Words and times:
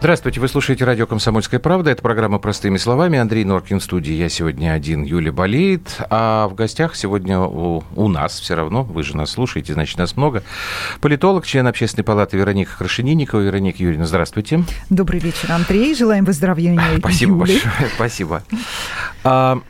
Здравствуйте, 0.00 0.40
вы 0.40 0.48
слушаете 0.48 0.86
радио 0.86 1.06
«Комсомольская 1.06 1.60
правда». 1.60 1.90
Это 1.90 2.00
программа 2.00 2.38
«Простыми 2.38 2.78
словами». 2.78 3.18
Андрей 3.18 3.44
Норкин 3.44 3.80
в 3.80 3.84
студии. 3.84 4.14
Я 4.14 4.30
сегодня 4.30 4.72
один, 4.72 5.02
Юля 5.02 5.30
болеет. 5.30 6.00
А 6.08 6.48
в 6.48 6.54
гостях 6.54 6.96
сегодня 6.96 7.38
у, 7.38 7.84
у 7.94 8.08
нас 8.08 8.40
все 8.40 8.54
равно, 8.54 8.82
вы 8.82 9.02
же 9.02 9.14
нас 9.14 9.32
слушаете, 9.32 9.74
значит, 9.74 9.98
нас 9.98 10.16
много. 10.16 10.42
Политолог, 11.02 11.44
член 11.44 11.66
Общественной 11.66 12.04
палаты 12.04 12.38
Вероника 12.38 12.78
Крашенинникова. 12.78 13.40
Вероника 13.42 13.82
Юрьевна, 13.82 14.06
здравствуйте. 14.06 14.64
Добрый 14.88 15.20
вечер, 15.20 15.52
Андрей. 15.52 15.94
Желаем 15.94 16.24
выздоровления. 16.24 16.82
Спасибо 16.98 17.32
Юли. 17.32 17.38
большое. 17.40 17.90
Спасибо. 17.94 18.42
А, 19.22 19.60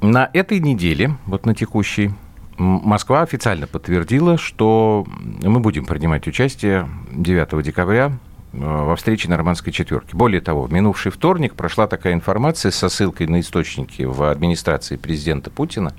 на 0.00 0.28
этой 0.32 0.58
неделе, 0.58 1.16
вот 1.26 1.46
на 1.46 1.54
текущей, 1.54 2.10
Москва 2.58 3.22
официально 3.22 3.68
подтвердила, 3.68 4.36
что 4.36 5.06
мы 5.42 5.60
будем 5.60 5.84
принимать 5.84 6.26
участие 6.26 6.88
9 7.12 7.62
декабря 7.62 8.18
во 8.52 8.96
встрече 8.96 9.28
нормандской 9.28 9.72
четверки. 9.72 10.14
Более 10.14 10.40
того, 10.40 10.62
в 10.62 10.72
минувший 10.72 11.12
вторник 11.12 11.54
прошла 11.54 11.86
такая 11.86 12.14
информация 12.14 12.70
со 12.70 12.88
ссылкой 12.88 13.26
на 13.26 13.40
источники 13.40 14.02
в 14.02 14.22
администрации 14.30 14.96
президента 14.96 15.50
Путина, 15.50 15.94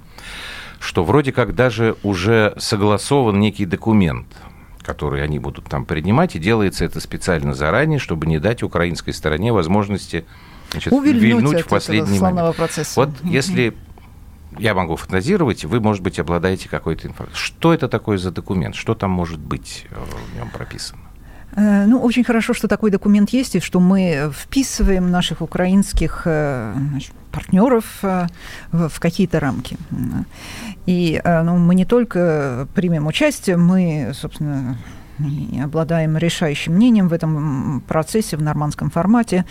что 0.79 1.03
вроде 1.03 1.31
как 1.31 1.55
даже 1.55 1.95
уже 2.03 2.53
согласован 2.57 3.39
некий 3.39 3.65
документ, 3.65 4.27
который 4.81 5.23
они 5.23 5.39
будут 5.39 5.65
там 5.65 5.85
принимать, 5.85 6.35
и 6.35 6.39
делается 6.39 6.85
это 6.85 6.99
специально 6.99 7.53
заранее, 7.53 7.99
чтобы 7.99 8.25
не 8.25 8.39
дать 8.39 8.63
украинской 8.63 9.11
стороне 9.11 9.51
возможности 9.51 10.25
значит, 10.71 10.91
вильнуть 10.93 11.61
в 11.61 11.67
последний 11.67 12.19
момент. 12.19 12.55
Процесса. 12.55 12.99
Вот 12.99 13.09
mm-hmm. 13.09 13.29
если 13.29 13.77
я 14.57 14.73
могу 14.73 14.95
фантазировать, 14.95 15.65
вы, 15.65 15.79
может 15.79 16.01
быть, 16.01 16.19
обладаете 16.19 16.69
какой-то 16.69 17.07
информацией. 17.07 17.43
Что 17.43 17.73
это 17.73 17.87
такое 17.87 18.17
за 18.17 18.31
документ? 18.31 18.75
Что 18.75 18.95
там 18.95 19.11
может 19.11 19.39
быть 19.39 19.85
э, 19.91 19.95
в 19.95 20.35
нем 20.35 20.49
прописано? 20.49 21.01
Э, 21.57 21.85
ну, 21.87 21.99
очень 21.99 22.23
хорошо, 22.23 22.53
что 22.53 22.67
такой 22.67 22.91
документ 22.91 23.31
есть, 23.31 23.55
и 23.55 23.59
что 23.59 23.79
мы 23.79 24.31
вписываем 24.33 25.09
наших 25.09 25.41
украинских 25.41 26.21
э, 26.25 26.73
значит, 26.91 27.13
партнеров 27.31 27.85
э, 28.03 28.27
в 28.71 28.99
какие-то 28.99 29.39
рамки. 29.39 29.75
И 30.85 31.21
ну, 31.25 31.57
мы 31.57 31.75
не 31.75 31.85
только 31.85 32.67
примем 32.73 33.07
участие, 33.07 33.57
мы, 33.57 34.11
собственно, 34.13 34.77
обладаем 35.63 36.15
решающим 36.15 36.73
мнением 36.75 37.07
в 37.07 37.13
этом 37.13 37.81
процессе 37.87 38.37
в 38.37 38.41
нормандском 38.41 38.89
формате. 38.91 39.45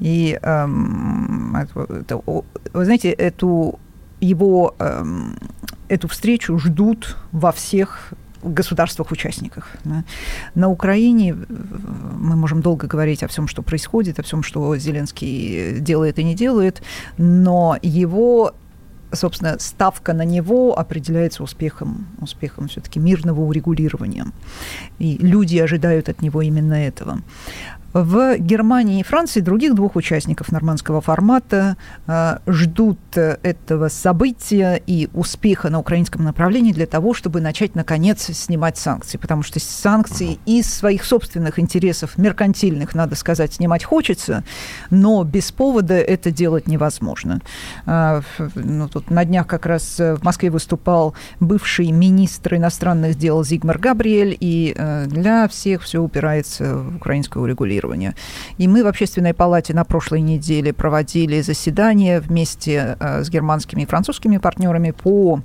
И 0.00 0.38
эм, 0.42 1.56
это, 1.56 2.20
вы 2.26 2.84
знаете, 2.84 3.10
эту 3.10 3.78
его 4.20 4.74
эм, 4.78 5.38
эту 5.88 6.08
встречу 6.08 6.58
ждут 6.58 7.16
во 7.30 7.52
всех 7.52 8.12
государствах-участниках. 8.42 9.68
Да. 9.84 10.04
На 10.54 10.68
Украине 10.68 11.30
э, 11.32 11.36
мы 12.18 12.36
можем 12.36 12.62
долго 12.62 12.86
говорить 12.86 13.22
о 13.22 13.28
всем, 13.28 13.48
что 13.48 13.62
происходит, 13.62 14.18
о 14.18 14.22
всем, 14.22 14.42
что 14.42 14.76
Зеленский 14.76 15.80
делает 15.80 16.18
и 16.18 16.24
не 16.24 16.34
делает, 16.34 16.82
но 17.18 17.76
его 17.82 18.54
собственно, 19.14 19.58
ставка 19.58 20.12
на 20.12 20.24
него 20.24 20.78
определяется 20.78 21.42
успехом, 21.42 22.06
успехом 22.20 22.68
все-таки 22.68 22.98
мирного 22.98 23.40
урегулирования. 23.42 24.26
И 24.98 25.18
люди 25.18 25.58
ожидают 25.58 26.08
от 26.08 26.22
него 26.22 26.42
именно 26.42 26.74
этого. 26.74 27.18
В 27.92 28.38
Германии 28.38 29.00
и 29.00 29.02
Франции 29.02 29.40
других 29.40 29.74
двух 29.74 29.96
участников 29.96 30.50
нормандского 30.50 31.02
формата 31.02 31.76
э, 32.06 32.38
ждут 32.46 32.98
этого 33.14 33.88
события 33.88 34.82
и 34.86 35.10
успеха 35.12 35.68
на 35.68 35.78
украинском 35.78 36.24
направлении 36.24 36.72
для 36.72 36.86
того, 36.86 37.12
чтобы 37.12 37.42
начать, 37.42 37.74
наконец, 37.74 38.22
снимать 38.22 38.78
санкции. 38.78 39.18
Потому 39.18 39.42
что 39.42 39.60
санкции 39.60 40.38
из 40.46 40.72
своих 40.72 41.04
собственных 41.04 41.58
интересов, 41.58 42.16
меркантильных, 42.16 42.94
надо 42.94 43.14
сказать, 43.14 43.52
снимать 43.52 43.84
хочется, 43.84 44.42
но 44.88 45.22
без 45.24 45.52
повода 45.52 45.94
это 45.94 46.30
делать 46.30 46.66
невозможно. 46.66 47.42
Э, 47.84 48.22
ну, 48.54 48.88
тут 48.88 49.10
на 49.10 49.26
днях 49.26 49.46
как 49.46 49.66
раз 49.66 49.98
в 49.98 50.20
Москве 50.22 50.48
выступал 50.48 51.14
бывший 51.40 51.90
министр 51.90 52.54
иностранных 52.54 53.16
дел 53.16 53.44
Зигмар 53.44 53.78
Габриэль, 53.78 54.34
и 54.40 54.74
э, 54.74 55.04
для 55.08 55.46
всех 55.48 55.82
все 55.82 55.98
упирается 55.98 56.78
в 56.78 56.96
украинское 56.96 57.42
урегулирование 57.42 57.81
регулирования. 57.82 58.14
И 58.58 58.68
мы 58.68 58.82
в 58.82 58.86
Общественной 58.86 59.34
палате 59.34 59.74
на 59.74 59.84
прошлой 59.84 60.20
неделе 60.20 60.72
проводили 60.72 61.40
заседание 61.40 62.20
вместе 62.20 62.96
э, 62.98 63.24
с 63.24 63.30
германскими 63.30 63.82
и 63.82 63.86
французскими 63.86 64.38
партнерами 64.38 64.90
по 64.92 65.40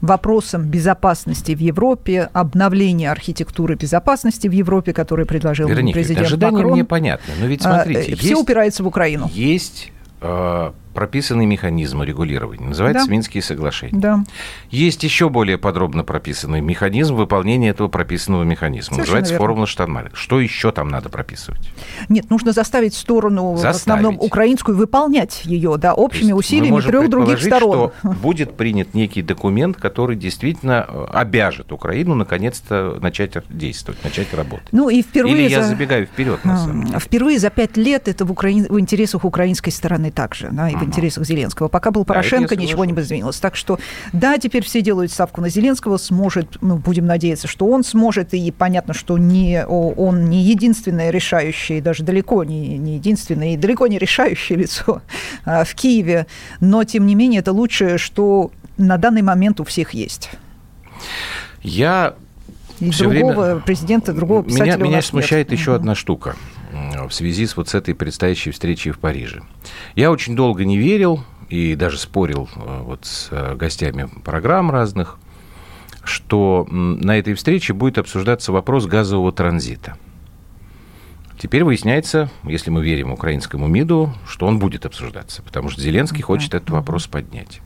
вопросам 0.00 0.62
безопасности 0.62 1.52
в 1.54 1.60
Европе, 1.60 2.28
обновления 2.32 3.10
архитектуры 3.10 3.74
безопасности 3.74 4.48
в 4.48 4.52
Европе, 4.52 4.92
который 4.92 5.26
предложил 5.26 5.68
Вероника, 5.68 5.98
президент 5.98 6.26
ожидания 6.26 6.56
Макрон. 6.56 6.72
мне 6.72 6.84
понятно, 6.84 7.34
но 7.40 7.46
ведь 7.46 7.62
смотрите, 7.62 8.12
а, 8.12 8.16
все 8.16 8.28
есть, 8.28 8.42
упирается 8.42 8.82
в 8.82 8.86
Украину. 8.86 9.30
Есть 9.32 9.92
э, 10.20 10.72
прописанный 10.98 11.46
механизм 11.46 12.02
регулирования. 12.02 12.66
Называется 12.66 13.06
да. 13.06 13.12
Минские 13.12 13.40
соглашения. 13.40 14.00
Да. 14.00 14.24
Есть 14.72 15.04
еще 15.04 15.28
более 15.28 15.56
подробно 15.56 16.02
прописанный 16.02 16.60
механизм 16.60 17.14
выполнения 17.14 17.68
этого 17.68 17.86
прописанного 17.86 18.42
механизма. 18.42 18.96
Совершенно 18.96 19.02
Называется 19.04 19.32
верно. 19.34 19.46
формула 19.46 19.66
Штанмарина. 19.68 20.16
Что 20.16 20.40
еще 20.40 20.72
там 20.72 20.88
надо 20.88 21.08
прописывать? 21.08 21.72
Нет, 22.08 22.28
нужно 22.30 22.50
заставить 22.50 22.94
сторону, 22.94 23.52
заставить. 23.52 23.76
в 23.76 23.80
основном 23.80 24.18
украинскую, 24.18 24.76
выполнять 24.76 25.42
ее 25.44 25.76
да, 25.76 25.94
общими 25.94 26.32
усилиями 26.32 26.80
трех 26.80 27.08
других 27.08 27.40
сторон. 27.40 27.92
что 28.00 28.08
будет 28.20 28.56
принят 28.56 28.92
некий 28.92 29.22
документ, 29.22 29.76
который 29.76 30.16
действительно 30.16 30.84
э, 30.88 31.06
обяжет 31.12 31.70
Украину 31.70 32.16
наконец-то 32.16 32.98
начать 33.00 33.34
действовать, 33.50 34.02
начать 34.02 34.34
работать. 34.34 34.66
Ну 34.72 34.88
и 34.88 35.02
впервые 35.02 35.44
Или 35.44 35.48
я 35.48 35.62
забегаю 35.62 36.06
вперед, 36.06 36.44
на 36.44 36.56
самом 36.56 36.86
деле. 36.86 36.98
Впервые 36.98 37.38
за 37.38 37.50
пять 37.50 37.76
лет 37.76 38.08
это 38.08 38.24
в, 38.24 38.32
Украине, 38.32 38.66
в 38.68 38.80
интересах 38.80 39.24
украинской 39.24 39.70
стороны 39.70 40.10
также. 40.10 40.48
Да, 40.50 40.68
и 40.68 40.74
в 40.74 40.87
интересах 40.88 41.24
Зеленского. 41.24 41.68
Пока 41.68 41.90
был 41.90 42.04
Порошенко, 42.04 42.56
да, 42.56 42.62
ничего 42.62 42.84
не 42.84 42.92
изменилось. 42.92 43.38
Так 43.38 43.56
что, 43.56 43.78
да, 44.12 44.38
теперь 44.38 44.64
все 44.64 44.80
делают 44.80 45.12
ставку 45.12 45.40
на 45.40 45.48
Зеленского, 45.48 45.96
сможет, 45.96 46.58
ну, 46.60 46.76
будем 46.76 47.06
надеяться, 47.06 47.46
что 47.46 47.66
он 47.66 47.84
сможет, 47.84 48.34
и 48.34 48.50
понятно, 48.50 48.94
что 48.94 49.18
не, 49.18 49.64
он 49.66 50.28
не 50.28 50.42
единственное 50.42 51.10
решающее, 51.10 51.80
даже 51.80 52.02
далеко 52.02 52.44
не, 52.44 52.78
не 52.78 52.96
единственное, 52.96 53.54
и 53.54 53.56
далеко 53.56 53.86
не 53.86 53.98
решающее 53.98 54.58
лицо 54.58 55.02
а, 55.44 55.64
в 55.64 55.74
Киеве, 55.74 56.26
но, 56.60 56.84
тем 56.84 57.06
не 57.06 57.14
менее, 57.14 57.40
это 57.40 57.52
лучшее, 57.52 57.98
что 57.98 58.50
на 58.76 58.96
данный 58.96 59.22
момент 59.22 59.60
у 59.60 59.64
всех 59.64 59.92
есть. 59.92 60.30
Я 61.62 62.14
и 62.80 62.90
другого 62.90 63.44
время... 63.44 63.60
президента, 63.60 64.12
другого 64.12 64.44
писателя 64.44 64.76
Меня, 64.76 64.84
меня 64.84 65.02
смущает 65.02 65.50
нет. 65.50 65.58
еще 65.58 65.74
одна 65.74 65.94
штука 65.94 66.36
в 67.08 67.10
связи 67.10 67.46
с 67.46 67.56
вот 67.56 67.68
с 67.68 67.74
этой 67.74 67.94
предстоящей 67.94 68.50
встречей 68.50 68.92
в 68.92 68.98
Париже. 68.98 69.42
Я 69.94 70.10
очень 70.10 70.36
долго 70.36 70.64
не 70.64 70.78
верил 70.78 71.24
и 71.48 71.74
даже 71.74 71.98
спорил 71.98 72.48
э, 72.56 72.80
вот 72.82 73.04
с 73.04 73.28
э, 73.30 73.54
гостями 73.54 74.08
программ 74.24 74.70
разных, 74.70 75.18
что 76.04 76.66
на 76.70 77.18
этой 77.18 77.34
встрече 77.34 77.72
будет 77.72 77.98
обсуждаться 77.98 78.52
вопрос 78.52 78.86
газового 78.86 79.32
транзита. 79.32 79.96
Теперь 81.38 81.62
выясняется, 81.62 82.30
если 82.42 82.70
мы 82.70 82.82
верим 82.82 83.12
украинскому 83.12 83.68
МИДу, 83.68 84.12
что 84.26 84.46
он 84.46 84.58
будет 84.58 84.84
обсуждаться, 84.86 85.42
потому 85.42 85.70
что 85.70 85.80
Зеленский 85.80 86.22
хочет 86.22 86.54
этот 86.54 86.70
вопрос 86.70 87.06
поднять. 87.06 87.60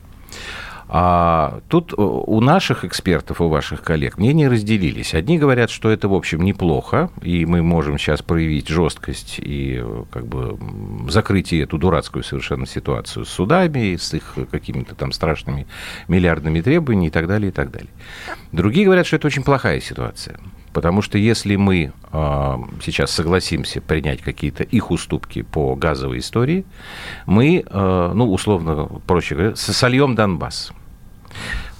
А 0.87 1.61
тут 1.69 1.93
э, 1.93 1.95
у 1.97 2.41
наших 2.41 2.85
экспертов, 2.85 3.41
у 3.41 3.47
ваших 3.47 3.81
коллег 3.81 4.17
мнения 4.17 4.47
разделились. 4.47 5.13
Одни 5.13 5.37
говорят, 5.37 5.69
что 5.69 5.89
это, 5.89 6.07
в 6.07 6.13
общем, 6.13 6.41
неплохо, 6.41 7.09
и 7.21 7.45
мы 7.45 7.61
можем 7.61 7.97
сейчас 7.97 8.21
проявить 8.21 8.67
жесткость 8.67 9.39
и 9.39 9.81
э, 9.81 10.03
как 10.11 10.27
бы 10.27 10.57
закрыть 11.09 11.53
эту 11.53 11.77
дурацкую 11.77 12.23
совершенно 12.23 12.65
ситуацию 12.65 13.25
с 13.25 13.29
судами, 13.29 13.95
с 13.95 14.13
их 14.13 14.35
какими-то 14.51 14.95
там 14.95 15.11
страшными 15.11 15.67
миллиардными 16.07 16.61
требованиями 16.61 17.07
и 17.07 17.11
так 17.11 17.27
далее, 17.27 17.49
и 17.49 17.53
так 17.53 17.71
далее. 17.71 17.89
Другие 18.51 18.85
говорят, 18.85 19.07
что 19.07 19.15
это 19.15 19.27
очень 19.27 19.43
плохая 19.43 19.79
ситуация. 19.79 20.37
Потому 20.73 21.03
что 21.03 21.19
если 21.19 21.55
мы 21.55 21.93
э, 22.11 22.57
сейчас 22.81 23.11
согласимся 23.11 23.79
принять 23.79 24.21
какие-то 24.21 24.63
их 24.63 24.89
уступки 24.89 25.43
по 25.43 25.75
газовой 25.75 26.17
истории, 26.17 26.65
мы, 27.27 27.63
э, 27.65 28.11
ну, 28.13 28.33
условно, 28.33 28.89
проще 29.05 29.35
говоря, 29.35 29.55
сольем 29.55 30.15
Донбасс. 30.15 30.73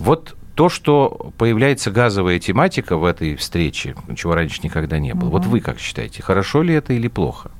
Вот 0.03 0.35
то, 0.55 0.69
что 0.69 1.31
появляется 1.37 1.89
газовая 1.89 2.37
тематика 2.37 2.97
в 2.97 3.05
этой 3.05 3.35
встрече, 3.37 3.95
чего 4.15 4.35
раньше 4.35 4.59
никогда 4.61 4.99
не 4.99 5.13
было. 5.13 5.29
Угу. 5.29 5.37
Вот 5.37 5.45
вы 5.45 5.61
как 5.61 5.79
считаете, 5.79 6.21
хорошо 6.21 6.61
ли 6.61 6.73
это 6.73 6.93
или 6.93 7.07
плохо? 7.07 7.51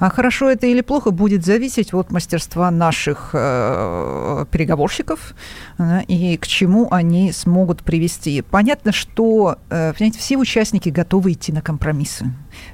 А 0.00 0.10
хорошо 0.10 0.50
это 0.50 0.66
или 0.66 0.80
плохо 0.80 1.12
будет 1.12 1.46
зависеть 1.46 1.94
от 1.94 2.10
мастерства 2.10 2.70
наших 2.70 3.30
э, 3.32 4.44
переговорщиков 4.50 5.34
э, 5.78 6.02
и 6.08 6.36
к 6.36 6.46
чему 6.46 6.88
они 6.90 7.32
смогут 7.32 7.82
привести. 7.82 8.42
Понятно, 8.42 8.92
что 8.92 9.56
э, 9.70 9.94
понимаете, 9.96 10.18
все 10.18 10.36
участники 10.36 10.88
готовы 10.88 11.32
идти 11.32 11.52
на 11.52 11.62
компромиссы. 11.62 12.26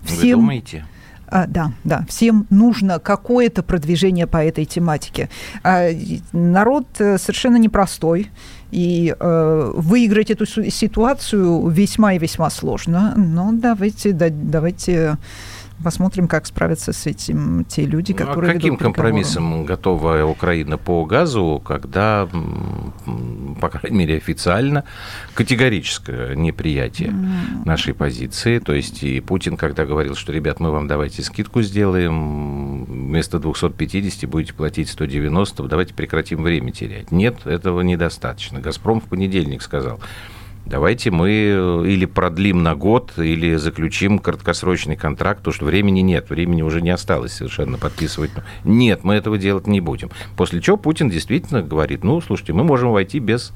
Всем... 0.02 0.20
Вы 0.20 0.30
думаете? 0.30 0.86
А, 1.30 1.46
да, 1.46 1.72
да, 1.84 2.04
всем 2.08 2.46
нужно 2.48 2.98
какое-то 2.98 3.62
продвижение 3.62 4.26
по 4.26 4.42
этой 4.42 4.64
тематике. 4.64 5.28
А, 5.62 5.90
народ 6.32 6.86
э, 6.98 7.18
совершенно 7.18 7.56
непростой, 7.56 8.30
и 8.70 9.14
э, 9.18 9.72
выиграть 9.74 10.30
эту 10.30 10.46
ситуацию 10.46 11.68
весьма 11.68 12.14
и 12.14 12.18
весьма 12.18 12.50
сложно. 12.50 13.14
Но 13.16 13.50
давайте, 13.52 14.12
да, 14.12 14.28
давайте 14.30 15.16
посмотрим, 15.82 16.28
как 16.28 16.46
справятся 16.46 16.92
с 16.92 17.06
этим 17.06 17.64
те 17.64 17.84
люди, 17.84 18.12
ну, 18.12 18.26
которые... 18.26 18.50
А 18.50 18.54
каким 18.54 18.76
компромиссом 18.76 19.64
готова 19.64 20.24
Украина 20.24 20.76
по 20.76 21.04
газу, 21.04 21.62
когда, 21.64 22.28
по 23.60 23.68
крайней 23.68 23.98
мере, 23.98 24.16
официально 24.16 24.84
категорическое 25.34 26.34
неприятие 26.34 27.10
mm. 27.10 27.64
нашей 27.64 27.94
позиции. 27.94 28.58
То 28.58 28.74
есть 28.74 29.02
и 29.02 29.20
Путин, 29.20 29.56
когда 29.56 29.86
говорил, 29.86 30.14
что, 30.14 30.32
ребят, 30.32 30.60
мы 30.60 30.70
вам 30.70 30.88
давайте 30.88 31.22
скидку 31.22 31.62
сделаем, 31.62 32.77
вместо 33.08 33.38
250 33.38 34.28
будете 34.28 34.52
платить 34.52 34.90
190, 34.90 35.62
давайте 35.64 35.94
прекратим 35.94 36.42
время 36.42 36.70
терять. 36.70 37.10
Нет, 37.10 37.46
этого 37.46 37.80
недостаточно. 37.80 38.60
«Газпром» 38.60 39.00
в 39.00 39.04
понедельник 39.04 39.62
сказал, 39.62 39.98
давайте 40.66 41.10
мы 41.10 41.30
э, 41.30 41.84
или 41.86 42.04
продлим 42.04 42.62
на 42.62 42.74
год, 42.74 43.12
или 43.16 43.56
заключим 43.56 44.18
краткосрочный 44.18 44.96
контракт, 44.96 45.40
потому 45.40 45.54
что 45.54 45.64
времени 45.64 46.00
нет, 46.00 46.28
времени 46.28 46.60
уже 46.60 46.82
не 46.82 46.90
осталось 46.90 47.32
совершенно 47.32 47.78
подписывать. 47.78 48.30
Нет, 48.62 49.04
мы 49.04 49.14
этого 49.14 49.38
делать 49.38 49.66
не 49.66 49.80
будем. 49.80 50.10
После 50.36 50.60
чего 50.60 50.76
Путин 50.76 51.08
действительно 51.08 51.62
говорит, 51.62 52.04
ну, 52.04 52.20
слушайте, 52.20 52.52
мы 52.52 52.62
можем 52.62 52.92
войти 52.92 53.20
без 53.20 53.52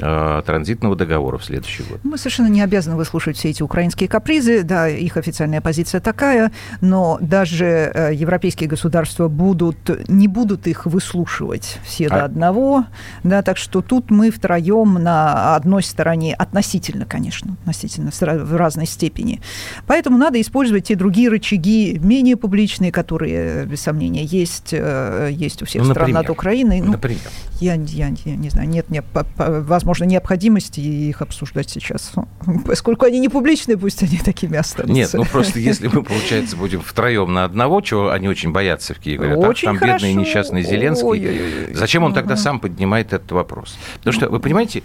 транзитного 0.00 0.96
договора 0.96 1.38
в 1.38 1.44
следующий 1.44 1.82
год. 1.84 2.00
Мы 2.02 2.18
совершенно 2.18 2.48
не 2.48 2.62
обязаны 2.62 2.96
выслушать 2.96 3.36
все 3.36 3.50
эти 3.50 3.62
украинские 3.62 4.08
капризы, 4.08 4.62
да, 4.62 4.88
их 4.88 5.16
официальная 5.16 5.60
позиция 5.60 6.00
такая, 6.00 6.52
но 6.80 7.18
даже 7.20 7.66
э, 7.66 8.14
европейские 8.14 8.68
государства 8.68 9.28
будут, 9.28 10.08
не 10.08 10.28
будут 10.28 10.66
их 10.66 10.86
выслушивать 10.86 11.78
все 11.84 12.06
а... 12.06 12.10
до 12.10 12.24
одного, 12.24 12.84
да, 13.22 13.42
так 13.42 13.56
что 13.56 13.82
тут 13.82 14.10
мы 14.10 14.30
втроем 14.30 14.94
на 14.94 15.54
одной 15.56 15.82
стороне, 15.82 16.34
относительно, 16.34 17.04
конечно, 17.04 17.56
относительно 17.60 18.10
в 18.10 18.56
разной 18.56 18.86
степени. 18.86 19.40
Поэтому 19.86 20.16
надо 20.18 20.40
использовать 20.40 20.84
те 20.84 20.96
другие 20.96 21.28
рычаги, 21.28 21.98
менее 22.02 22.36
публичные, 22.36 22.92
которые, 22.92 23.66
без 23.66 23.82
сомнения, 23.82 24.24
есть, 24.24 24.70
э, 24.72 25.28
есть 25.32 25.62
у 25.62 25.66
всех 25.66 25.84
ну, 25.84 25.90
стран 25.90 26.12
над 26.12 26.30
Украиной. 26.30 26.80
Ну, 26.80 26.92
например? 26.92 27.20
Я, 27.60 27.74
я, 27.74 28.08
я 28.24 28.36
не 28.36 28.48
знаю, 28.48 28.68
нет, 28.68 28.88
нет 28.88 29.04
возможно, 29.36 29.89
возможно, 29.90 30.04
необходимости 30.04 30.78
их 30.80 31.20
обсуждать 31.20 31.68
сейчас. 31.68 32.12
Поскольку 32.66 33.06
они 33.06 33.18
не 33.18 33.28
публичные, 33.28 33.76
пусть 33.76 34.02
они 34.02 34.18
такими 34.18 34.56
останутся. 34.56 34.94
Нет, 34.94 35.10
ну 35.12 35.24
просто 35.24 35.58
если 35.58 35.88
мы, 35.88 36.04
получается, 36.04 36.56
будем 36.56 36.80
втроем 36.80 37.32
на 37.32 37.44
одного, 37.44 37.80
чего 37.80 38.10
они 38.10 38.28
очень 38.28 38.52
боятся 38.52 38.94
в 38.94 39.00
Киеве, 39.00 39.18
говорят, 39.18 39.38
очень 39.44 39.66
там 39.66 39.78
хорошо. 39.78 40.06
бедный 40.06 40.14
несчастный 40.14 40.62
Зеленский, 40.62 41.08
Ой-ой-ой. 41.08 41.74
зачем 41.74 42.04
он 42.04 42.14
тогда 42.14 42.36
сам 42.36 42.60
поднимает 42.60 43.12
этот 43.12 43.32
вопрос? 43.32 43.76
Потому 43.98 44.12
что, 44.12 44.28
вы 44.30 44.38
понимаете, 44.38 44.84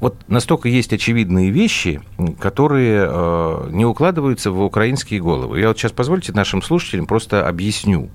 вот 0.00 0.16
настолько 0.28 0.68
есть 0.68 0.92
очевидные 0.92 1.50
вещи, 1.50 2.00
которые 2.40 3.06
э, 3.06 3.68
не 3.70 3.84
укладываются 3.84 4.50
в 4.50 4.62
украинские 4.62 5.20
головы. 5.20 5.60
Я 5.60 5.68
вот 5.68 5.78
сейчас 5.78 5.92
позвольте 5.92 6.32
нашим 6.32 6.62
слушателям 6.62 7.06
просто 7.06 7.46
объясню. 7.46 8.08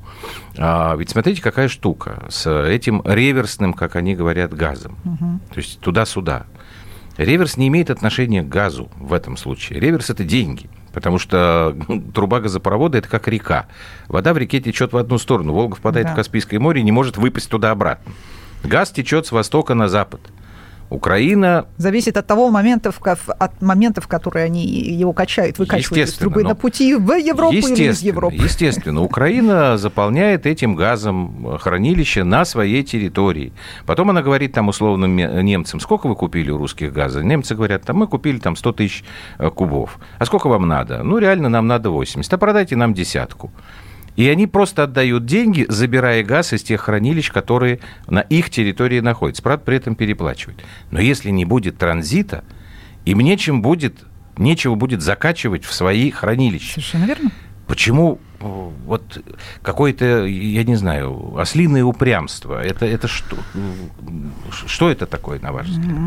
А, 0.57 0.95
ведь 0.95 1.11
смотрите, 1.11 1.43
какая 1.43 1.67
штука 1.67 2.25
с 2.29 2.49
этим 2.49 3.03
реверсным, 3.05 3.73
как 3.73 3.95
они 3.95 4.15
говорят, 4.15 4.53
газом. 4.53 4.97
Угу. 5.05 5.39
То 5.53 5.57
есть 5.57 5.79
туда-сюда. 5.79 6.47
Реверс 7.17 7.55
не 7.55 7.67
имеет 7.67 7.91
отношения 7.91 8.41
к 8.41 8.49
газу 8.49 8.89
в 8.97 9.13
этом 9.13 9.37
случае. 9.37 9.79
Реверс 9.79 10.09
это 10.09 10.23
деньги. 10.23 10.69
Потому 10.91 11.19
что 11.19 11.75
ну, 11.87 12.01
труба 12.01 12.39
газопровода 12.39 12.97
это 12.97 13.09
как 13.09 13.27
река. 13.27 13.67
Вода 14.07 14.33
в 14.33 14.37
реке 14.37 14.59
течет 14.59 14.93
в 14.93 14.97
одну 14.97 15.17
сторону. 15.17 15.53
Волга 15.53 15.75
впадает 15.75 16.07
да. 16.07 16.13
в 16.13 16.15
Каспийское 16.15 16.59
море 16.59 16.81
и 16.81 16.83
не 16.83 16.91
может 16.91 17.17
выпасть 17.17 17.49
туда 17.49 17.71
обратно. 17.71 18.11
Газ 18.63 18.91
течет 18.91 19.27
с 19.27 19.31
востока 19.31 19.75
на 19.75 19.87
запад. 19.87 20.21
Украина... 20.89 21.65
Зависит 21.77 22.17
от 22.17 22.27
того 22.27 22.49
момента, 22.49 22.93
от 23.39 23.61
моментов, 23.61 24.05
в 24.05 24.07
которые 24.07 24.45
они 24.45 24.65
его 24.65 25.13
качают, 25.13 25.57
выкачивают 25.57 26.09
из 26.09 26.13
трубы 26.13 26.43
на 26.43 26.55
пути 26.55 26.95
в 26.95 27.11
Европу 27.13 27.55
или 27.55 27.89
из 27.89 28.01
Европы. 28.01 28.35
Естественно, 28.35 29.01
Украина 29.01 29.77
заполняет 29.77 30.45
этим 30.45 30.75
газом 30.75 31.57
хранилище 31.59 32.23
на 32.23 32.45
своей 32.45 32.83
территории. 32.83 33.53
Потом 33.85 34.09
она 34.09 34.21
говорит 34.21 34.53
там 34.53 34.67
условным 34.67 35.15
немцам, 35.15 35.79
сколько 35.79 36.07
вы 36.07 36.15
купили 36.15 36.51
у 36.51 36.57
русских 36.57 36.93
газа? 36.93 37.23
Немцы 37.23 37.55
говорят, 37.55 37.83
там 37.83 37.97
мы 37.97 38.07
купили 38.07 38.37
там 38.37 38.55
100 38.55 38.71
тысяч 38.73 39.03
э, 39.39 39.49
кубов. 39.49 39.99
А 40.19 40.25
сколько 40.25 40.47
вам 40.47 40.67
надо? 40.67 41.03
Ну, 41.03 41.17
реально 41.17 41.49
нам 41.49 41.67
надо 41.67 41.89
80. 41.89 42.31
А 42.31 42.37
продайте 42.37 42.75
нам 42.75 42.93
десятку. 42.93 43.51
И 44.15 44.27
они 44.29 44.47
просто 44.47 44.83
отдают 44.83 45.25
деньги, 45.25 45.65
забирая 45.67 46.23
газ 46.23 46.53
из 46.53 46.63
тех 46.63 46.81
хранилищ, 46.81 47.31
которые 47.31 47.79
на 48.07 48.21
их 48.21 48.50
территории 48.50 49.00
находятся. 49.01 49.44
Правда, 49.44 49.63
при 49.65 49.77
этом 49.77 49.95
переплачивают. 49.95 50.63
Но 50.91 51.00
если 51.00 51.31
не 51.31 51.45
будет 51.45 51.77
транзита, 51.77 52.44
им 53.03 53.19
нечем 53.19 53.62
будет, 53.62 54.06
нечего 54.38 54.75
будет 54.75 55.01
закачивать 55.01 55.65
в 55.65 55.73
свои 55.73 56.12
хранилища. 56.12 56.73
Совершенно 56.73 57.06
верно. 57.06 57.31
Почему 57.67 58.19
вот 58.86 59.24
какое-то, 59.62 60.25
я 60.25 60.63
не 60.63 60.75
знаю, 60.75 61.38
ослиное 61.38 61.83
упрямство. 61.83 62.63
Это, 62.63 62.86
это 62.86 63.07
что? 63.07 63.38
Что 64.65 64.89
это 64.89 65.06
такое, 65.06 65.39
на 65.39 65.51
ваш 65.51 65.68
взгляд? 65.68 65.97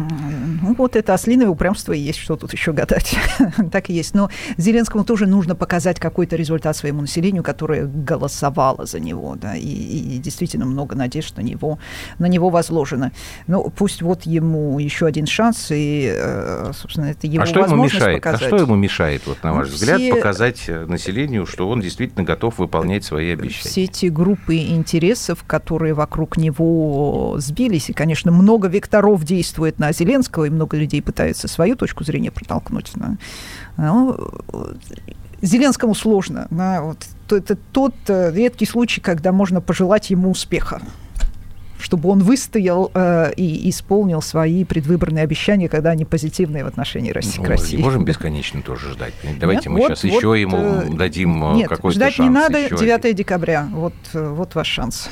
Ну, 0.62 0.74
вот 0.74 0.96
это 0.96 1.14
ослиное 1.14 1.48
упрямство 1.48 1.92
и 1.92 1.98
есть, 1.98 2.18
что 2.18 2.36
тут 2.36 2.52
еще 2.52 2.72
гадать. 2.72 3.16
так 3.72 3.90
и 3.90 3.92
есть. 3.92 4.14
Но 4.14 4.30
Зеленскому 4.56 5.04
тоже 5.04 5.26
нужно 5.26 5.54
показать 5.54 5.98
какой-то 6.00 6.36
результат 6.36 6.76
своему 6.76 7.00
населению, 7.00 7.42
которое 7.42 7.86
голосовало 7.86 8.86
за 8.86 9.00
него, 9.00 9.34
да, 9.36 9.56
и, 9.56 9.66
и 9.66 10.18
действительно 10.18 10.66
много 10.66 10.96
надежд 10.96 11.36
на 11.36 11.42
него, 11.42 11.78
на 12.18 12.26
него 12.26 12.50
возложено. 12.50 13.12
Ну, 13.46 13.70
пусть 13.70 14.02
вот 14.02 14.22
ему 14.24 14.78
еще 14.78 15.06
один 15.06 15.26
шанс, 15.26 15.68
и, 15.70 16.12
э, 16.14 16.72
собственно, 16.74 17.06
это 17.06 17.26
его 17.26 17.42
а 17.42 17.46
что 17.46 17.60
ему 17.60 17.84
мешает? 17.84 18.22
показать. 18.22 18.42
А 18.42 18.46
что 18.46 18.56
ему 18.56 18.76
мешает, 18.76 19.22
вот, 19.26 19.42
на 19.42 19.52
ваш 19.52 19.68
ну, 19.68 19.74
взгляд, 19.74 20.00
все... 20.00 20.14
показать 20.14 20.68
населению, 20.68 21.46
что 21.46 21.68
он 21.68 21.80
действительно 21.80 22.24
готов 22.28 22.58
выполнять 22.58 23.04
свои 23.04 23.32
обещания. 23.32 23.70
Все 23.70 23.84
эти 23.84 24.06
группы 24.06 24.56
интересов, 24.56 25.44
которые 25.46 25.94
вокруг 25.94 26.36
него 26.36 27.36
сбились, 27.38 27.88
и, 27.88 27.94
конечно, 27.94 28.30
много 28.30 28.68
векторов 28.68 29.24
действует 29.24 29.78
на 29.78 29.92
Зеленского, 29.92 30.44
и 30.44 30.50
много 30.50 30.76
людей 30.76 31.00
пытаются 31.00 31.48
свою 31.48 31.74
точку 31.74 32.04
зрения 32.04 32.30
протолкнуть. 32.30 32.92
Но, 32.96 33.16
но 33.78 34.30
Зеленскому 35.40 35.94
сложно. 35.94 36.46
Да, 36.50 36.82
вот, 36.82 36.98
это 37.30 37.56
тот 37.72 37.94
э, 38.08 38.30
редкий 38.34 38.66
случай, 38.66 39.00
когда 39.00 39.32
можно 39.32 39.62
пожелать 39.62 40.10
ему 40.10 40.30
успеха 40.30 40.82
чтобы 41.78 42.08
он 42.08 42.20
выстоял 42.20 42.90
э, 42.92 43.32
и 43.36 43.70
исполнил 43.70 44.20
свои 44.20 44.64
предвыборные 44.64 45.24
обещания, 45.24 45.68
когда 45.68 45.90
они 45.90 46.04
позитивные 46.04 46.64
в 46.64 46.66
отношении 46.66 47.12
России. 47.12 47.40
Ну, 47.40 47.48
России. 47.48 47.76
Можем 47.76 48.04
бесконечно 48.04 48.62
тоже 48.62 48.92
ждать. 48.92 49.14
Давайте 49.38 49.68
Нет, 49.68 49.78
мы 49.78 49.80
вот, 49.80 49.98
сейчас 49.98 50.04
вот, 50.04 50.16
еще 50.16 50.40
ему 50.40 50.56
э, 50.56 50.88
дадим 50.90 51.52
э, 51.52 51.54
Нет, 51.56 51.68
какой-то 51.68 51.96
ждать 51.96 52.14
шанс. 52.14 52.28
не 52.28 52.34
надо. 52.34 52.68
9 52.68 52.80
один. 52.80 53.14
декабря. 53.14 53.68
Вот, 53.70 53.94
э, 54.12 54.28
вот 54.28 54.54
ваш 54.54 54.66
шанс, 54.66 55.10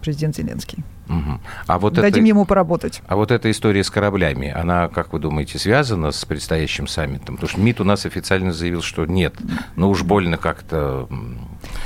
президент 0.00 0.36
Зеленский. 0.36 0.84
Угу. 1.08 1.40
А 1.66 1.78
вот 1.78 1.94
Дадим 1.94 2.22
это, 2.22 2.28
ему 2.28 2.44
поработать. 2.46 3.02
А 3.06 3.16
вот 3.16 3.30
эта 3.30 3.50
история 3.50 3.84
с 3.84 3.90
кораблями, 3.90 4.50
она, 4.50 4.88
как 4.88 5.12
вы 5.12 5.18
думаете, 5.18 5.58
связана 5.58 6.12
с 6.12 6.24
предстоящим 6.24 6.86
саммитом? 6.86 7.36
Потому 7.36 7.50
что 7.50 7.60
МИД 7.60 7.80
у 7.82 7.84
нас 7.84 8.06
официально 8.06 8.52
заявил, 8.52 8.80
что 8.80 9.04
нет. 9.04 9.34
Но 9.76 9.90
уж 9.90 10.02
больно 10.02 10.38
как-то 10.38 11.08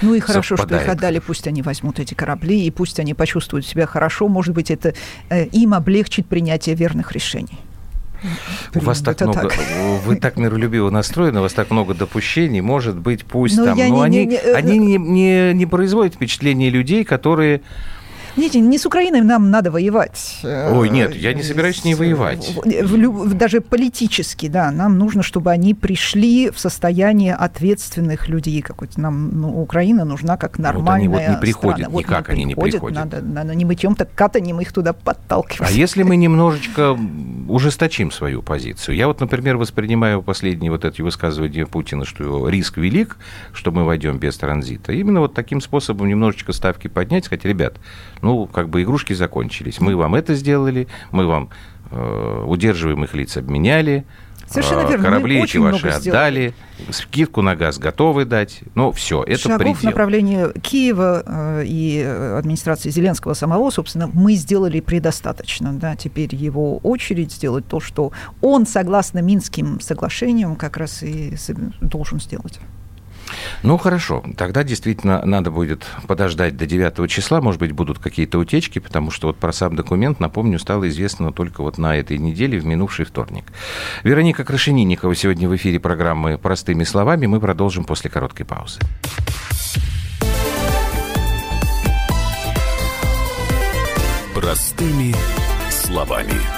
Ну 0.03 0.15
и 0.15 0.21
хорошо, 0.21 0.57
совпадает. 0.57 0.83
что 0.83 0.91
их 0.91 0.97
отдали, 0.97 1.19
пусть 1.19 1.47
они 1.47 1.63
возьмут 1.63 1.99
эти 1.99 2.15
корабли, 2.15 2.65
и 2.65 2.71
пусть 2.71 3.01
они 3.01 3.15
почувствуют 3.15 3.67
себя 3.67 3.87
хорошо. 3.87 4.29
Может 4.29 4.55
быть, 4.55 4.71
это 4.71 4.95
э, 5.29 5.47
им 5.47 5.75
облегчит 5.75 6.27
принятие 6.27 6.75
верных 6.75 7.13
решений. 7.13 7.59
У 8.75 8.81
вас 8.81 9.01
так 9.01 9.21
много, 9.21 9.49
так. 9.49 9.59
вы 10.05 10.17
так 10.17 10.37
миролюбиво 10.37 10.91
настроены, 10.91 11.39
у 11.39 11.43
вас 11.43 11.53
так 11.53 11.71
много 11.71 11.95
допущений, 11.95 12.61
может 12.61 12.97
быть, 12.97 13.25
пусть 13.25 13.57
но 13.57 13.67
там, 13.67 13.79
но 13.79 13.85
не, 13.85 14.03
они, 14.03 14.19
не, 14.19 14.27
не, 14.27 14.53
они 14.53 14.79
не, 14.79 14.99
не, 14.99 15.55
не 15.55 15.67
производят 15.67 16.15
впечатление 16.15 16.71
людей, 16.71 17.05
которые 17.05 17.63
Видите, 18.39 18.61
не 18.61 18.79
с 18.79 18.87
Украиной 18.87 19.23
нам 19.23 19.51
надо 19.51 19.71
воевать. 19.71 20.39
Ой, 20.43 20.89
нет, 20.91 21.15
я 21.15 21.33
не 21.35 21.43
собираюсь 21.43 21.81
с 21.81 21.85
ней 21.85 21.95
воевать. 21.95 22.57
Даже 23.35 23.61
политически, 23.61 24.49
да, 24.49 24.71
нам 24.71 24.97
нужно, 24.97 25.23
чтобы 25.23 25.51
они 25.51 25.75
пришли 25.75 26.51
в 26.51 26.59
состояние 26.59 27.35
ответственных 27.35 28.29
людей. 28.29 28.63
Какой-то 28.63 29.01
нам 29.01 29.41
ну, 29.41 29.61
Украина 29.61 30.05
нужна 30.05 30.37
как 30.37 30.59
нормальная 30.59 31.09
вот 31.09 31.19
они 31.19 31.27
вот 31.27 31.35
не 31.37 31.41
приходят, 31.41 31.79
страна. 31.81 31.99
никак 31.99 32.29
вот 32.29 32.35
они 32.35 32.45
не 32.45 32.55
приходят. 32.55 32.99
Надо, 32.99 33.21
надо 33.21 33.55
не 33.55 33.65
мытьем-то 33.65 34.05
катанем 34.07 34.61
их 34.61 34.73
туда 34.73 34.93
подталкивать. 34.93 35.69
А 35.69 35.73
если 35.73 36.03
мы 36.03 36.17
немножечко 36.29 36.97
ужесточим 37.51 38.11
свою 38.11 38.43
позицию? 38.43 38.97
Я 38.97 39.07
вот, 39.07 39.21
например, 39.21 39.57
воспринимаю 39.57 40.23
последние 40.23 40.71
вот 40.71 40.85
эти 40.85 41.03
высказывания 41.03 41.67
Путина, 41.67 42.05
что 42.05 42.49
риск 42.49 42.77
велик, 42.77 43.17
что 43.53 43.73
мы 43.73 43.85
войдем 43.85 44.19
без 44.19 44.37
транзита. 44.37 44.93
Именно 44.93 45.21
вот 45.21 45.35
таким 45.35 45.61
способом 45.61 46.09
немножечко 46.09 46.53
ставки 46.53 46.89
поднять, 46.89 47.25
сказать, 47.25 47.45
ребят, 47.45 47.77
ну, 48.23 48.47
как 48.47 48.69
бы 48.69 48.83
игрушки 48.83 49.13
закончились. 49.13 49.81
Мы 49.81 49.97
вам 49.97 50.15
это 50.15 50.35
сделали, 50.35 50.89
мы 51.11 51.27
вам 51.27 51.51
э, 51.91 52.45
удерживаемых 52.47 53.15
лиц 53.15 53.37
обменяли, 53.37 54.05
Совершенно 54.51 54.81
э, 54.81 54.89
верно. 54.89 55.05
Корабли 55.05 55.43
эти 55.43 55.59
ваши 55.59 55.89
отдали, 55.89 56.55
скидку 56.91 57.43
на 57.43 57.57
газ 57.57 57.79
готовы 57.79 58.25
дать. 58.25 58.61
Ну, 58.75 58.93
все, 58.93 59.23
это 59.23 59.41
Шагов 59.41 59.59
предел. 59.59 59.81
в 59.81 59.85
направлении 59.85 60.59
Киева 60.61 61.23
э, 61.27 61.65
и 61.67 62.01
администрации 62.01 62.91
Зеленского 62.91 63.35
самого, 63.35 63.71
собственно, 63.71 64.09
мы 64.13 64.35
сделали 64.35 64.81
предостаточно. 64.81 65.73
Да? 65.73 65.97
Теперь 65.97 66.35
его 66.35 66.79
очередь 66.79 67.33
сделать 67.33 67.67
то, 67.67 67.81
что 67.81 68.13
он, 68.41 68.67
согласно 68.67 69.21
Минским 69.21 69.81
соглашениям, 69.81 70.57
как 70.57 70.77
раз 70.77 71.03
и 71.03 71.37
должен 71.81 72.21
сделать. 72.21 72.59
Ну, 73.63 73.77
хорошо. 73.79 74.25
Тогда 74.37 74.63
действительно 74.63 75.25
надо 75.25 75.51
будет 75.51 75.87
подождать 76.07 76.57
до 76.57 76.67
9 76.67 77.11
числа. 77.11 77.41
Может 77.41 77.61
быть, 77.61 77.73
будут 77.73 77.99
какие-то 77.99 78.39
утечки, 78.39 78.79
потому 78.79 79.11
что 79.11 79.29
вот 79.29 79.37
про 79.37 79.53
сам 79.53 79.77
документ, 79.77 80.21
напомню, 80.21 80.59
стало 80.59 80.89
известно 80.89 81.33
только 81.33 81.63
вот 81.63 81.79
на 81.79 81.97
этой 81.97 82.19
неделе, 82.19 82.59
в 82.59 82.67
минувший 82.67 83.05
вторник. 83.05 83.45
Вероника 84.05 84.45
Крашенинникова 84.45 85.15
сегодня 85.15 85.49
в 85.49 85.57
эфире 85.57 85.81
программы 85.81 86.39
«Простыми 86.39 86.85
словами». 86.85 87.27
Мы 87.27 87.41
продолжим 87.41 87.85
после 87.85 88.11
короткой 88.11 88.47
паузы. 88.47 88.81
Простыми 94.35 95.15
словами. 95.71 96.58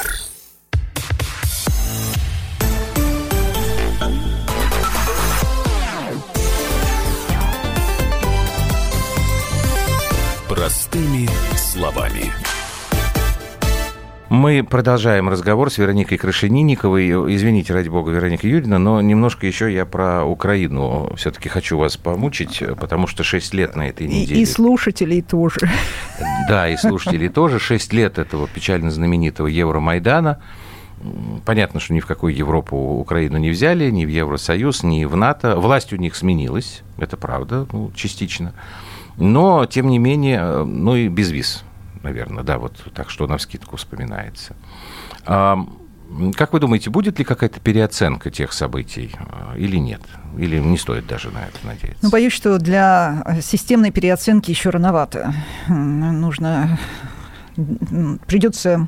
Простыми 10.53 11.29
словами. 11.55 12.29
Мы 14.27 14.65
продолжаем 14.65 15.29
разговор 15.29 15.71
с 15.71 15.77
Вероникой 15.77 16.17
Крашенинниковой. 16.17 17.07
Извините, 17.33 17.73
ради 17.73 17.87
бога, 17.87 18.11
Вероника 18.11 18.45
Юрьевна, 18.49 18.77
но 18.77 18.99
немножко 18.99 19.47
еще 19.47 19.73
я 19.73 19.85
про 19.85 20.25
Украину 20.25 21.13
все-таки 21.15 21.47
хочу 21.47 21.77
вас 21.77 21.95
помучить, 21.95 22.61
потому 22.77 23.07
что 23.07 23.23
6 23.23 23.53
лет 23.53 23.77
на 23.77 23.87
этой 23.87 24.09
неделе. 24.09 24.41
И, 24.41 24.43
и 24.43 24.45
слушателей 24.45 25.21
тоже. 25.21 25.71
Да, 26.49 26.67
и 26.67 26.75
слушателей 26.75 27.29
тоже. 27.29 27.57
6 27.57 27.93
лет 27.93 28.19
этого 28.19 28.49
печально 28.49 28.91
знаменитого 28.91 29.47
Евромайдана. 29.47 30.41
Понятно, 31.45 31.79
что 31.79 31.93
ни 31.93 32.01
в 32.01 32.05
какую 32.05 32.35
Европу 32.35 32.75
Украину 32.75 33.37
не 33.37 33.51
взяли, 33.51 33.89
ни 33.89 34.03
в 34.03 34.09
Евросоюз, 34.09 34.83
ни 34.83 35.05
в 35.05 35.15
НАТО. 35.15 35.55
Власть 35.55 35.93
у 35.93 35.95
них 35.95 36.13
сменилась, 36.13 36.81
это 36.97 37.15
правда, 37.15 37.65
ну, 37.71 37.89
частично. 37.95 38.53
Но, 39.21 39.67
тем 39.67 39.87
не 39.87 39.99
менее, 39.99 40.63
ну 40.63 40.95
и 40.95 41.07
без 41.07 41.29
виз, 41.29 41.63
наверное, 42.01 42.43
да, 42.43 42.57
вот 42.57 42.83
так 42.95 43.11
что 43.11 43.27
на 43.27 43.37
вскидку 43.37 43.77
вспоминается. 43.77 44.55
А, 45.25 45.59
как 46.35 46.53
вы 46.53 46.59
думаете, 46.59 46.89
будет 46.89 47.19
ли 47.19 47.23
какая-то 47.23 47.59
переоценка 47.59 48.31
тех 48.31 48.51
событий 48.51 49.15
а, 49.19 49.55
или 49.55 49.75
нет? 49.77 50.01
Или 50.39 50.57
не 50.57 50.75
стоит 50.75 51.05
даже 51.05 51.29
на 51.29 51.43
это 51.45 51.59
надеяться? 51.63 52.03
Ну, 52.03 52.09
боюсь, 52.09 52.33
что 52.33 52.57
для 52.57 53.37
системной 53.43 53.91
переоценки 53.91 54.49
еще 54.49 54.71
рановато. 54.71 55.35
Нужно 55.67 56.79
придется 58.25 58.87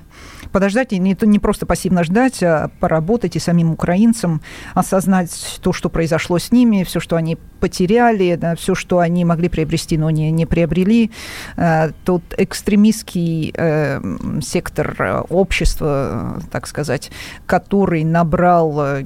подождать 0.53 0.93
и 0.93 0.99
не, 0.99 1.17
не 1.21 1.39
просто 1.39 1.65
пассивно 1.65 2.03
ждать, 2.03 2.41
а 2.41 2.69
поработать 2.79 3.35
и 3.35 3.39
самим 3.39 3.71
украинцам 3.71 4.41
осознать 4.73 5.59
то, 5.61 5.73
что 5.73 5.89
произошло 5.89 6.39
с 6.39 6.51
ними, 6.51 6.83
все, 6.83 7.01
что 7.01 7.17
они 7.17 7.37
потеряли, 7.59 8.35
да, 8.35 8.55
все, 8.55 8.75
что 8.75 8.99
они 8.99 9.25
могли 9.25 9.49
приобрести, 9.49 9.97
но 9.97 10.09
не, 10.09 10.31
не 10.31 10.45
приобрели. 10.45 11.11
Э, 11.57 11.91
тот 12.05 12.23
экстремистский 12.37 13.53
э, 13.55 14.01
сектор 14.41 14.95
э, 14.99 15.19
общества, 15.29 16.41
так 16.51 16.67
сказать, 16.67 17.11
который 17.45 18.03
набрал 18.03 18.79
э, 18.79 19.05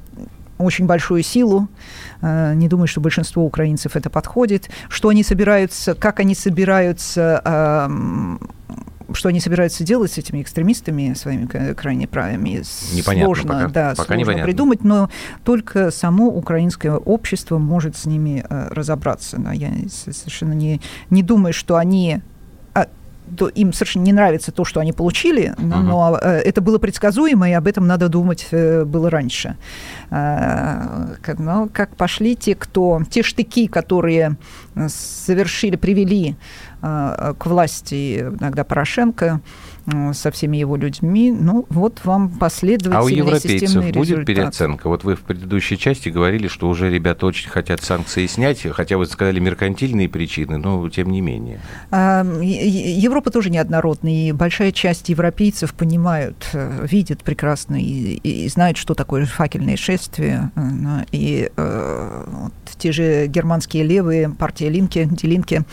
очень 0.58 0.86
большую 0.86 1.24
силу. 1.24 1.68
Э, 2.22 2.54
не 2.54 2.68
думаю, 2.68 2.88
что 2.88 3.02
большинство 3.02 3.44
украинцев 3.44 3.96
это 3.96 4.10
подходит. 4.10 4.70
Что 4.90 5.10
они 5.10 5.24
собираются, 5.24 5.96
как 5.96 6.20
они 6.20 6.36
собираются 6.36 7.42
эм, 7.46 8.40
что 9.14 9.30
они 9.30 9.40
собираются 9.40 9.84
делать 9.84 10.12
с 10.12 10.18
этими 10.18 10.42
экстремистами, 10.42 11.14
своими 11.14 11.46
крайне 11.74 12.08
правыми, 12.08 12.62
непонятно 12.94 13.26
сложно, 13.26 13.54
пока. 13.54 13.68
Да, 13.68 13.90
пока 13.92 14.04
сложно 14.06 14.20
непонятно. 14.22 14.46
придумать, 14.46 14.84
но 14.84 15.10
только 15.44 15.92
само 15.92 16.28
украинское 16.28 16.94
общество 16.94 17.58
может 17.58 17.96
с 17.96 18.06
ними 18.06 18.46
э, 18.48 18.68
разобраться. 18.70 19.38
Да. 19.40 19.52
Я 19.52 19.72
совершенно 19.90 20.54
не, 20.54 20.82
не 21.10 21.24
думаю, 21.24 21.54
что 21.54 21.78
они 21.78 22.22
а, 22.74 22.88
то 23.38 23.48
им 23.48 23.74
совершенно 23.74 24.04
не 24.04 24.14
нравится 24.14 24.52
то, 24.52 24.66
что 24.66 24.80
они 24.80 24.94
получили, 24.94 25.54
но, 25.58 25.82
но 25.82 26.20
э, 26.22 26.40
это 26.40 26.62
было 26.62 26.78
предсказуемо, 26.78 27.50
и 27.50 27.54
об 27.54 27.68
этом 27.68 27.88
надо 27.88 28.10
думать 28.10 28.48
э, 28.52 28.84
было 28.86 29.10
раньше. 29.10 29.58
Но 30.10 31.70
как 31.74 31.98
пошли 31.98 32.36
те, 32.36 32.56
кто, 32.56 33.02
те 33.10 33.24
штыки, 33.24 33.68
которые 33.68 34.38
совершили, 34.88 35.76
привели 35.76 36.38
к 36.82 37.46
власти 37.46 38.20
иногда 38.20 38.64
Порошенко. 38.64 39.26
э, 39.26 39.40
со 40.14 40.32
всеми 40.32 40.58
его 40.58 40.76
людьми. 40.76 41.32
Ну, 41.32 41.66
вот 41.70 42.02
вам 42.04 42.30
последовательные 42.30 43.00
А 43.00 43.04
у 43.04 43.08
европейцев 43.08 43.84
будет 43.86 43.96
результат. 43.96 44.26
переоценка? 44.26 44.90
Вот 44.90 45.04
вы 45.06 45.16
в 45.16 45.22
предыдущей 45.22 45.78
части 45.78 46.10
говорили, 46.10 46.48
что 46.48 46.68
уже 46.68 46.90
ребята 46.90 47.26
очень 47.26 47.50
хотят 47.50 47.82
санкции 47.82 48.26
снять, 48.28 48.62
хотя 48.74 48.98
вы 48.98 49.06
сказали 49.06 49.40
меркантильные 49.40 50.10
причины, 50.10 50.58
но 50.58 50.90
тем 50.90 51.10
не 51.10 51.22
менее. 51.22 51.62
А, 51.90 52.26
Европа 52.42 53.32
тоже 53.32 53.50
неоднородная, 53.50 54.30
и 54.30 54.32
большая 54.34 54.74
часть 54.74 55.08
европейцев 55.10 55.74
понимают, 55.74 56.50
э, 56.54 56.86
видят 56.90 57.24
прекрасно 57.24 57.82
и, 57.82 58.16
и 58.16 58.50
знают, 58.50 58.78
что 58.78 58.94
такое 58.94 59.26
факельное 59.26 59.78
шествие. 59.78 60.52
И 61.12 61.50
вот, 61.56 62.54
те 62.78 62.92
же 62.92 63.28
германские 63.28 63.84
левые, 63.84 64.30
партия 64.30 64.70
Линке, 64.70 65.06
Делинке, 65.06 65.64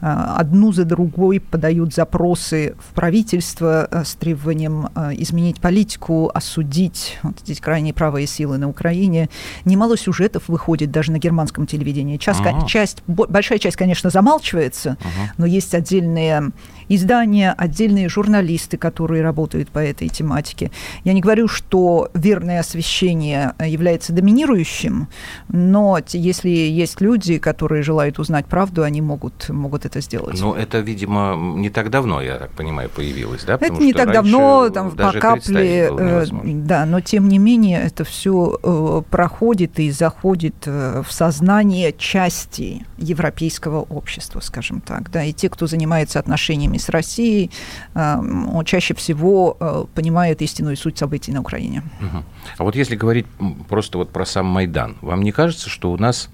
одну 0.00 0.72
за 0.72 0.84
другой 0.84 1.40
подают 1.40 1.94
запросы 1.94 2.74
в 2.78 2.94
правительство 2.94 3.61
э, 3.64 4.04
с 4.04 4.14
требованием 4.14 4.88
э, 4.94 5.12
изменить 5.18 5.60
политику, 5.60 6.30
осудить 6.32 7.18
вот 7.22 7.36
эти 7.46 7.60
крайне 7.60 7.92
правые 7.92 8.26
силы 8.26 8.58
на 8.58 8.68
Украине. 8.68 9.28
Немало 9.64 9.96
сюжетов 9.96 10.44
выходит 10.48 10.90
даже 10.90 11.12
на 11.12 11.18
германском 11.18 11.66
телевидении. 11.66 12.16
Часть, 12.16 12.40
ага. 12.40 12.66
часть, 12.66 13.02
большая 13.06 13.58
часть, 13.58 13.76
конечно, 13.76 14.10
замалчивается, 14.10 14.96
ага. 15.00 15.32
но 15.38 15.46
есть 15.46 15.74
отдельные 15.74 16.50
издания, 16.88 17.54
отдельные 17.56 18.08
журналисты, 18.08 18.76
которые 18.76 19.22
работают 19.22 19.70
по 19.70 19.78
этой 19.78 20.08
тематике. 20.08 20.70
Я 21.04 21.12
не 21.12 21.20
говорю, 21.20 21.48
что 21.48 22.10
верное 22.14 22.60
освещение 22.60 23.54
является 23.64 24.12
доминирующим, 24.12 25.08
но 25.48 25.98
если 26.12 26.48
есть 26.48 27.00
люди, 27.00 27.38
которые 27.38 27.82
желают 27.82 28.18
узнать 28.18 28.46
правду, 28.46 28.82
они 28.82 29.00
могут, 29.00 29.48
могут 29.48 29.84
это 29.84 30.00
сделать. 30.00 30.40
Ну, 30.40 30.54
это, 30.54 30.78
видимо, 30.78 31.34
не 31.56 31.70
так 31.70 31.90
давно, 31.90 32.20
я 32.22 32.38
так 32.38 32.50
понимаю, 32.50 32.90
появилось, 32.90 33.44
да? 33.44 33.51
Потому 33.58 33.78
это 33.78 33.84
не 33.84 33.92
так 33.92 34.12
давно, 34.12 34.70
там, 34.70 34.90
по 34.90 35.12
капле, 35.12 35.90
э, 35.90 36.26
да, 36.44 36.86
но 36.86 37.00
тем 37.00 37.28
не 37.28 37.38
менее 37.38 37.80
это 37.80 38.04
все 38.04 38.58
э, 38.62 39.02
проходит 39.10 39.78
и 39.78 39.90
заходит 39.90 40.54
э, 40.66 41.02
в 41.06 41.12
сознание 41.12 41.92
части 41.92 42.86
европейского 42.98 43.80
общества, 43.80 44.40
скажем 44.40 44.80
так, 44.80 45.10
да, 45.10 45.24
и 45.24 45.32
те, 45.32 45.48
кто 45.48 45.66
занимается 45.66 46.18
отношениями 46.18 46.78
с 46.78 46.88
Россией, 46.88 47.50
э, 47.94 48.16
чаще 48.64 48.94
всего 48.94 49.88
понимают 49.94 50.42
истинную 50.42 50.76
суть 50.76 50.98
событий 50.98 51.32
на 51.32 51.40
Украине. 51.40 51.82
Угу. 52.00 52.24
А 52.58 52.64
вот 52.64 52.76
если 52.76 52.96
говорить 52.96 53.26
просто 53.68 53.98
вот 53.98 54.10
про 54.10 54.24
сам 54.24 54.46
Майдан, 54.46 54.96
вам 55.00 55.22
не 55.22 55.32
кажется, 55.32 55.68
что 55.68 55.92
у 55.92 55.96
нас 55.96 56.28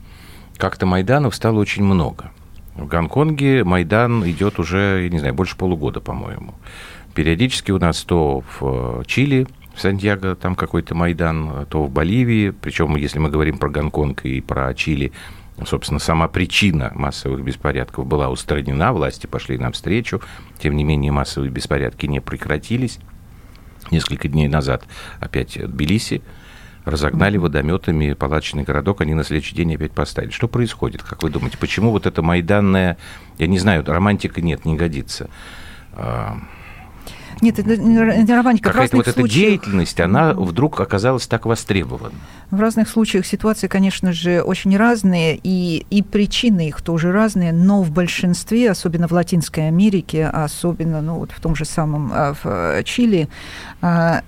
как-то 0.57 0.87
Майданов 0.87 1.35
стало 1.35 1.59
очень 1.59 1.85
много? 1.85 2.31
В 2.79 2.87
Гонконге 2.87 3.65
Майдан 3.65 4.25
идет 4.29 4.61
уже, 4.61 5.01
я 5.03 5.09
не 5.09 5.19
знаю, 5.19 5.35
больше 5.35 5.57
полугода, 5.57 6.01
по-моему. 6.01 6.55
Периодически 7.19 7.73
у 7.73 7.81
нас 7.81 8.05
то 8.05 8.43
в 8.43 9.01
э, 9.01 9.03
Чили, 9.05 9.49
в 9.75 9.81
Сантьяго 9.81 10.37
там 10.37 10.55
какой-то 10.55 10.95
Майдан, 10.95 11.67
то 11.67 11.83
в 11.83 11.91
Боливии. 11.91 12.51
Причем, 12.51 12.95
если 12.95 13.19
мы 13.19 13.29
говорим 13.29 13.59
про 13.59 13.69
Гонконг 13.69 14.25
и 14.25 14.41
про 14.41 14.73
Чили, 14.73 15.11
собственно, 15.67 15.99
сама 15.99 16.29
причина 16.29 16.93
массовых 16.95 17.43
беспорядков 17.43 18.07
была 18.07 18.29
устранена, 18.29 18.93
власти 18.93 19.27
пошли 19.27 19.59
навстречу. 19.59 20.23
Тем 20.61 20.77
не 20.77 20.85
менее, 20.85 21.11
массовые 21.11 21.51
беспорядки 21.51 22.07
не 22.07 22.21
прекратились. 22.21 23.01
Несколько 23.91 24.29
дней 24.29 24.47
назад 24.47 24.85
опять 25.19 25.59
Тбилиси 25.61 26.23
разогнали 26.85 27.37
водометами 27.37 28.13
палаточный 28.13 28.63
городок, 28.63 29.01
они 29.01 29.15
на 29.15 29.25
следующий 29.25 29.57
день 29.57 29.75
опять 29.75 29.91
поставили. 29.91 30.31
Что 30.31 30.47
происходит, 30.47 31.03
как 31.03 31.25
вы 31.25 31.31
думаете? 31.31 31.59
Почему 31.59 31.91
вот 31.91 32.07
эта 32.07 32.23
майданная, 32.23 32.97
я 33.39 33.49
не 33.49 33.59
знаю, 33.59 33.85
романтика 33.85 34.41
нет, 34.41 34.65
не 34.65 34.77
годится. 34.77 35.29
Нет, 37.41 37.59
это 37.59 37.77
не 37.77 38.35
романтика. 38.35 38.71
Какая-то 38.71 38.97
вот 38.97 39.09
эта 39.09 39.29
деятельность, 39.29 40.01
она 40.01 40.33
вдруг 40.33 40.81
оказалась 40.81 41.27
так 41.27 41.47
востребована. 41.47 42.15
В 42.51 42.61
разных 42.61 42.89
случаях 42.89 43.27
ситуации, 43.27 43.67
конечно 43.67 44.13
же, 44.13 44.43
очень 44.43 44.77
разные, 44.77 45.39
и, 45.43 45.87
и 45.91 46.03
причины 46.03 46.69
их 46.69 46.83
тоже 46.83 47.13
разные, 47.13 47.53
но 47.53 47.83
в 47.83 47.91
большинстве, 47.91 48.71
особенно 48.71 49.09
в 49.09 49.13
Латинской 49.13 49.69
Америке, 49.69 50.27
особенно 50.27 51.01
ну, 51.01 51.19
вот 51.19 51.33
в 51.33 51.41
том 51.41 51.55
же 51.55 51.65
самом 51.65 52.11
а, 52.13 52.35
в 52.35 52.47
э, 52.47 52.83
Чили, 52.85 53.29
а, 53.81 54.23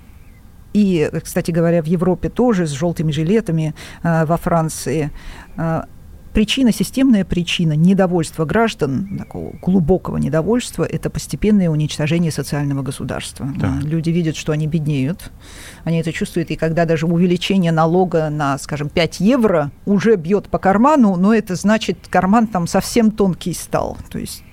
и, 0.73 1.09
кстати 1.23 1.51
говоря, 1.51 1.81
в 1.81 1.87
Европе 1.87 2.29
тоже 2.29 2.65
с 2.65 2.71
желтыми 2.71 3.11
жилетами 3.11 3.75
а, 4.03 4.25
во 4.25 4.37
Франции 4.37 5.11
причина, 6.33 6.71
системная 6.71 7.25
причина 7.25 7.73
недовольства 7.73 8.45
граждан, 8.45 9.17
такого 9.17 9.53
глубокого 9.61 10.17
недовольства, 10.17 10.83
это 10.83 11.09
постепенное 11.09 11.69
уничтожение 11.69 12.31
социального 12.31 12.81
государства. 12.81 13.47
Да. 13.57 13.79
Люди 13.83 14.09
видят, 14.09 14.35
что 14.35 14.51
они 14.51 14.67
беднеют, 14.67 15.31
они 15.83 15.99
это 15.99 16.11
чувствуют, 16.11 16.51
и 16.51 16.55
когда 16.55 16.85
даже 16.85 17.05
увеличение 17.05 17.71
налога 17.71 18.29
на, 18.29 18.57
скажем, 18.57 18.89
5 18.89 19.19
евро 19.19 19.71
уже 19.85 20.15
бьет 20.15 20.47
по 20.49 20.59
карману, 20.59 21.15
но 21.15 21.33
это 21.33 21.55
значит, 21.55 21.97
карман 22.09 22.47
там 22.47 22.67
совсем 22.67 23.11
тонкий 23.11 23.53
стал. 23.53 23.97
То 24.09 24.19
есть 24.19 24.43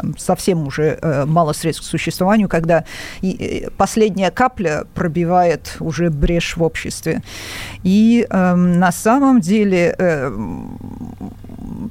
там, 0.00 0.16
совсем 0.16 0.66
уже 0.66 0.98
э, 1.02 1.24
мало 1.26 1.52
средств 1.52 1.84
к 1.84 1.86
существованию, 1.86 2.48
когда 2.48 2.84
и, 3.20 3.64
э, 3.66 3.70
последняя 3.76 4.30
капля 4.30 4.84
пробивает 4.94 5.76
уже 5.80 6.10
брешь 6.10 6.56
в 6.56 6.62
обществе. 6.62 7.22
И 7.82 8.26
э, 8.28 8.54
на 8.54 8.92
самом 8.92 9.40
деле 9.40 9.94
э, 9.98 10.30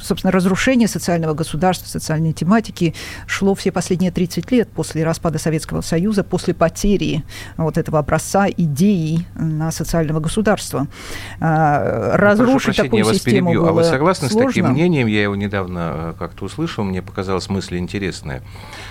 собственно, 0.02 0.32
разрушение 0.32 0.88
социального 0.88 1.34
государства, 1.34 1.88
социальной 1.88 2.34
тематики 2.34 2.94
шло 3.26 3.56
все 3.56 3.72
последние 3.72 4.12
30 4.12 4.52
лет 4.52 4.70
после 4.70 5.04
распада 5.04 5.40
Советского 5.40 5.82
Союза, 5.82 6.24
после 6.24 6.54
потери 6.54 7.24
вот 7.58 7.78
этого 7.78 8.00
образца 8.00 8.48
идеи 8.50 9.26
на 9.36 9.72
социального 9.72 10.20
государства. 10.20 10.88
А, 11.40 12.18
разрушить 12.18 12.78
Прошу 12.78 12.84
такую 12.84 13.14
систему 13.14 13.54
было 13.54 13.70
А 13.70 13.72
вы 13.72 13.84
согласны 13.84 14.30
сложно? 14.30 14.52
с 14.52 14.54
таким 14.54 14.72
мнением? 14.72 15.08
Я 15.08 15.24
его 15.24 15.36
недавно 15.36 15.80
э, 15.94 16.14
как-то 16.18 16.46
услышал, 16.46 16.84
мне 16.84 17.02
показалась 17.02 17.50
мысль 17.50 17.78
интересная, 17.78 18.44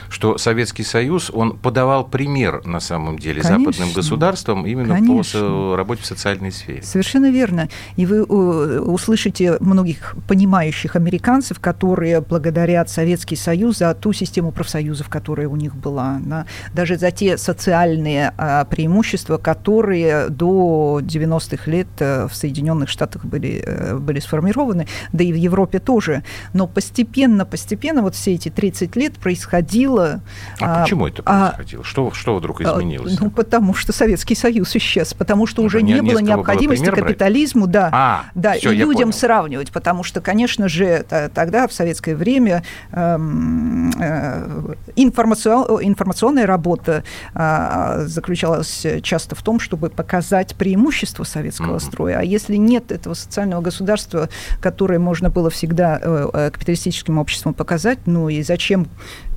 что 0.09 0.39
Советский 0.39 0.85
Союз, 0.85 1.31
он 1.33 1.57
подавал 1.57 2.07
пример, 2.07 2.65
на 2.67 2.81
самом 2.81 3.19
деле, 3.19 3.43
Конечно. 3.43 3.65
западным 3.65 3.93
государствам 3.93 4.67
именно 4.67 4.95
Конечно. 4.95 5.41
по 5.41 5.77
работе 5.77 6.03
в 6.03 6.07
социальной 6.07 6.53
сфере. 6.53 6.83
Совершенно 6.83 7.31
верно. 7.31 7.69
И 7.97 8.07
вы 8.07 8.19
э, 8.19 8.23
услышите 8.23 9.57
многих 9.61 10.15
понимающих 10.29 10.66
американцев, 10.97 11.61
которые 11.61 12.21
благодарят 12.21 12.91
Советский 12.91 13.37
Союз 13.37 13.79
за 13.79 13.95
ту 13.95 14.13
систему 14.13 14.53
профсоюзов, 14.53 15.09
которая 15.09 15.49
у 15.49 15.57
них 15.57 15.75
была, 15.75 16.19
да, 16.21 16.47
даже 16.73 16.97
за 16.97 17.11
те 17.11 17.37
социальные 17.39 18.33
а, 18.37 18.65
преимущества, 18.65 19.39
которые 19.39 20.29
до 20.29 21.01
90-х 21.03 21.71
лет 21.71 21.89
э, 21.99 22.27
в 22.27 22.35
Соединенных 22.35 22.89
Штатах 22.89 23.25
были, 23.25 23.63
э, 23.65 23.97
были 23.97 24.21
сформированы, 24.21 24.87
да 25.13 25.25
и 25.25 25.33
в 25.33 25.37
Европе 25.37 25.79
тоже. 25.79 26.23
Но 26.53 26.67
постепенно, 26.67 27.45
постепенно 27.45 28.03
вот 28.03 28.15
все 28.15 28.35
эти 28.35 28.49
30 28.49 28.97
лет 28.97 29.15
происходило... 29.15 30.21
А, 30.61 30.81
а 30.81 30.83
почему 30.83 31.07
это 31.07 31.23
а, 31.25 31.49
происходило? 31.49 31.83
А, 31.83 31.85
что, 31.85 32.11
что 32.13 32.37
вдруг 32.37 32.61
а, 32.61 32.65
изменилось? 32.65 33.19
Ну, 33.21 33.31
потому 33.31 33.75
что 33.75 33.93
Советский 33.93 34.35
Союз 34.35 34.75
исчез, 34.77 35.15
потому 35.15 35.47
что 35.47 35.63
ну, 35.63 35.67
уже 35.67 35.83
не, 35.83 35.95
не 35.95 36.03
было 36.03 36.19
необходимости 36.19 36.87
было 36.87 36.97
капитализму, 36.97 37.67
да, 37.67 37.91
а, 37.93 38.25
да 38.35 38.55
все, 38.55 38.73
и 38.73 38.77
людям 38.77 39.11
понял. 39.11 39.13
сравнивать, 39.13 39.71
потому 39.71 40.03
что, 40.03 40.21
конечно 40.21 40.56
же, 40.59 40.69
же 40.77 41.05
тогда, 41.35 41.67
в 41.67 41.73
советское 41.73 42.15
время, 42.15 42.63
эм, 42.93 43.91
э, 43.99 44.75
информационная 44.97 46.47
работа 46.47 47.05
а, 47.35 48.03
заключалась 48.07 48.87
часто 49.03 49.35
в 49.35 49.43
том, 49.43 49.61
чтобы 49.61 49.91
показать 49.91 50.55
преимущество 50.55 51.25
советского 51.25 51.79
строя. 51.79 52.19
А 52.19 52.23
если 52.23 52.57
нет 52.57 52.93
этого 52.93 53.15
социального 53.15 53.63
государства, 53.63 54.29
которое 54.61 54.99
можно 54.99 55.31
было 55.31 55.51
всегда 55.51 55.99
э, 56.01 56.29
э, 56.33 56.51
капиталистическим 56.51 57.19
обществом 57.19 57.55
показать, 57.55 57.99
ну 58.07 58.29
и 58.29 58.43
зачем 58.43 58.89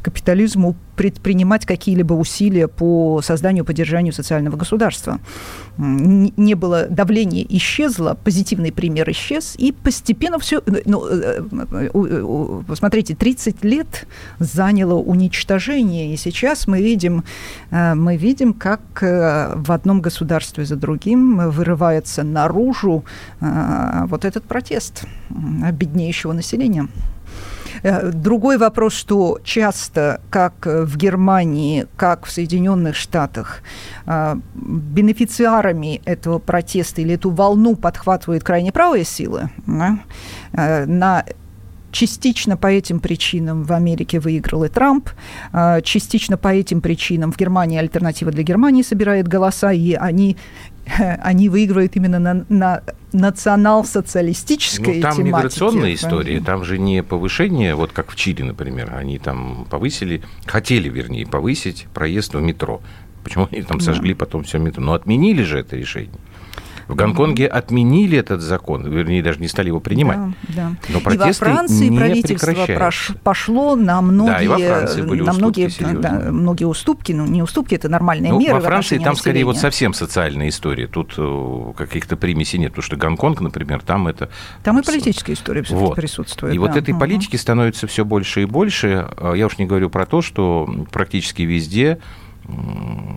капитализму 0.01 0.75
предпринимать 0.99 1.65
какие-либо 1.65 2.13
усилия 2.13 2.67
по 2.67 3.21
созданию, 3.23 3.63
поддержанию 3.63 4.11
социального 4.11 4.57
государства. 4.57 5.19
Не 5.77 6.55
было 6.55 6.87
давления, 6.89 7.45
исчезло, 7.47 8.17
позитивный 8.21 8.73
пример 8.73 9.09
исчез, 9.11 9.55
и 9.57 9.71
постепенно 9.71 10.39
все... 10.39 10.61
Ну, 10.83 12.63
посмотрите, 12.67 13.13
э, 13.13 13.15
э, 13.15 13.19
30 13.19 13.63
лет 13.63 14.07
заняло 14.39 14.95
уничтожение, 14.95 16.13
и 16.13 16.17
сейчас 16.17 16.67
мы 16.67 16.81
видим, 16.81 17.23
э, 17.71 17.93
мы 17.93 18.17
видим, 18.17 18.53
как 18.53 18.81
в 19.01 19.71
одном 19.71 20.01
государстве 20.01 20.65
за 20.65 20.75
другим 20.75 21.49
вырывается 21.49 22.23
наружу 22.23 23.05
вот 23.39 24.25
этот 24.25 24.43
протест 24.43 25.05
беднейшего 25.29 26.33
населения. 26.33 26.89
Э, 27.83 28.11
другой 28.11 28.57
вопрос, 28.57 28.93
что 28.93 29.39
часто, 29.43 30.21
как 30.29 30.65
в 30.65 30.97
Германии, 30.97 31.87
как 31.97 32.25
в 32.25 32.31
Соединенных 32.31 32.95
Штатах, 32.95 33.61
э, 34.05 34.35
бенефициарами 34.55 36.01
этого 36.05 36.39
протеста 36.39 37.01
или 37.01 37.15
эту 37.15 37.29
волну 37.29 37.75
подхватывают 37.75 38.43
крайне 38.43 38.71
правые 38.71 39.05
силы, 39.05 39.49
да, 39.67 39.99
э, 40.53 40.85
на 40.85 41.23
Частично 41.91 42.55
по 42.55 42.67
этим 42.67 42.99
причинам 42.99 43.63
в 43.63 43.71
Америке 43.73 44.19
выиграл 44.19 44.63
и 44.63 44.69
Трамп, 44.69 45.09
частично 45.83 46.37
по 46.37 46.49
этим 46.49 46.81
причинам 46.81 47.31
в 47.31 47.37
Германии 47.37 47.79
альтернатива 47.79 48.31
для 48.31 48.43
Германии 48.43 48.83
собирает 48.83 49.27
голоса, 49.27 49.71
и 49.71 49.93
они 49.93 50.37
они 51.21 51.49
выигрывают 51.49 51.95
именно 51.95 52.19
на, 52.19 52.45
на 52.49 52.81
национал-социалистической 53.11 54.97
ну, 54.97 55.01
там 55.01 55.15
тематике. 55.15 55.37
миграционная 55.37 55.93
история, 55.93 56.39
там 56.41 56.63
же 56.63 56.77
не 56.77 57.03
повышение, 57.03 57.75
вот 57.75 57.91
как 57.91 58.11
в 58.11 58.15
Чили, 58.15 58.43
например, 58.43 58.93
они 58.95 59.17
там 59.17 59.65
повысили, 59.69 60.21
хотели, 60.45 60.89
вернее, 60.89 61.25
повысить 61.25 61.87
проезд 61.93 62.35
в 62.35 62.41
метро. 62.41 62.81
Почему 63.23 63.47
они 63.51 63.63
там 63.63 63.79
сожгли 63.79 64.13
да. 64.13 64.19
потом 64.19 64.43
все 64.43 64.59
метро? 64.59 64.83
Но 64.83 64.93
отменили 64.93 65.43
же 65.43 65.59
это 65.59 65.75
решение. 65.75 66.19
В 66.89 66.95
Гонконге 66.95 67.45
отменили 67.45 68.17
этот 68.17 68.41
закон, 68.41 68.89
вернее, 68.89 69.21
даже 69.21 69.39
не 69.39 69.47
стали 69.47 69.67
его 69.67 69.79
принимать. 69.79 70.17
Да, 70.47 70.55
да. 70.55 70.71
Но 70.89 70.99
протесты 70.99 71.45
и 71.45 71.49
во 71.49 71.55
Франции 71.55 71.87
не 71.87 71.97
правительство 71.97 72.91
пошло 73.21 73.75
на 73.75 74.01
многие, 74.01 74.47
да, 74.47 75.03
были 75.03 75.21
на 75.21 75.33
многие, 75.33 75.69
да, 75.93 76.31
многие 76.31 76.65
уступки, 76.65 77.11
ну 77.11 77.27
не 77.27 77.43
уступки, 77.43 77.75
это 77.75 77.89
нормальные 77.89 78.33
ну, 78.33 78.39
меры. 78.39 78.55
Во 78.55 78.61
Франции 78.61 78.97
там 78.97 79.15
скорее 79.15 79.45
вот 79.45 79.57
совсем 79.57 79.93
социальная 79.93 80.49
история. 80.49 80.87
Тут 80.87 81.13
э, 81.17 81.73
каких-то 81.77 82.17
примесей 82.17 82.57
нет, 82.57 82.71
потому 82.71 82.83
что 82.83 82.95
Гонконг, 82.95 83.39
например, 83.41 83.81
там 83.81 84.07
это... 84.07 84.31
Там 84.63 84.79
и 84.79 84.83
политическая 84.83 85.33
история 85.33 85.63
вот. 85.69 85.95
присутствует. 85.95 86.55
И 86.55 86.57
да. 86.57 86.61
вот 86.61 86.75
этой 86.75 86.91
угу. 86.91 87.01
политики 87.01 87.35
становится 87.35 87.85
все 87.85 88.03
больше 88.03 88.41
и 88.41 88.45
больше. 88.45 89.07
А 89.15 89.33
я 89.35 89.45
уж 89.45 89.59
не 89.59 89.67
говорю 89.67 89.91
про 89.91 90.07
то, 90.07 90.23
что 90.23 90.67
практически 90.91 91.43
везде 91.43 91.99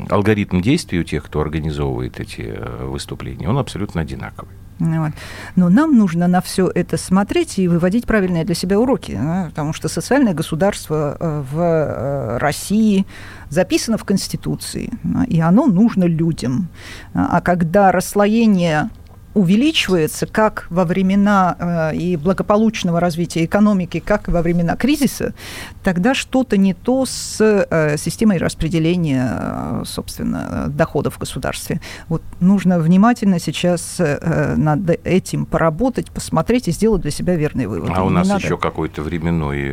алгоритм 0.09 0.61
действий 0.61 1.01
у 1.01 1.05
тех, 1.05 1.25
кто 1.25 1.41
организовывает 1.41 2.21
эти 2.21 2.43
э, 2.43 2.87
выступления, 2.87 3.49
он 3.49 3.59
абсолютно 3.59 4.01
одинаковый. 4.01 4.55
Ну 4.79 5.05
вот. 5.05 5.13
Но 5.55 5.69
нам 5.69 5.97
нужно 5.97 6.27
на 6.27 6.41
все 6.41 6.71
это 6.75 6.97
смотреть 6.97 7.59
и 7.59 7.69
выводить 7.69 8.07
правильные 8.07 8.45
для 8.45 8.55
себя 8.55 8.81
уроки, 8.81 9.13
да, 9.13 9.47
потому 9.49 9.73
что 9.73 9.89
социальное 9.89 10.35
государство 10.35 11.17
э, 11.19 11.43
в 11.53 11.61
э, 11.61 12.39
России 12.39 13.07
записано 13.49 13.97
в 13.97 14.05
Конституции, 14.05 14.91
и 15.29 15.41
оно 15.41 15.67
нужно 15.67 16.05
людям. 16.05 16.69
А 17.15 17.41
когда 17.41 17.93
расслоение 17.93 18.89
увеличивается 19.35 20.27
как 20.27 20.67
во 20.71 20.85
времена 20.85 21.91
э, 21.93 21.97
и 21.97 22.17
благополучного 22.17 23.01
развития 23.01 23.45
экономики, 23.45 24.01
как 24.01 24.29
и 24.29 24.31
во 24.31 24.43
времена 24.43 24.77
кризиса, 24.77 25.35
тогда 25.83 26.15
что-то 26.15 26.57
не 26.57 26.75
то 26.75 27.07
с 27.07 27.41
э, 27.41 27.97
системой 27.97 28.39
распределения, 28.39 29.31
э, 29.33 29.83
собственно, 29.87 30.67
доходов 30.69 31.15
в 31.15 31.19
государстве. 31.19 31.81
Вот 32.09 32.23
нужно 32.41 32.79
внимательно 32.79 33.39
сейчас 33.39 34.01
над 34.01 34.91
этим 35.05 35.47
поработать, 35.47 36.11
посмотреть 36.11 36.69
и 36.69 36.73
сделать 36.73 37.03
для 37.03 37.11
себя 37.11 37.37
верный 37.37 37.67
вывод. 37.67 37.91
А 37.95 38.05
у 38.05 38.11
нас 38.11 38.29
надо... 38.29 38.45
еще 38.45 38.59
какой-то 38.59 39.03
временной 39.03 39.73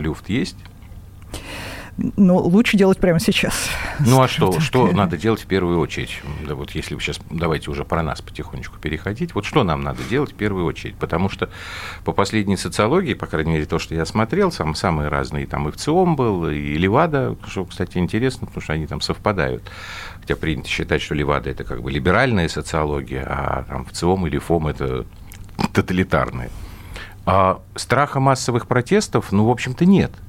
люфт 0.00 0.28
есть? 0.28 0.56
Но 1.98 2.38
лучше 2.38 2.76
делать 2.76 2.98
прямо 2.98 3.20
сейчас. 3.20 3.68
Ну 4.00 4.22
а 4.22 4.28
что, 4.28 4.60
что 4.60 4.90
надо 4.92 5.16
делать 5.16 5.42
в 5.42 5.46
первую 5.46 5.78
очередь? 5.78 6.20
Да 6.46 6.54
вот 6.54 6.70
если 6.72 6.94
вы 6.94 7.00
сейчас 7.00 7.20
давайте 7.30 7.70
уже 7.70 7.84
про 7.84 8.02
нас 8.02 8.22
потихонечку 8.22 8.78
переходить, 8.78 9.34
вот 9.34 9.44
что 9.44 9.62
нам 9.62 9.82
надо 9.82 10.02
делать 10.04 10.32
в 10.32 10.34
первую 10.34 10.64
очередь? 10.64 10.96
Потому 10.96 11.28
что 11.28 11.50
по 12.04 12.12
последней 12.12 12.56
социологии, 12.56 13.14
по 13.14 13.26
крайней 13.26 13.52
мере, 13.52 13.66
то, 13.66 13.78
что 13.78 13.94
я 13.94 14.06
смотрел, 14.06 14.50
сам, 14.50 14.74
самые 14.74 15.08
разные, 15.08 15.46
там 15.46 15.68
и 15.68 15.72
ВЦИОМ 15.72 16.16
был, 16.16 16.48
и 16.48 16.74
Левада, 16.78 17.36
что, 17.46 17.64
кстати, 17.64 17.98
интересно, 17.98 18.46
потому 18.46 18.62
что 18.62 18.72
они 18.72 18.86
там 18.86 19.00
совпадают. 19.00 19.62
Хотя 20.20 20.36
принято 20.36 20.68
считать, 20.68 21.02
что 21.02 21.14
Левада– 21.14 21.50
это 21.50 21.64
как 21.64 21.82
бы 21.82 21.90
либеральная 21.90 22.48
социология, 22.48 23.26
а 23.28 23.64
там 23.68 23.84
ВЦИОМ 23.84 24.26
или 24.26 24.38
ФОМ– 24.38 24.66
это 24.68 25.04
тоталитарная. 25.72 26.50
А 27.26 27.60
страха 27.76 28.18
массовых 28.18 28.66
протестов, 28.66 29.30
ну, 29.30 29.44
в 29.44 29.50
общем-то, 29.50 29.84
нет– 29.84 30.12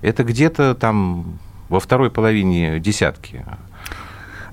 это 0.00 0.24
где-то 0.24 0.74
там 0.74 1.38
во 1.68 1.80
второй 1.80 2.10
половине 2.10 2.80
десятки. 2.80 3.44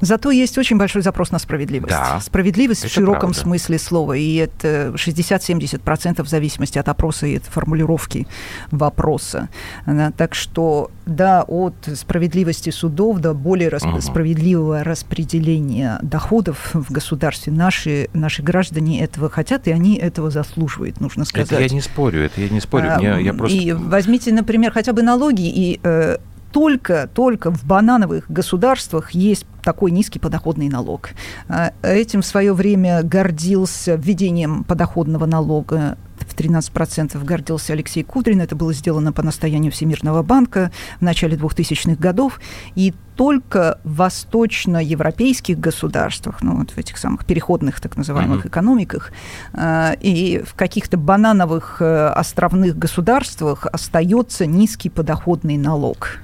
Зато 0.04 0.32
есть 0.32 0.58
очень 0.58 0.78
большой 0.78 1.02
запрос 1.02 1.32
на 1.32 1.40
справедливость. 1.40 1.94
Да, 1.94 2.20
справедливость 2.20 2.82
в 2.82 2.86
это 2.86 2.94
широком 2.94 3.20
правда. 3.32 3.40
смысле 3.40 3.80
слова. 3.80 4.14
И 4.14 4.36
это 4.36 4.94
60-70% 4.96 6.24
в 6.24 6.28
зависимости 6.28 6.78
от 6.78 6.90
опроса 6.90 7.26
и 7.28 7.38
от 7.38 7.44
формулировки 7.46 8.28
вопроса. 8.72 9.48
Да, 9.86 10.12
Так 10.12 10.36
что, 10.36 10.92
да, 11.06 11.44
от 11.48 11.74
справедливости 11.96 12.70
судов 12.70 13.20
до 13.20 13.34
более 13.34 13.70
рас- 13.70 13.84
Мгм. 13.84 14.02
справедливого 14.02 14.84
распределения 14.84 16.00
доходов 16.02 16.72
в 16.74 16.92
государстве 16.92 17.54
наши, 17.54 18.10
наши 18.14 18.42
граждане 18.44 19.02
этого 19.02 19.30
хотят, 19.30 19.68
и 19.68 19.72
они 19.72 19.96
этого 19.96 20.30
заслуживают, 20.32 21.00
нужно 21.00 21.24
сказать. 21.26 21.52
Это 21.52 21.62
я 21.62 21.70
не 21.70 21.82
спорю, 21.82 22.24
это 22.26 22.42
я 22.42 22.50
не 22.50 22.60
спорю. 22.60 22.90
А, 22.94 22.98
Мне- 22.98 23.24
я 23.24 23.34
просто... 23.34 23.58
И 23.58 23.72
возьмите, 23.72 24.34
например, 24.34 24.72
хотя 24.74 24.92
бы 24.94 25.02
налоги, 25.02 25.48
и 25.50 25.80
э, 25.84 26.18
только, 26.52 27.10
только 27.14 27.52
в 27.52 27.64
банановых 27.64 28.26
государствах 28.30 29.12
есть 29.12 29.46
такой 29.64 29.92
низкий 29.92 30.20
подоходный 30.20 30.70
налог. 30.70 31.10
А, 31.48 31.72
Этим 31.82 32.22
в 32.22 32.26
свое 32.26 32.54
время 32.54 33.02
гордился 33.04 33.96
введением 33.96 34.64
подоходного 34.64 35.26
налога 35.26 35.98
в 36.20 36.36
13% 36.36 37.22
гордился 37.24 37.74
Алексей 37.74 38.04
Кудрин. 38.04 38.42
Это 38.42 38.56
было 38.56 38.74
сделано 38.74 39.12
по 39.12 39.22
настоянию 39.24 39.72
Всемирного 39.72 40.24
банка 40.24 40.72
в 41.00 41.02
начале 41.04 41.36
2000-х 41.36 41.96
годов. 42.02 42.40
И 42.76 42.94
только 43.16 43.80
в 43.84 43.98
восточноевропейских 43.98 45.60
государствах, 45.60 46.42
ну 46.42 46.58
вот 46.58 46.72
в 46.72 46.78
этих 46.78 46.98
самых 46.98 47.26
переходных 47.26 47.80
так 47.80 47.96
называемых 47.96 48.40
Мгм. 48.40 48.48
экономиках, 48.48 49.12
э, 49.54 49.96
и 50.02 50.42
в 50.46 50.56
каких-то 50.56 50.98
банановых 50.98 51.78
э, 51.82 52.08
островных 52.08 52.78
государствах 52.78 53.68
остается 53.72 54.46
низкий 54.48 54.90
подоходный 54.90 55.58
налог. 55.58 56.20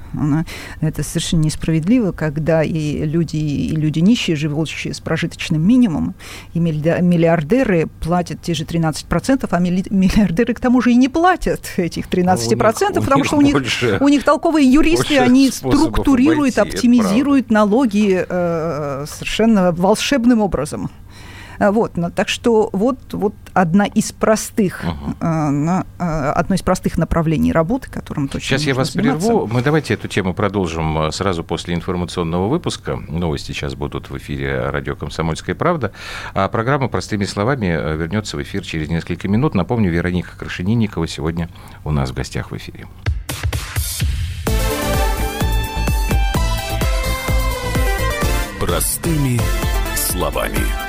Это 0.81 1.03
совершенно 1.03 1.41
несправедливо, 1.41 2.11
когда 2.11 2.63
и 2.63 3.05
люди, 3.05 3.28
и 3.33 3.69
люди 3.75 3.99
нищие, 3.99 4.35
живущие 4.35 4.93
с 4.93 4.99
прожиточным 4.99 5.61
минимумом, 5.65 6.15
и 6.53 6.59
миллиа- 6.59 7.01
миллиардеры 7.01 7.87
платят 8.01 8.41
те 8.41 8.53
же 8.53 8.63
13%, 8.65 9.47
а 9.51 9.59
милли- 9.59 9.85
миллиардеры 9.89 10.53
к 10.53 10.59
тому 10.59 10.81
же 10.81 10.91
и 10.91 10.95
не 10.95 11.07
платят 11.09 11.61
этих 11.77 12.07
13%, 12.07 12.97
У 12.97 12.99
них- 13.01 13.05
потому 13.05 13.23
что 13.23 13.37
у 13.37 13.41
них, 13.41 13.55
у 14.01 14.07
них 14.09 14.23
толковые 14.23 14.71
юристы, 14.71 15.17
они 15.23 15.49
структурируют, 15.51 16.57
обойти, 16.57 16.75
оптимизируют 16.77 17.51
налоги 17.51 18.25
э, 18.27 19.05
совершенно 19.07 19.71
волшебным 19.71 20.41
образом. 20.41 20.89
А, 21.59 21.71
Вот, 21.71 21.97
ну, 21.97 22.09
так 22.09 22.29
что 22.29 22.69
вот, 22.73 22.97
вот 23.13 23.33
одна 23.53 23.85
из 23.85 24.11
простых, 24.13 24.83
э, 24.85 25.25
на- 25.25 25.85
э, 25.99 26.03
одно 26.03 26.55
из 26.55 26.61
простых 26.61 26.97
направлений 26.97 27.51
работы, 27.51 27.89
которым 27.91 28.27
точно 28.29 28.47
Сейчас 28.47 28.63
я 28.63 28.73
вас 28.73 28.93
заниматься. 28.93 29.27
прерву. 29.27 29.47
Мы 29.47 29.61
давайте 29.61 29.93
эту 29.93 30.07
тему 30.07 30.33
продолжим 30.33 30.97
э, 30.99 31.11
сразу 31.11 31.43
после 31.43 31.75
информационного 31.75 32.47
выпуска. 32.47 32.95
Новости 33.09 33.51
сейчас 33.51 33.75
будут 33.75 34.09
в 34.09 34.17
эфире 34.17 34.69
радио 34.69 34.95
«Комсомольская 34.95 35.53
правда». 35.55 35.91
А 36.33 36.47
программа 36.47 36.87
«Простыми 36.87 37.25
словами» 37.25 37.67
э, 37.67 37.97
вернется 37.97 38.37
в 38.37 38.41
эфир 38.41 38.63
через 38.63 38.89
несколько 38.89 39.27
минут. 39.27 39.53
Напомню, 39.53 39.91
Вероника 39.91 40.29
Крашенинникова 40.37 41.07
сегодня 41.07 41.49
у 41.83 41.91
нас 41.91 42.11
в 42.11 42.13
гостях 42.13 42.51
в 42.51 42.57
эфире. 42.57 42.87
Простыми 48.59 49.39
словами. 49.95 50.88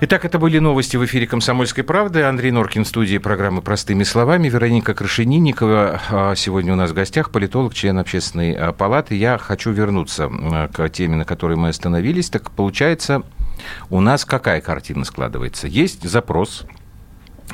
Итак, 0.00 0.24
это 0.24 0.38
были 0.38 0.60
новости 0.60 0.96
в 0.96 1.04
эфире 1.06 1.26
«Комсомольской 1.26 1.82
правды». 1.82 2.22
Андрей 2.22 2.52
Норкин 2.52 2.84
в 2.84 2.88
студии 2.88 3.18
программы 3.18 3.62
«Простыми 3.62 4.04
словами». 4.04 4.48
Вероника 4.48 4.94
Крашенинникова 4.94 6.00
а, 6.10 6.34
сегодня 6.36 6.72
у 6.72 6.76
нас 6.76 6.92
в 6.92 6.94
гостях, 6.94 7.32
политолог, 7.32 7.74
член 7.74 7.98
общественной 7.98 8.52
а, 8.52 8.72
палаты. 8.72 9.16
Я 9.16 9.38
хочу 9.38 9.72
вернуться 9.72 10.30
к 10.72 10.88
теме, 10.90 11.16
на 11.16 11.24
которой 11.24 11.56
мы 11.56 11.70
остановились. 11.70 12.30
Так 12.30 12.52
получается, 12.52 13.24
у 13.90 14.00
нас 14.00 14.24
какая 14.24 14.60
картина 14.60 15.04
складывается? 15.04 15.66
Есть 15.66 16.08
запрос, 16.08 16.64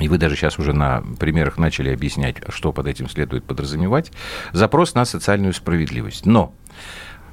и 0.00 0.08
вы 0.08 0.18
даже 0.18 0.36
сейчас 0.36 0.58
уже 0.58 0.74
на 0.74 1.02
примерах 1.18 1.56
начали 1.56 1.94
объяснять, 1.94 2.36
что 2.50 2.72
под 2.72 2.88
этим 2.88 3.08
следует 3.08 3.44
подразумевать. 3.44 4.12
Запрос 4.52 4.92
на 4.92 5.06
социальную 5.06 5.54
справедливость. 5.54 6.26
Но 6.26 6.54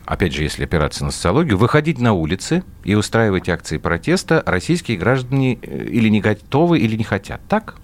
опять 0.06 0.34
же, 0.34 0.44
если 0.44 0.64
опираться 0.64 1.06
на 1.06 1.12
социологию, 1.12 1.58
выходить 1.58 2.00
на 2.00 2.14
улицы 2.14 2.64
и 2.84 2.96
устраивать 2.96 3.50
акции 3.50 3.78
протеста 3.78 4.44
российские 4.46 4.98
граждане 4.98 5.60
э, 5.62 5.86
или 5.86 6.10
не 6.10 6.22
готовы, 6.22 6.80
или 6.80 6.96
не 6.96 7.04
хотят. 7.04 7.42
Так? 7.48 7.76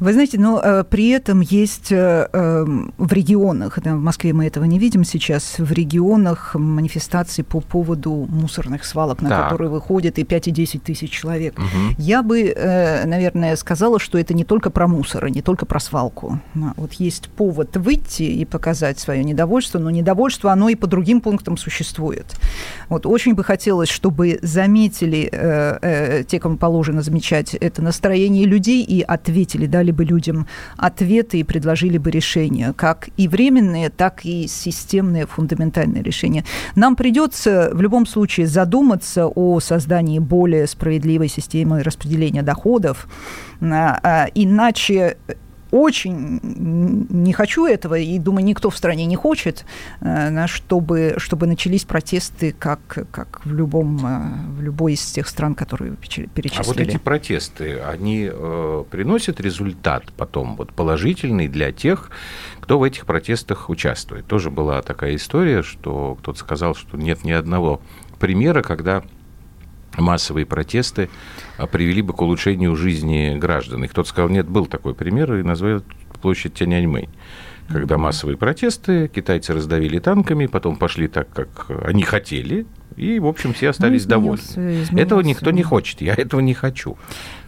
Вы 0.00 0.12
знаете, 0.12 0.38
но 0.38 0.60
э, 0.62 0.84
при 0.84 1.10
этом 1.10 1.40
есть 1.40 1.92
э, 1.92 2.28
э, 2.32 2.64
в 2.98 3.12
регионах, 3.12 3.78
да, 3.82 3.94
в 3.94 4.00
Москве 4.00 4.32
мы 4.32 4.46
этого 4.46 4.64
не 4.64 4.78
видим 4.78 5.04
сейчас, 5.04 5.58
в 5.58 5.72
регионах 5.72 6.54
манифестации 6.54 7.42
по 7.42 7.60
поводу 7.60 8.26
мусорных 8.28 8.84
свалок, 8.84 9.22
на 9.22 9.28
Так. 9.28 9.44
которые 9.44 9.70
выходит 9.70 10.18
и 10.18 10.24
5, 10.24 10.48
и 10.48 10.50
10 10.50 10.82
тысяч 10.82 11.10
человек. 11.10 11.58
Мгм. 11.58 11.94
Я 11.98 12.22
бы, 12.22 12.42
э, 12.42 13.06
наверное, 13.06 13.56
сказала, 13.56 13.98
что 13.98 14.18
это 14.18 14.34
не 14.34 14.44
только 14.44 14.70
про 14.70 14.88
мусор, 14.88 15.26
и 15.26 15.30
не 15.30 15.42
только 15.42 15.66
про 15.66 15.80
свалку. 15.80 16.40
А 16.56 16.72
Вот 16.76 16.94
есть 16.94 17.28
повод 17.28 17.76
выйти 17.76 18.22
и 18.22 18.44
показать 18.44 18.98
свое 18.98 19.22
недовольство, 19.24 19.78
но 19.78 19.90
недовольство, 19.90 20.52
оно 20.52 20.68
и 20.68 20.74
по 20.74 20.86
другим 20.86 21.20
пунктам 21.20 21.56
существует. 21.56 22.26
Вот 22.88 23.06
очень 23.06 23.34
бы 23.34 23.44
хотелось, 23.44 23.88
чтобы 23.88 24.38
заметили 24.42 26.24
те, 26.28 26.40
кому 26.40 26.56
положено 26.56 27.02
замечать 27.02 27.54
это 27.54 27.82
настроение 27.82 28.44
людей, 28.44 28.82
и 28.82 29.02
ответили, 29.02 29.66
дали 29.84 29.92
бы 29.92 30.04
людям 30.04 30.46
ответы 30.78 31.40
и 31.40 31.44
предложили 31.44 31.98
бы 31.98 32.10
решения, 32.10 32.72
как 32.72 33.08
и 33.18 33.28
временные, 33.28 33.90
так 33.90 34.24
и 34.24 34.46
системные, 34.46 35.26
фундаментальные 35.26 36.02
решения. 36.02 36.44
Нам 36.74 36.96
придется 36.96 37.70
в 37.72 37.82
любом 37.82 38.06
случае 38.06 38.46
задуматься 38.46 39.26
о 39.26 39.60
создании 39.60 40.18
более 40.20 40.66
справедливой 40.66 41.28
системы 41.28 41.82
распределения 41.82 42.42
доходов, 42.42 43.06
А, 43.60 43.98
а, 44.02 44.26
иначе 44.34 45.16
очень 45.74 46.38
не 47.10 47.32
хочу 47.32 47.66
этого, 47.66 47.98
и 47.98 48.18
думаю, 48.20 48.44
никто 48.44 48.70
в 48.70 48.76
стране 48.76 49.06
не 49.06 49.16
хочет, 49.16 49.64
э, 50.00 50.46
чтобы, 50.46 51.14
чтобы 51.18 51.46
начались 51.48 51.84
протесты, 51.84 52.54
как, 52.56 52.80
как 53.10 53.44
в, 53.44 53.52
любом, 53.52 54.06
э, 54.06 54.58
в 54.58 54.62
любой 54.62 54.92
из 54.92 55.02
тех 55.10 55.26
стран, 55.26 55.56
которые 55.56 55.90
вы 55.92 55.96
перечи- 55.96 56.26
А 56.26 56.34
перечислили. 56.34 56.66
вот 56.66 56.78
эти 56.78 56.96
протесты, 56.96 57.80
они 57.80 58.30
э, 58.32 58.84
приносят 58.88 59.40
результат 59.40 60.04
потом 60.16 60.54
вот, 60.56 60.72
положительный 60.72 61.48
для 61.48 61.72
тех, 61.72 62.10
кто 62.60 62.78
в 62.78 62.84
этих 62.84 63.04
протестах 63.04 63.68
участвует. 63.68 64.26
Тоже 64.26 64.50
была 64.50 64.80
такая 64.80 65.16
история, 65.16 65.62
что 65.62 66.16
кто-то 66.20 66.38
сказал, 66.38 66.76
что 66.76 66.96
нет 66.96 67.24
ни 67.24 67.32
одного 67.32 67.80
примера, 68.20 68.62
когда 68.62 69.02
массовые 69.98 70.46
протесты 70.46 71.08
а, 71.58 71.66
привели 71.66 72.02
бы 72.02 72.12
к 72.12 72.20
улучшению 72.22 72.74
жизни 72.76 73.36
граждан. 73.38 73.84
И 73.84 73.88
кто-то 73.88 74.08
сказал, 74.08 74.28
нет, 74.30 74.48
был 74.48 74.66
такой 74.66 74.94
пример, 74.94 75.34
и 75.34 75.42
назвал 75.42 75.82
площадь 76.22 76.54
Тяньаньмэнь. 76.54 77.08
Когда 77.68 77.96
массовые 77.96 78.36
протесты, 78.36 79.08
китайцы 79.08 79.54
раздавили 79.54 79.98
танками, 79.98 80.44
потом 80.44 80.76
пошли 80.76 81.08
так, 81.08 81.30
как 81.30 81.66
они 81.86 82.02
хотели, 82.02 82.66
и, 82.96 83.18
в 83.18 83.26
общем, 83.26 83.54
все 83.54 83.70
остались 83.70 84.04
довольны. 84.04 84.38
изменился- 84.38 84.60
Этого 84.60 84.82
изменился. 85.22 85.22
никто 85.28 85.50
не 85.50 85.62
хочет, 85.62 86.02
я 86.02 86.12
этого 86.12 86.40
не 86.40 86.52
хочу. 86.52 86.98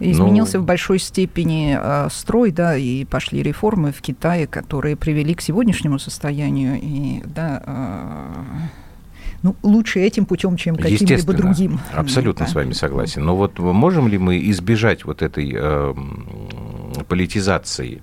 Изменился 0.01 0.57
Ну, 0.57 0.63
в 0.65 0.67
большой 0.67 0.99
степени 1.01 1.77
э, 1.79 2.09
строй, 2.11 2.51
да, 2.51 2.77
и 2.79 3.05
пошли 3.05 3.43
реформы 3.43 3.93
в 3.93 4.01
Китае, 4.01 4.47
которые 4.47 4.97
привели 4.97 5.35
к 5.35 5.43
сегодняшнему 5.43 5.99
состоянию. 5.99 6.79
И, 6.83 7.23
да, 7.27 7.63
э, 7.67 8.33
ну, 9.43 9.57
лучше 9.63 10.01
этим 10.01 10.27
путем, 10.27 10.57
чем 10.57 10.77
каким-либо 10.77 11.33
другим. 11.33 11.81
абсолютно 11.95 12.47
Да. 12.47 12.51
с 12.51 12.55
вами 12.55 12.73
согласен. 12.73 13.25
Но 13.25 13.37
вот 13.37 13.59
можем 13.59 14.09
ли 14.09 14.19
мы 14.19 14.39
избежать 14.51 15.05
вот 15.05 15.23
этой 15.23 15.53
э, 15.55 15.95
политизации 17.09 18.03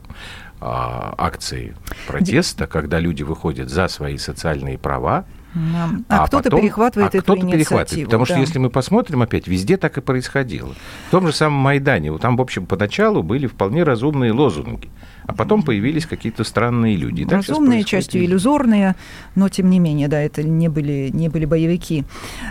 а, 0.66 1.14
акции 1.18 1.76
протеста, 2.08 2.68
когда 2.68 2.98
люди 3.00 3.24
выходят 3.24 3.70
за 3.70 3.90
свои 3.90 4.18
социальные 4.18 4.78
права, 4.78 5.26
а, 5.56 5.90
а 6.08 6.28
кто-то 6.28 6.46
потом, 6.46 6.62
перехватывает 6.62 7.14
а 7.14 7.18
эту 7.18 7.24
кто-то 7.24 7.42
инициативу. 7.42 7.60
перехватывает. 7.60 8.06
Потому 8.06 8.26
да. 8.26 8.34
что 8.34 8.40
если 8.40 8.60
мы 8.60 8.70
посмотрим 8.70 9.22
опять, 9.22 9.48
везде 9.48 9.76
так 9.76 9.98
и 9.98 10.02
происходило. 10.02 10.74
В 11.10 11.12
том 11.12 11.28
же 11.28 11.34
самом 11.34 11.60
Майдане, 11.60 12.18
там, 12.18 12.38
в 12.38 12.42
общем, 12.42 12.66
поначалу 12.66 13.24
были 13.24 13.48
вполне 13.48 13.84
разумные 13.84 14.32
лозунги, 14.32 14.90
а 15.26 15.34
потом 15.34 15.64
появились 15.64 16.06
какие-то 16.06 16.44
странные 16.44 16.96
люди. 16.96 17.22
И 17.22 17.26
Разумные, 17.26 17.84
частью 17.84 18.26
иллюзорные, 18.26 18.96
но 19.36 19.50
тем 19.50 19.70
не 19.70 19.80
менее, 19.80 20.08
да, 20.08 20.22
это 20.22 20.44
не 20.44 20.68
были, 20.68 21.10
не 21.14 21.30
были 21.30 21.46
боевики. 21.46 22.04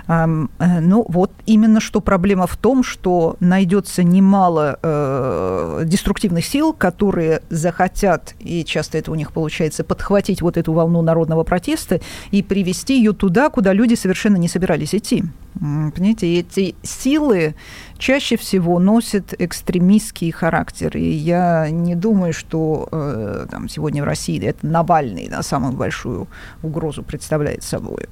Э, 0.08 0.26
ну, 0.26 1.04
вот 1.08 1.32
именно 1.46 1.80
что 1.80 2.00
проблема 2.00 2.46
в 2.46 2.56
том, 2.56 2.82
что 2.82 3.36
найдется 3.40 4.02
немало 4.02 4.78
э, 4.82 5.82
деструктивных 5.84 6.44
сил, 6.44 6.72
которые 6.72 7.42
захотят, 7.50 8.34
и 8.40 8.64
часто 8.64 8.98
это 8.98 9.10
у 9.10 9.14
них 9.14 9.32
получается, 9.32 9.84
подхватить 9.84 10.42
вот 10.42 10.56
эту 10.56 10.72
волну 10.72 11.02
народного 11.02 11.44
протеста 11.44 12.00
и 12.30 12.42
привести 12.42 12.98
ее 12.98 13.12
туда, 13.12 13.50
куда 13.50 13.72
люди 13.72 13.94
совершенно 13.94 14.36
не 14.36 14.48
собирались 14.48 14.94
идти. 14.94 15.24
Понимаете, 15.54 16.38
эти 16.38 16.74
силы 16.82 17.54
чаще 17.98 18.36
всего 18.36 18.78
носят 18.78 19.34
экстремистский 19.38 20.30
характер. 20.30 20.96
И 20.96 21.10
я 21.10 21.68
не 21.70 21.94
думаю, 21.94 22.32
что 22.32 22.88
э, 22.90 23.46
там, 23.50 23.68
сегодня 23.68 24.02
в 24.02 24.06
России 24.06 24.42
это 24.42 24.66
Навальный 24.66 25.28
да, 25.28 25.42
самую 25.42 25.74
большую 25.74 26.26
угрозу 26.62 27.02
представляет 27.02 27.62
собой. 27.62 28.06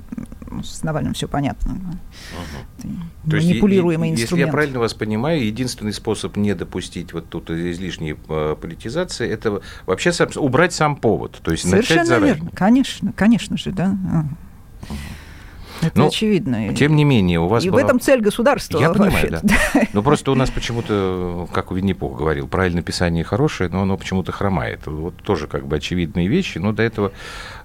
Ну, 0.50 0.62
С 0.62 0.82
Навальным 0.82 1.14
все 1.14 1.28
понятно. 1.28 1.78
Это 2.78 2.88
То 3.30 3.36
есть, 3.36 3.48
Манипулируемый 3.48 4.08
и- 4.08 4.12
и- 4.12 4.14
инструмент. 4.14 4.32
Если 4.32 4.46
я 4.46 4.52
правильно 4.52 4.78
вас 4.80 4.94
понимаю, 4.94 5.44
единственный 5.44 5.92
способ 5.92 6.36
не 6.36 6.54
допустить 6.54 7.12
вот 7.12 7.28
тут 7.28 7.50
излишней 7.50 8.16
э, 8.28 8.56
политизации, 8.60 9.28
это 9.30 9.60
вообще 9.86 10.12
убрать 10.36 10.72
сам 10.72 10.96
повод, 10.96 11.40
то 11.42 11.52
есть 11.52 11.64
начать 11.64 11.86
Совершенно 11.86 12.06
заранее. 12.06 12.34
верно. 12.34 12.50
Конечно, 12.54 13.12
конечно 13.12 13.56
же, 13.56 13.70
да. 13.72 13.96
Это 15.82 15.98
Ну, 15.98 16.06
очевидно. 16.08 16.74
Тем 16.74 16.94
не 16.96 17.04
менее, 17.04 17.40
у 17.40 17.46
вас 17.48 17.64
и 17.64 17.70
в 17.70 17.72
была- 17.74 17.82
этом 17.82 18.00
цель 18.00 18.20
государства. 18.20 18.78
Я 18.78 18.90
понимаю, 18.90 19.12
вообще-то. 19.12 19.40
да. 19.42 19.80
Ну, 19.92 20.02
просто 20.02 20.30
у 20.30 20.34
нас 20.34 20.50
почему-то, 20.50 21.48
как 21.52 21.72
Винни-Пух 21.72 22.16
говорил, 22.18 22.46
правильное 22.48 22.82
писание 22.82 23.24
хорошее, 23.24 23.70
но 23.70 23.82
оно 23.82 23.96
почему-то 23.96 24.32
хромает. 24.32 24.86
Вот 24.86 25.14
тоже 25.16 25.46
как 25.46 25.66
бы 25.66 25.76
очевидные 25.76 26.28
вещи, 26.28 26.58
но 26.58 26.72
до 26.72 26.82
этого, 26.82 27.12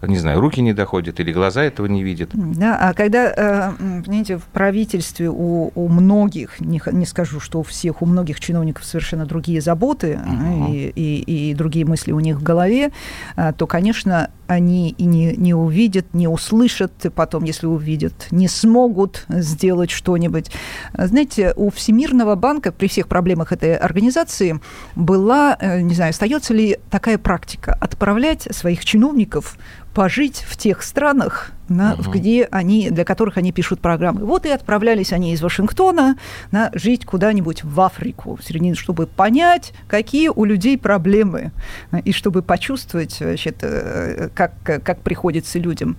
не 0.01 0.17
знаю, 0.17 0.39
руки 0.39 0.61
не 0.61 0.73
доходят 0.73 1.19
или 1.19 1.31
глаза 1.31 1.63
этого 1.63 1.85
не 1.87 2.03
видят. 2.03 2.29
Да, 2.33 2.77
а 2.79 2.93
когда, 2.93 3.31
э, 3.77 4.01
понимаете, 4.03 4.37
в 4.37 4.43
правительстве 4.43 5.29
у, 5.29 5.71
у 5.75 5.87
многих, 5.89 6.59
не, 6.59 6.81
не 6.91 7.05
скажу, 7.05 7.39
что 7.39 7.59
у 7.59 7.63
всех, 7.63 8.01
у 8.01 8.05
многих 8.05 8.39
чиновников 8.39 8.85
совершенно 8.85 9.25
другие 9.25 9.61
заботы 9.61 10.19
э, 10.23 10.71
и, 10.71 10.93
и- 10.95 11.51
и 11.51 11.53
другие 11.53 11.85
мысли 11.85 12.11
у 12.11 12.19
них 12.19 12.37
в 12.39 12.43
голове, 12.43 12.91
э, 13.35 13.53
то, 13.57 13.67
конечно, 13.67 14.29
они 14.47 14.91
и 14.91 15.05
не, 15.05 15.35
не 15.35 15.53
увидят, 15.53 16.13
не 16.13 16.27
услышат, 16.27 16.91
и 17.05 17.09
потом, 17.09 17.43
если 17.45 17.65
увидят, 17.65 18.04
не 18.31 18.47
смогут 18.47 19.25
сделать 19.29 19.91
что-нибудь. 19.91 20.51
Знаете, 20.93 21.53
у 21.55 21.69
Всемирного 21.69 22.35
банка 22.35 22.71
при 22.71 22.87
всех 22.87 23.07
проблемах 23.07 23.51
этой 23.51 23.75
организации 23.75 24.59
была, 24.95 25.57
э, 25.59 25.81
не 25.81 25.93
знаю, 25.93 26.11
остается 26.11 26.53
ли 26.53 26.77
такая 26.89 27.17
практика, 27.17 27.73
отправлять 27.73 28.47
своих 28.51 28.83
чиновников 28.85 29.57
пожить 29.93 30.45
в 30.47 30.57
тех 30.57 30.83
странах, 30.83 31.51
на, 31.69 31.95
Мгм. 31.95 32.11
где 32.11 32.47
они, 32.51 32.89
для 32.91 33.05
которых 33.05 33.37
они 33.37 33.51
пишут 33.51 33.79
программы. 33.79 34.25
Вот 34.25 34.45
и 34.45 34.49
отправлялись 34.49 35.13
они 35.13 35.33
из 35.33 35.41
Вашингтона 35.41 36.17
на 36.51 36.69
жить 36.73 37.05
куда-нибудь 37.05 37.63
в 37.63 37.79
Африку, 37.81 38.35
в 38.35 38.75
чтобы 38.75 39.07
понять, 39.07 39.73
какие 39.87 40.27
у 40.27 40.43
людей 40.43 40.77
проблемы, 40.77 41.51
э, 41.91 42.01
и 42.01 42.11
чтобы 42.11 42.41
почувствовать, 42.41 43.21
э, 43.21 44.29
как, 44.35 44.51
как 44.63 44.99
приходится 44.99 45.59
людям. 45.59 45.97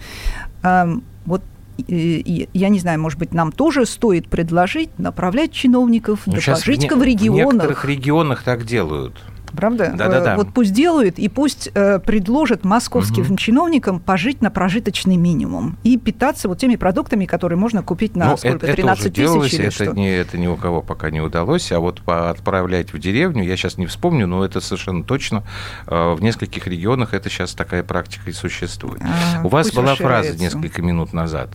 Вот 1.24 1.42
я 1.78 2.68
не 2.68 2.78
знаю, 2.78 3.00
может 3.00 3.18
быть, 3.18 3.32
нам 3.34 3.52
тоже 3.52 3.86
стоит 3.86 4.28
предложить 4.28 4.98
направлять 4.98 5.52
чиновников, 5.52 6.20
Ну, 6.26 6.34
да 6.34 6.40
щас 6.40 6.60
пожить-ка 6.60 6.94
не- 6.94 7.00
в 7.00 7.04
В 7.04 7.06
некоторых 7.06 7.84
регионах. 7.84 7.84
регионах 7.84 8.42
так 8.42 8.64
делают. 8.64 9.14
Правда? 9.52 9.92
Да-да-да. 9.96 10.36
Вот 10.36 10.48
пусть 10.52 10.72
делают, 10.72 11.18
и 11.18 11.28
пусть 11.28 11.70
э, 11.74 11.98
предложат 11.98 12.64
московским 12.64 13.22
Мгм. 13.24 13.36
чиновникам 13.36 14.00
пожить 14.00 14.42
на 14.42 14.50
прожиточный 14.50 15.16
минимум 15.16 15.78
и 15.82 15.96
питаться 15.98 16.48
вот 16.48 16.58
теми 16.58 16.76
продуктами, 16.76 17.24
которые 17.26 17.58
можно 17.58 17.82
купить 17.82 18.16
на 18.16 18.30
Ну, 18.30 18.36
сколько, 18.36 18.56
это, 18.56 18.66
это 18.66 18.76
13 18.76 19.00
уже 19.00 19.10
тысяч 19.10 19.16
делалось, 19.24 19.54
или 19.54 19.64
это, 19.66 19.84
что? 19.84 19.92
не, 19.94 20.10
это 20.14 20.38
ни 20.38 20.46
у 20.46 20.56
кого 20.56 20.82
пока 20.82 21.10
не 21.10 21.20
удалось. 21.20 21.72
А 21.72 21.80
вот 21.80 22.02
по- 22.02 22.30
отправлять 22.30 22.92
в 22.92 22.98
деревню, 22.98 23.44
я 23.44 23.56
сейчас 23.56 23.78
не 23.78 23.86
вспомню, 23.86 24.26
но 24.26 24.44
это 24.44 24.60
совершенно 24.60 25.02
точно. 25.04 25.42
э, 25.86 26.14
В 26.14 26.22
нескольких 26.22 26.66
регионах 26.66 27.14
это 27.14 27.30
сейчас 27.30 27.54
такая 27.54 27.82
практика 27.82 28.28
и 28.30 28.32
существует. 28.32 29.00
А, 29.02 29.44
У 29.44 29.48
вас 29.48 29.72
была 29.72 29.94
фраза 29.94 30.36
несколько 30.36 30.82
минут 30.82 31.12
назад, 31.12 31.50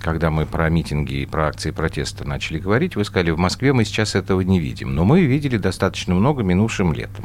когда 0.00 0.30
мы 0.30 0.46
про 0.46 0.68
митинги 0.68 1.14
и 1.14 1.26
про 1.26 1.48
акции 1.48 1.70
протеста 1.70 2.26
начали 2.26 2.58
говорить, 2.58 2.96
вы 2.96 3.04
сказали, 3.04 3.30
в 3.30 3.38
Москве 3.38 3.72
мы 3.72 3.84
сейчас 3.84 4.14
этого 4.14 4.40
не 4.40 4.58
видим. 4.58 4.94
Но 4.94 5.04
мы 5.04 5.22
видели 5.22 5.56
достаточно 5.56 6.14
много 6.14 6.42
минувшим 6.42 6.92
летом. 6.92 7.24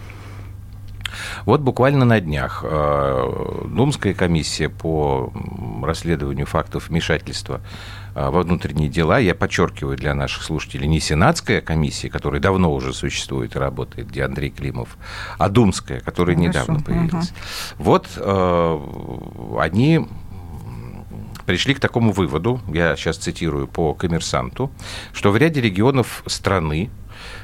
Вот 1.46 1.62
буквально 1.62 2.06
на 2.06 2.20
днях 2.20 2.64
э, 2.64 3.66
Думская 3.68 4.14
комиссия 4.14 4.70
по 4.70 5.32
расследованию 5.84 6.46
фактов 6.46 6.90
вмешательства 6.90 7.62
э, 8.16 8.30
во 8.30 8.42
внутренние 8.42 8.90
дела, 8.90 9.20
я 9.20 9.36
подчеркиваю 9.36 9.98
для 9.98 10.14
наших 10.14 10.44
слушателей, 10.44 10.88
не 10.88 11.00
Сенатская 11.00 11.62
комиссия, 11.62 12.10
которая 12.10 12.42
давно 12.42 12.74
уже 12.74 12.94
существует 12.94 13.56
и 13.56 13.60
работает, 13.60 14.10
где 14.10 14.24
Андрей 14.24 14.50
Климов, 14.50 14.98
а 15.38 15.50
Думская, 15.50 16.00
которая 16.00 16.36
Хорошо, 16.36 16.50
недавно 16.50 16.80
появилась. 16.82 17.34
Вот 17.78 18.08
э, 18.18 18.80
они 19.60 20.08
пришли 21.46 21.74
к 21.74 21.80
такому 21.80 22.12
выводу, 22.12 22.62
я 22.74 22.96
сейчас 22.96 23.18
цитирую 23.18 23.68
по 23.68 23.94
коммерсанту, 23.94 24.72
что 25.14 25.32
в 25.32 25.38
ряде 25.38 25.62
регионов 25.62 26.24
страны 26.26 26.90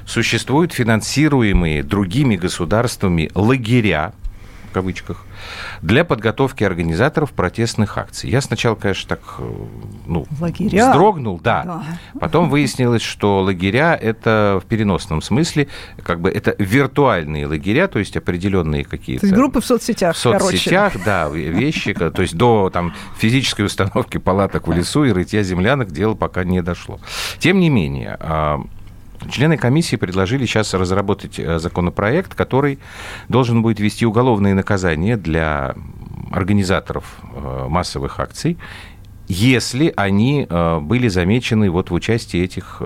существуют 0.05 0.73
финансируемые 0.73 1.83
другими 1.83 2.35
государствами 2.35 3.31
лагеря, 3.35 4.13
в 4.71 4.73
кавычках, 4.73 5.25
для 5.81 6.05
подготовки 6.05 6.63
организаторов 6.63 7.31
протестных 7.31 7.97
акций. 7.97 8.29
Я 8.29 8.39
сначала, 8.39 8.75
конечно, 8.75 9.09
так 9.09 9.19
э, 9.39 9.51
ну, 10.07 10.25
Лагеря? 10.39 10.89
вздрогнул, 10.89 11.39
да. 11.43 11.63
Да. 11.65 11.83
Потом 12.19 12.49
выяснилось, 12.49 13.01
что 13.01 13.41
лагеря 13.41 13.95
это 14.01 14.61
в 14.63 14.67
переносном 14.67 15.21
смысле, 15.21 15.67
как 16.03 16.21
бы 16.21 16.29
это 16.29 16.55
виртуальные 16.57 17.47
лагеря, 17.47 17.87
то 17.87 17.99
есть 17.99 18.15
определенные 18.15 18.85
какие-то 18.85 19.21
То 19.21 19.27
есть 19.27 19.35
группы 19.37 19.59
в 19.59 19.65
соцсетях, 19.65 20.15
в 20.15 20.19
соцсетях, 20.19 20.93
да, 21.03 21.27
вещи, 21.27 21.91
ко- 21.93 22.11
то 22.11 22.21
есть 22.21 22.35
до 22.35 22.69
там, 22.69 22.93
физической 23.17 23.65
установки 23.65 24.17
палаток 24.17 24.69
в 24.69 24.71
лесу 24.71 25.03
и 25.03 25.11
рытья 25.11 25.43
землянок 25.43 25.91
дело 25.91 26.13
пока 26.13 26.45
не 26.45 26.61
дошло. 26.61 26.99
Тем 27.39 27.59
не 27.59 27.69
менее, 27.69 28.15
а, 28.21 28.61
члены 29.29 29.57
комиссии 29.57 29.95
предложили 29.95 30.45
сейчас 30.45 30.73
разработать 30.73 31.39
э, 31.39 31.59
законопроект, 31.59 32.33
который 32.33 32.79
должен 33.29 33.61
будет 33.61 33.79
ввести 33.79 34.05
уголовные 34.05 34.53
наказания 34.53 35.17
для 35.17 35.75
организаторов 36.31 37.19
э, 37.33 37.65
массовых 37.67 38.19
акций, 38.19 38.57
если 39.27 39.93
они 39.95 40.45
э, 40.49 40.79
были 40.79 41.07
замечены 41.07 41.69
вот 41.69 41.89
в 41.89 41.93
участии 41.93 42.41
этих 42.41 42.81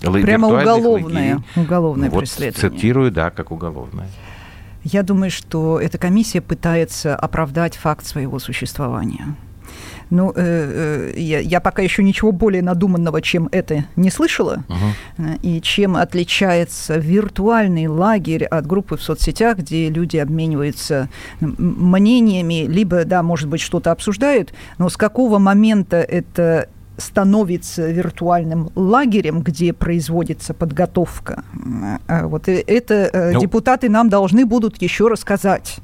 Прямо 0.00 0.48
уголовное, 0.48 1.34
лагерей. 1.36 1.44
уголовное 1.56 2.10
Вот 2.10 2.20
преследование. 2.20 2.78
цитирую, 2.78 3.10
да, 3.10 3.30
как 3.30 3.50
уголовное. 3.50 4.08
Я 4.84 5.02
думаю, 5.02 5.30
что 5.30 5.78
эта 5.80 5.98
комиссия 5.98 6.40
пытается 6.40 7.14
оправдать 7.14 7.76
факт 7.76 8.04
своего 8.04 8.38
существования. 8.38 9.36
Ну, 10.14 10.30
э, 10.36 11.12
э, 11.16 11.18
я, 11.18 11.38
я 11.38 11.60
пока 11.60 11.80
еще 11.80 12.02
ничего 12.02 12.32
более 12.32 12.60
надуманного, 12.62 13.22
чем 13.22 13.48
это, 13.50 13.86
не 13.96 14.10
слышала. 14.10 14.62
Э, 15.16 15.22
И 15.40 15.60
чем 15.62 15.96
отличается 15.96 16.96
виртуальный 16.98 17.86
лагерь 17.86 18.44
от 18.44 18.66
группы 18.66 18.98
в 18.98 19.02
соцсетях, 19.02 19.56
где 19.58 19.88
люди 19.88 20.18
обмениваются 20.18 21.08
мнениями, 21.40 22.66
либо, 22.66 23.04
да, 23.04 23.22
может 23.22 23.48
быть, 23.48 23.62
что-то 23.62 23.90
обсуждают, 23.90 24.52
но 24.78 24.88
с 24.90 24.96
какого 24.98 25.38
момента 25.38 25.96
это 25.96 26.68
становится 26.98 27.90
виртуальным 27.90 28.70
лагерем, 28.74 29.40
где 29.40 29.72
производится 29.72 30.52
подготовка. 30.54 31.42
Э, 32.06 32.26
Вот 32.26 32.48
это 32.48 33.30
Ну- 33.32 33.40
депутаты 33.40 33.88
нам 33.88 34.08
должны 34.10 34.44
будут 34.44 34.82
еще 34.82 35.08
рассказать. 35.08 35.78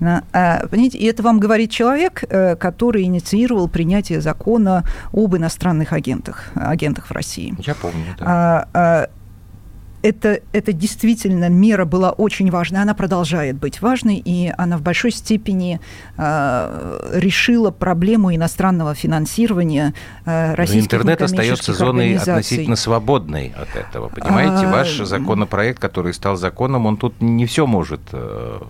А, 0.00 0.66
Понимаете, 0.68 0.98
и 0.98 1.06
это 1.06 1.22
вам 1.22 1.40
говорит 1.40 1.70
человек, 1.70 2.24
э, 2.28 2.56
который 2.56 3.02
инициировал 3.04 3.68
принятие 3.68 4.20
закона 4.20 4.84
об 5.12 5.36
иностранных 5.36 5.92
агентах, 5.92 6.50
агентах 6.54 7.06
в 7.06 7.12
России. 7.12 7.54
Я 7.58 7.74
помню, 7.74 8.16
да. 8.18 9.08
Это, 10.02 10.40
это 10.52 10.72
действительно 10.72 11.48
мера 11.48 11.84
была 11.84 12.10
очень 12.10 12.50
важной, 12.50 12.80
она 12.80 12.94
продолжает 12.94 13.56
быть 13.56 13.82
важной, 13.82 14.16
и 14.24 14.52
она 14.56 14.78
в 14.78 14.82
большой 14.82 15.10
степени 15.10 15.80
э, 16.16 17.10
решила 17.14 17.70
проблему 17.70 18.34
иностранного 18.34 18.94
финансирования 18.94 19.94
э, 20.24 20.54
российских 20.54 20.84
Интернет 20.84 21.22
остается 21.22 21.72
зоной 21.72 22.16
относительно 22.16 22.76
свободной 22.76 23.52
от 23.56 23.76
этого, 23.76 24.08
понимаете? 24.08 24.66
А... 24.66 24.70
Ваш 24.70 24.96
законопроект, 24.98 25.78
который 25.78 26.14
стал 26.14 26.36
законом, 26.36 26.86
он 26.86 26.96
тут 26.96 27.20
не 27.20 27.46
все 27.46 27.66
может 27.66 28.00
э, 28.12 28.60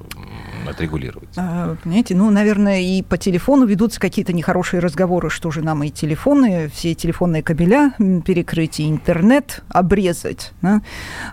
отрегулировать. 0.68 1.28
А, 1.36 1.76
понимаете, 1.82 2.14
ну, 2.14 2.30
наверное, 2.30 2.80
и 2.80 3.02
по 3.02 3.18
телефону 3.18 3.66
ведутся 3.66 4.00
какие-то 4.00 4.32
нехорошие 4.32 4.80
разговоры, 4.80 5.30
что 5.30 5.50
же 5.50 5.62
нам 5.62 5.82
и 5.82 5.90
телефоны, 5.90 6.70
все 6.74 6.94
телефонные 6.94 7.42
кабеля 7.42 7.92
перекрыть, 8.24 8.80
и 8.80 8.88
интернет 8.88 9.62
обрезать. 9.68 10.52
Да? 10.62 10.82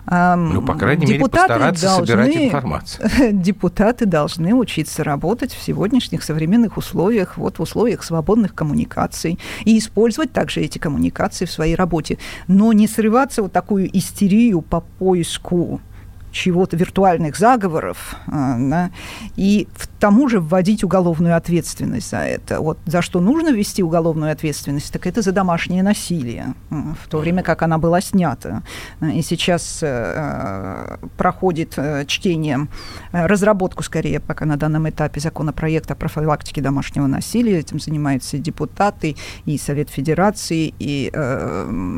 Ну, 0.06 0.62
по 0.62 0.74
крайней 0.74 1.06
депутаты 1.06 1.18
мере, 1.18 1.70
постараться 1.70 1.86
должны, 1.86 2.06
собирать 2.06 2.36
информацию. 2.36 3.08
Депутаты 3.32 4.06
должны 4.06 4.54
учиться 4.54 5.04
работать 5.04 5.52
в 5.52 5.62
сегодняшних 5.62 6.22
современных 6.22 6.76
условиях, 6.76 7.36
вот 7.36 7.58
в 7.58 7.62
условиях 7.62 8.02
свободных 8.02 8.54
коммуникаций, 8.54 9.38
и 9.64 9.78
использовать 9.78 10.32
также 10.32 10.60
эти 10.60 10.78
коммуникации 10.78 11.44
в 11.44 11.50
своей 11.50 11.74
работе. 11.74 12.18
Но 12.46 12.72
не 12.72 12.88
срываться 12.88 13.42
вот 13.42 13.52
такую 13.52 13.96
истерию 13.96 14.62
по 14.62 14.80
поиску 14.80 15.80
чего-то, 16.30 16.76
виртуальных 16.76 17.36
заговоров, 17.36 18.16
а, 18.26 18.56
да, 18.58 18.90
и 19.36 19.68
в 19.74 19.86
тому 20.00 20.28
же 20.28 20.40
вводить 20.40 20.84
уголовную 20.84 21.36
ответственность 21.36 22.10
за 22.10 22.18
это. 22.18 22.60
Вот 22.60 22.78
за 22.86 23.02
что 23.02 23.20
нужно 23.20 23.50
ввести 23.50 23.82
уголовную 23.82 24.32
ответственность, 24.32 24.92
так 24.92 25.06
это 25.06 25.22
за 25.22 25.32
домашнее 25.32 25.82
насилие, 25.82 26.54
в 26.70 27.08
то 27.08 27.18
время 27.18 27.42
как 27.42 27.62
она 27.62 27.78
была 27.78 28.00
снята. 28.00 28.62
И 29.00 29.22
сейчас 29.22 29.80
э, 29.82 30.98
проходит 31.16 31.74
э, 31.76 32.04
чтение, 32.06 32.68
э, 33.12 33.26
разработку, 33.26 33.82
скорее, 33.82 34.20
пока 34.20 34.44
на 34.44 34.56
данном 34.56 34.88
этапе 34.88 35.20
законопроекта 35.20 35.94
о 35.94 35.96
профилактике 35.96 36.60
домашнего 36.60 37.06
насилия. 37.06 37.58
Этим 37.58 37.80
занимаются 37.80 38.38
депутаты, 38.38 39.16
и 39.46 39.58
Совет 39.58 39.90
Федерации, 39.90 40.74
и 40.78 41.10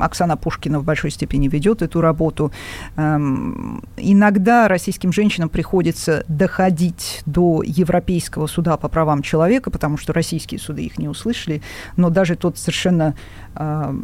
Оксана 0.01 0.37
Пушкина 0.37 0.81
в 0.81 0.85
большой 0.85 1.11
степени 1.11 1.49
ведет 1.49 1.83
эту 1.83 2.01
работу. 2.01 2.53
Эм, 2.97 3.83
иногда 4.21 4.69
российским 4.69 5.13
женщинам 5.13 5.49
приходится 5.49 6.25
доходить 6.29 7.23
до 7.25 7.63
Европейского 7.65 8.47
суда 8.47 8.77
по 8.77 8.89
правам 8.89 9.23
человека, 9.23 9.71
потому 9.71 9.97
что 9.97 10.13
российские 10.13 10.61
суды 10.61 10.85
их 10.85 10.99
не 10.99 11.09
услышали, 11.09 11.63
но 11.97 12.11
даже 12.11 12.37
тот 12.37 12.59
совершенно 12.59 13.15
э, 13.57 13.95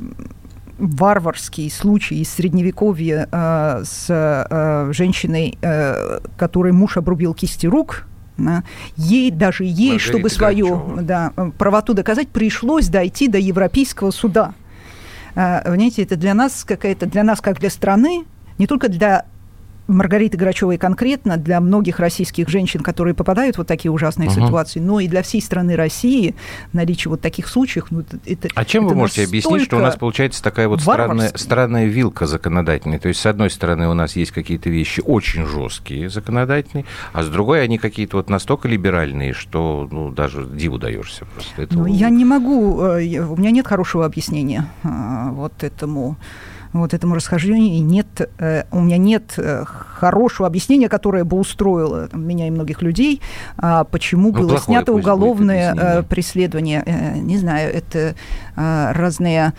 варварский 0.78 1.70
случай 1.70 2.22
из 2.22 2.30
средневековья 2.30 3.28
э, 3.30 3.82
с 3.84 4.06
э, 4.08 4.92
женщиной, 4.94 5.58
э, 5.60 6.20
которой 6.38 6.72
муж 6.72 6.96
обрубил 6.96 7.34
кисти 7.34 7.66
рук, 7.66 8.06
да, 8.38 8.64
ей, 8.96 9.30
даже 9.30 9.64
ей, 9.64 9.92
Маргарита 9.92 10.04
чтобы 10.08 10.30
свою 10.30 10.98
да, 11.02 11.32
правоту 11.58 11.92
доказать, 11.92 12.28
пришлось 12.28 12.88
дойти 12.88 13.28
до 13.28 13.38
Европейского 13.38 14.10
суда. 14.10 14.54
Понимаете, 15.34 16.02
это 16.02 16.16
для 16.16 16.32
нас 16.32 16.64
какая-то, 16.64 17.04
для 17.04 17.22
нас 17.22 17.42
как 17.42 17.60
для 17.60 17.68
страны, 17.68 18.24
не 18.56 18.66
только 18.66 18.88
для 18.88 19.26
Маргариты 19.86 20.36
Грачевой 20.36 20.78
конкретно, 20.78 21.36
для 21.36 21.60
многих 21.60 22.00
российских 22.00 22.48
женщин, 22.48 22.80
которые 22.80 23.14
попадают 23.14 23.56
в 23.56 23.58
вот 23.58 23.68
такие 23.68 23.90
ужасные 23.90 24.28
угу. 24.28 24.46
ситуации, 24.46 24.80
но 24.80 25.00
и 25.00 25.08
для 25.08 25.22
всей 25.22 25.42
страны 25.42 25.76
России 25.76 26.34
наличие 26.72 27.10
вот 27.10 27.20
таких 27.20 27.48
случаев. 27.48 27.86
Ну, 27.90 28.04
это, 28.24 28.48
а 28.54 28.64
чем 28.64 28.86
это 28.86 28.94
вы 28.94 29.00
можете 29.00 29.24
объяснить, 29.24 29.62
что 29.62 29.76
у 29.76 29.80
нас 29.80 29.96
получается 29.96 30.42
такая 30.42 30.68
вот 30.68 30.80
странная, 30.80 31.32
странная 31.34 31.86
вилка 31.86 32.26
законодательная? 32.26 32.98
То 32.98 33.08
есть, 33.08 33.20
с 33.20 33.26
одной 33.26 33.50
стороны, 33.50 33.88
у 33.88 33.94
нас 33.94 34.16
есть 34.16 34.32
какие-то 34.32 34.70
вещи 34.70 35.00
очень 35.04 35.46
жесткие 35.46 36.08
законодательные, 36.08 36.84
а 37.12 37.22
с 37.22 37.28
другой 37.28 37.62
они 37.62 37.78
какие-то 37.78 38.16
вот 38.16 38.30
настолько 38.30 38.68
либеральные, 38.68 39.32
что 39.32 39.88
ну, 39.90 40.10
даже 40.10 40.46
диву 40.46 40.78
даешься 40.78 41.24
просто. 41.24 41.62
Это... 41.62 41.76
Ну, 41.76 41.86
я 41.86 42.10
не 42.10 42.24
могу, 42.24 42.82
э, 42.82 43.18
у 43.20 43.36
меня 43.36 43.50
нет 43.50 43.66
хорошего 43.66 44.04
объяснения 44.04 44.66
э, 44.82 44.88
вот 45.30 45.62
этому 45.62 46.16
вот 46.80 46.94
этому 46.94 47.14
расхождению, 47.14 47.74
и 47.76 47.80
нет, 47.80 48.30
э, 48.38 48.64
у 48.70 48.80
меня 48.80 48.98
нет 48.98 49.34
э, 49.36 49.64
хорошего 49.64 50.46
объяснения, 50.46 50.88
которое 50.88 51.24
бы 51.24 51.38
устроило 51.38 52.08
там, 52.08 52.26
меня 52.26 52.46
и 52.46 52.50
многих 52.50 52.82
людей, 52.82 53.20
а 53.56 53.84
почему 53.84 54.32
ну, 54.32 54.38
было 54.38 54.58
снято 54.58 54.92
уголовное 54.92 55.74
э, 55.74 56.02
преследование. 56.02 56.84
Не 57.16 57.38
знаю, 57.38 57.74
это 57.74 58.14
разные 58.56 59.52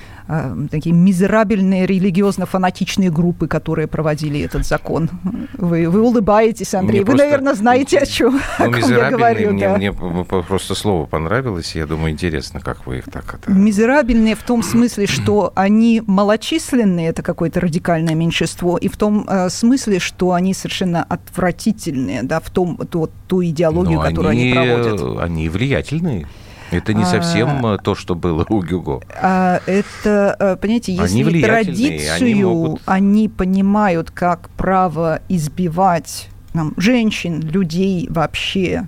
такие 0.71 0.93
мизерабельные 0.93 1.85
религиозно-фанатичные 1.85 3.11
группы, 3.11 3.47
которые 3.47 3.87
проводили 3.87 4.41
этот 4.41 4.65
закон. 4.65 5.09
Вы, 5.53 5.89
вы 5.89 6.01
улыбаетесь, 6.01 6.73
Андрей. 6.73 6.99
Мне 6.99 6.99
вы, 7.01 7.05
просто... 7.05 7.25
наверное, 7.25 7.53
знаете, 7.53 7.99
о 7.99 8.05
чем, 8.05 8.33
ну, 8.59 8.65
о 8.65 8.71
ком 8.71 8.91
я 8.91 9.09
говорю. 9.09 9.53
Мне, 9.53 9.67
да. 9.67 9.77
мне 9.77 9.93
просто 9.93 10.75
слово 10.75 11.05
понравилось. 11.05 11.75
Я 11.75 11.85
думаю, 11.85 12.11
интересно, 12.11 12.59
как 12.59 12.85
вы 12.87 12.97
их 12.99 13.05
так... 13.05 13.35
Это... 13.35 13.51
Мизерабельные 13.51 14.35
в 14.35 14.43
том 14.43 14.63
смысле, 14.63 15.07
что 15.07 15.53
они 15.55 16.03
малочисленные, 16.05 17.06
это 17.07 17.23
какое-то 17.23 17.59
радикальное 17.59 18.15
меньшинство, 18.15 18.77
и 18.77 18.87
в 18.87 18.97
том 18.97 19.25
э, 19.27 19.49
смысле, 19.49 19.99
что 19.99 20.33
они 20.33 20.53
совершенно 20.53 21.03
отвратительные, 21.03 22.23
да, 22.23 22.39
в 22.39 22.49
том, 22.49 22.77
ту, 22.77 23.09
ту 23.27 23.43
идеологию, 23.43 23.99
Но 23.99 24.03
которую 24.03 24.31
они, 24.31 24.51
они 24.51 24.53
проводят. 24.53 25.19
Они 25.19 25.49
влиятельные. 25.49 26.27
Это 26.71 26.93
не 26.93 27.05
совсем 27.05 27.65
а, 27.65 27.77
то, 27.77 27.95
что 27.95 28.13
было 28.15 28.45
у 28.49 28.61
Гюго. 28.61 29.01
А, 29.21 29.61
это, 29.65 30.35
э, 30.37 30.57
понимаете, 30.57 30.93
если 30.93 31.23
они 31.23 31.41
традицию 31.41 32.25
они, 32.25 32.43
могут... 32.43 32.81
они 32.85 33.29
понимают 33.29 34.11
как 34.11 34.49
право 34.49 35.21
избивать 35.29 36.29
там, 36.53 36.73
женщин, 36.75 37.39
людей 37.41 38.07
вообще. 38.09 38.87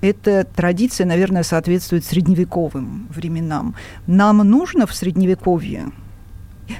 Эта 0.00 0.44
традиция, 0.44 1.06
наверное, 1.06 1.42
соответствует 1.42 2.04
средневековым 2.04 3.06
временам. 3.10 3.76
Нам 4.06 4.38
нужно 4.38 4.86
в 4.86 4.94
средневековье 4.94 5.92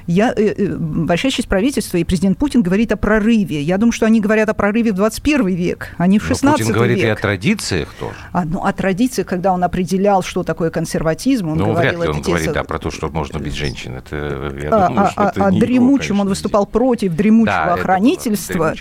я, 0.06 0.32
э, 0.36 0.54
э, 0.56 0.76
большая 0.76 1.30
часть 1.30 1.48
правительства 1.48 1.96
и 1.96 2.04
президент 2.04 2.38
Путин 2.38 2.62
говорит 2.62 2.92
о 2.92 2.96
прорыве. 2.96 3.62
Я 3.62 3.78
думаю, 3.78 3.92
что 3.92 4.06
они 4.06 4.20
говорят 4.20 4.48
о 4.48 4.54
прорыве 4.54 4.92
в 4.92 4.96
21 4.96 5.46
век, 5.48 5.94
а 5.98 6.06
не 6.06 6.18
в 6.18 6.24
16 6.24 6.58
век. 6.58 6.66
Путин 6.66 6.74
говорит 6.74 6.98
век. 6.98 7.06
и 7.06 7.08
о 7.08 7.16
традициях 7.16 7.88
тоже. 7.98 8.14
А, 8.32 8.44
ну, 8.44 8.64
о 8.64 8.72
традициях, 8.72 9.26
когда 9.26 9.52
он 9.52 9.62
определял, 9.64 10.22
что 10.22 10.42
такое 10.42 10.70
консерватизм, 10.70 11.48
он 11.48 11.58
ну, 11.58 11.72
говорил... 11.72 12.00
вряд 12.00 12.04
ли 12.04 12.08
он 12.16 12.22
говорит, 12.22 12.52
да, 12.52 12.64
про 12.64 12.78
то, 12.78 12.90
что 12.90 13.08
можно 13.08 13.38
бить 13.38 13.54
женщин. 13.54 13.96
Это, 13.96 14.52
я 14.60 14.70
а, 14.70 14.88
думаю, 14.88 15.06
а, 15.06 15.10
что 15.10 15.22
а, 15.22 15.30
это 15.30 15.46
а, 15.46 15.50
не 15.50 15.60
дремучем, 15.60 16.14
его, 16.16 16.22
он 16.22 16.28
выступал 16.28 16.66
против 16.66 17.14
дремучего 17.14 17.64
да, 17.66 17.74
охранительства. 17.74 18.74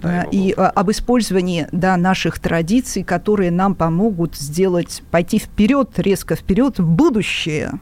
Да, 0.00 0.22
и 0.30 0.54
было. 0.54 0.68
об 0.68 0.90
использовании 0.90 1.68
да, 1.72 1.96
наших 1.96 2.38
традиций, 2.38 3.02
которые 3.02 3.50
нам 3.50 3.74
помогут 3.74 4.36
сделать, 4.36 5.02
пойти 5.10 5.38
вперед, 5.38 5.90
резко 5.98 6.36
вперед 6.36 6.78
в 6.78 6.86
будущее 6.86 7.72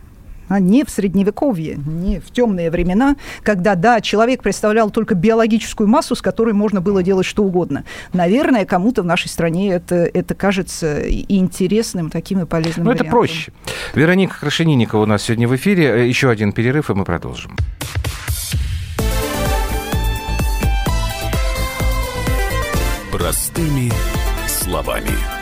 а 0.52 0.60
не 0.60 0.84
в 0.84 0.90
средневековье, 0.90 1.76
не 1.76 2.20
в 2.20 2.30
темные 2.30 2.70
времена, 2.70 3.16
когда, 3.42 3.74
да, 3.74 4.02
человек 4.02 4.42
представлял 4.42 4.90
только 4.90 5.14
биологическую 5.14 5.88
массу, 5.88 6.14
с 6.14 6.20
которой 6.20 6.52
можно 6.52 6.82
было 6.82 7.02
делать 7.02 7.24
что 7.24 7.42
угодно. 7.42 7.84
Наверное, 8.12 8.66
кому-то 8.66 9.02
в 9.02 9.06
нашей 9.06 9.28
стране 9.28 9.72
это, 9.72 9.94
это 9.94 10.34
кажется 10.34 11.08
интересным, 11.10 12.10
таким 12.10 12.40
и 12.42 12.44
полезным 12.44 12.84
Ну, 12.84 12.92
это 12.92 13.04
проще. 13.04 13.52
Вероника 13.94 14.38
Крашенинникова 14.40 15.02
у 15.02 15.06
нас 15.06 15.22
сегодня 15.22 15.48
в 15.48 15.56
эфире. 15.56 16.06
Еще 16.06 16.28
один 16.28 16.52
перерыв, 16.52 16.90
и 16.90 16.94
мы 16.94 17.04
продолжим. 17.04 17.56
Простыми 23.10 23.90
словами. 24.46 25.41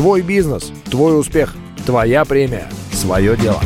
Твой 0.00 0.22
бизнес, 0.22 0.72
твой 0.86 1.20
успех, 1.20 1.54
твоя 1.84 2.24
премия, 2.24 2.66
свое 2.90 3.36
дело. 3.36 3.60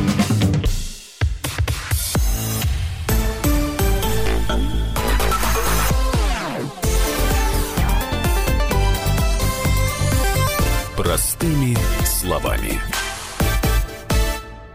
Простыми 10.96 11.76
словами. 12.04 12.80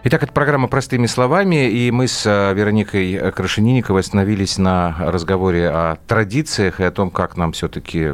Итак, 0.06 0.24
это 0.24 0.32
программа 0.32 0.70
«Простыми 0.70 1.08
словами», 1.08 1.70
и 1.70 1.92
мы 1.92 2.08
с 2.08 2.26
э, 2.26 2.54
Вероникой 2.54 3.34
Крашенинниковой 3.34 4.00
остановились 4.00 4.58
на 4.58 4.96
разговоре 4.98 5.68
о 5.68 5.98
традициях 6.08 6.80
и 6.80 6.86
о 6.86 6.92
том, 6.92 7.12
как 7.12 7.36
нам 7.36 7.52
все-таки 7.52 8.14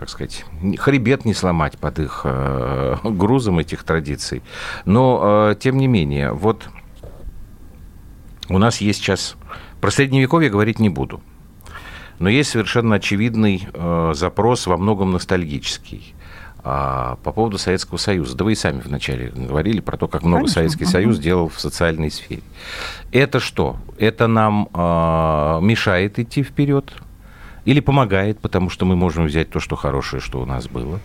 как 0.00 0.08
сказать, 0.08 0.46
хребет 0.78 1.26
не 1.26 1.34
сломать 1.34 1.76
под 1.76 1.98
их 1.98 2.22
э, 2.24 2.96
грузом 3.04 3.58
этих 3.58 3.84
традиций. 3.84 4.42
Но, 4.86 5.50
э, 5.50 5.56
тем 5.60 5.76
не 5.76 5.88
менее, 5.88 6.32
вот 6.32 6.70
у 8.48 8.56
нас 8.56 8.80
есть 8.80 9.00
сейчас... 9.00 9.36
Про 9.82 9.90
Средневековье 9.90 10.48
говорить 10.48 10.78
не 10.78 10.88
буду. 10.88 11.20
Но 12.18 12.30
есть 12.30 12.50
совершенно 12.50 12.96
очевидный 12.96 13.68
э, 13.72 14.12
запрос, 14.14 14.66
во 14.66 14.78
многом 14.78 15.12
ностальгический. 15.12 16.14
А, 16.64 17.16
по 17.22 17.32
поводу 17.32 17.58
Советского 17.58 17.98
Союза. 17.98 18.36
Да 18.36 18.44
вы 18.44 18.52
и 18.52 18.54
сами 18.54 18.80
вначале 18.80 19.28
говорили 19.28 19.80
про 19.80 19.98
то, 19.98 20.08
как 20.08 20.22
много 20.22 20.44
Конечно. 20.44 20.54
Советский. 20.54 20.84
Союз 20.86 21.18
делал 21.18 21.48
в 21.50 21.60
социальной 21.60 22.10
сфере. 22.10 22.42
Это 23.12 23.38
что? 23.38 23.76
Это 23.98 24.28
нам 24.28 24.66
э, 24.72 25.58
мешает 25.60 26.18
идти 26.18 26.42
вперед? 26.42 26.90
Или 27.64 27.80
помогает, 27.80 28.38
потому 28.38 28.70
что 28.70 28.84
мы 28.86 28.96
можем 28.96 29.26
взять 29.26 29.50
то, 29.50 29.60
что 29.60 29.76
хорошее, 29.76 30.20
что 30.20 30.40
у 30.40 30.46
нас 30.46 30.68
было? 30.68 31.00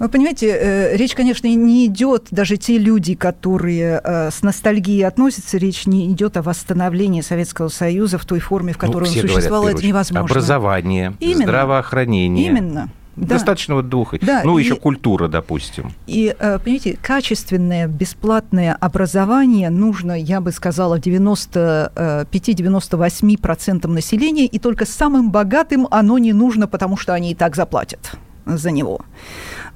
Вы 0.00 0.08
понимаете, 0.08 0.48
э, 0.48 0.96
речь, 0.96 1.14
конечно, 1.14 1.46
не 1.46 1.84
идет, 1.84 2.28
даже 2.30 2.56
те 2.56 2.78
люди, 2.78 3.14
которые 3.14 4.00
э, 4.02 4.30
с 4.30 4.42
ностальгией 4.42 5.06
относятся, 5.06 5.58
речь 5.58 5.86
не 5.86 6.10
идет 6.10 6.38
о 6.38 6.42
восстановлении 6.42 7.20
Советского 7.20 7.68
Союза 7.68 8.16
в 8.16 8.24
той 8.24 8.40
форме, 8.40 8.72
в 8.72 8.76
ну, 8.76 8.86
которой 8.86 9.04
ну, 9.04 9.10
он 9.10 9.28
существовал, 9.28 9.60
говорят, 9.62 9.80
это 9.80 9.86
невозможно. 9.86 10.24
Образование, 10.24 11.14
Именно. 11.20 11.42
здравоохранение. 11.42 12.48
Именно. 12.48 12.88
Да. 13.16 13.34
Достаточно 13.34 13.74
вот 13.74 13.88
двух. 13.88 14.14
Да, 14.20 14.42
ну, 14.44 14.58
и, 14.58 14.62
еще 14.62 14.76
культура, 14.76 15.26
допустим. 15.28 15.92
И, 16.06 16.34
э, 16.38 16.58
понимаете, 16.58 16.98
качественное 17.00 17.86
бесплатное 17.86 18.74
образование 18.74 19.70
нужно, 19.70 20.12
я 20.12 20.40
бы 20.40 20.52
сказала, 20.52 20.98
95-98% 20.98 23.86
населения, 23.88 24.46
и 24.46 24.58
только 24.58 24.86
самым 24.86 25.30
богатым 25.30 25.86
оно 25.90 26.18
не 26.18 26.32
нужно, 26.32 26.66
потому 26.66 26.96
что 26.96 27.12
они 27.14 27.32
и 27.32 27.34
так 27.34 27.56
заплатят 27.56 28.12
за 28.46 28.70
него. 28.70 29.00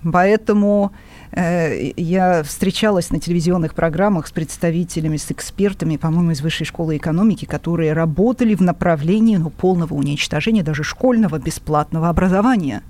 Поэтому 0.02 0.84
Э, 0.84 0.88
я 1.36 2.42
встречалась 2.44 3.10
на 3.10 3.18
телевизионных 3.18 3.74
программах 3.74 4.28
с 4.28 4.32
представителями, 4.32 5.16
с 5.16 5.30
экспертами, 5.30 5.96
по-моему, 5.96 6.30
из 6.30 6.40
Высшей 6.40 6.64
школы 6.64 6.96
экономики, 6.96 7.44
которые 7.44 7.92
работали 7.92 8.54
в 8.54 8.60
направлении 8.60 9.36
ну, 9.36 9.50
полного 9.50 9.94
уничтожения 9.94 10.62
даже 10.62 10.84
школьного 10.84 11.38
бесплатного 11.38 12.08
образования. 12.08 12.82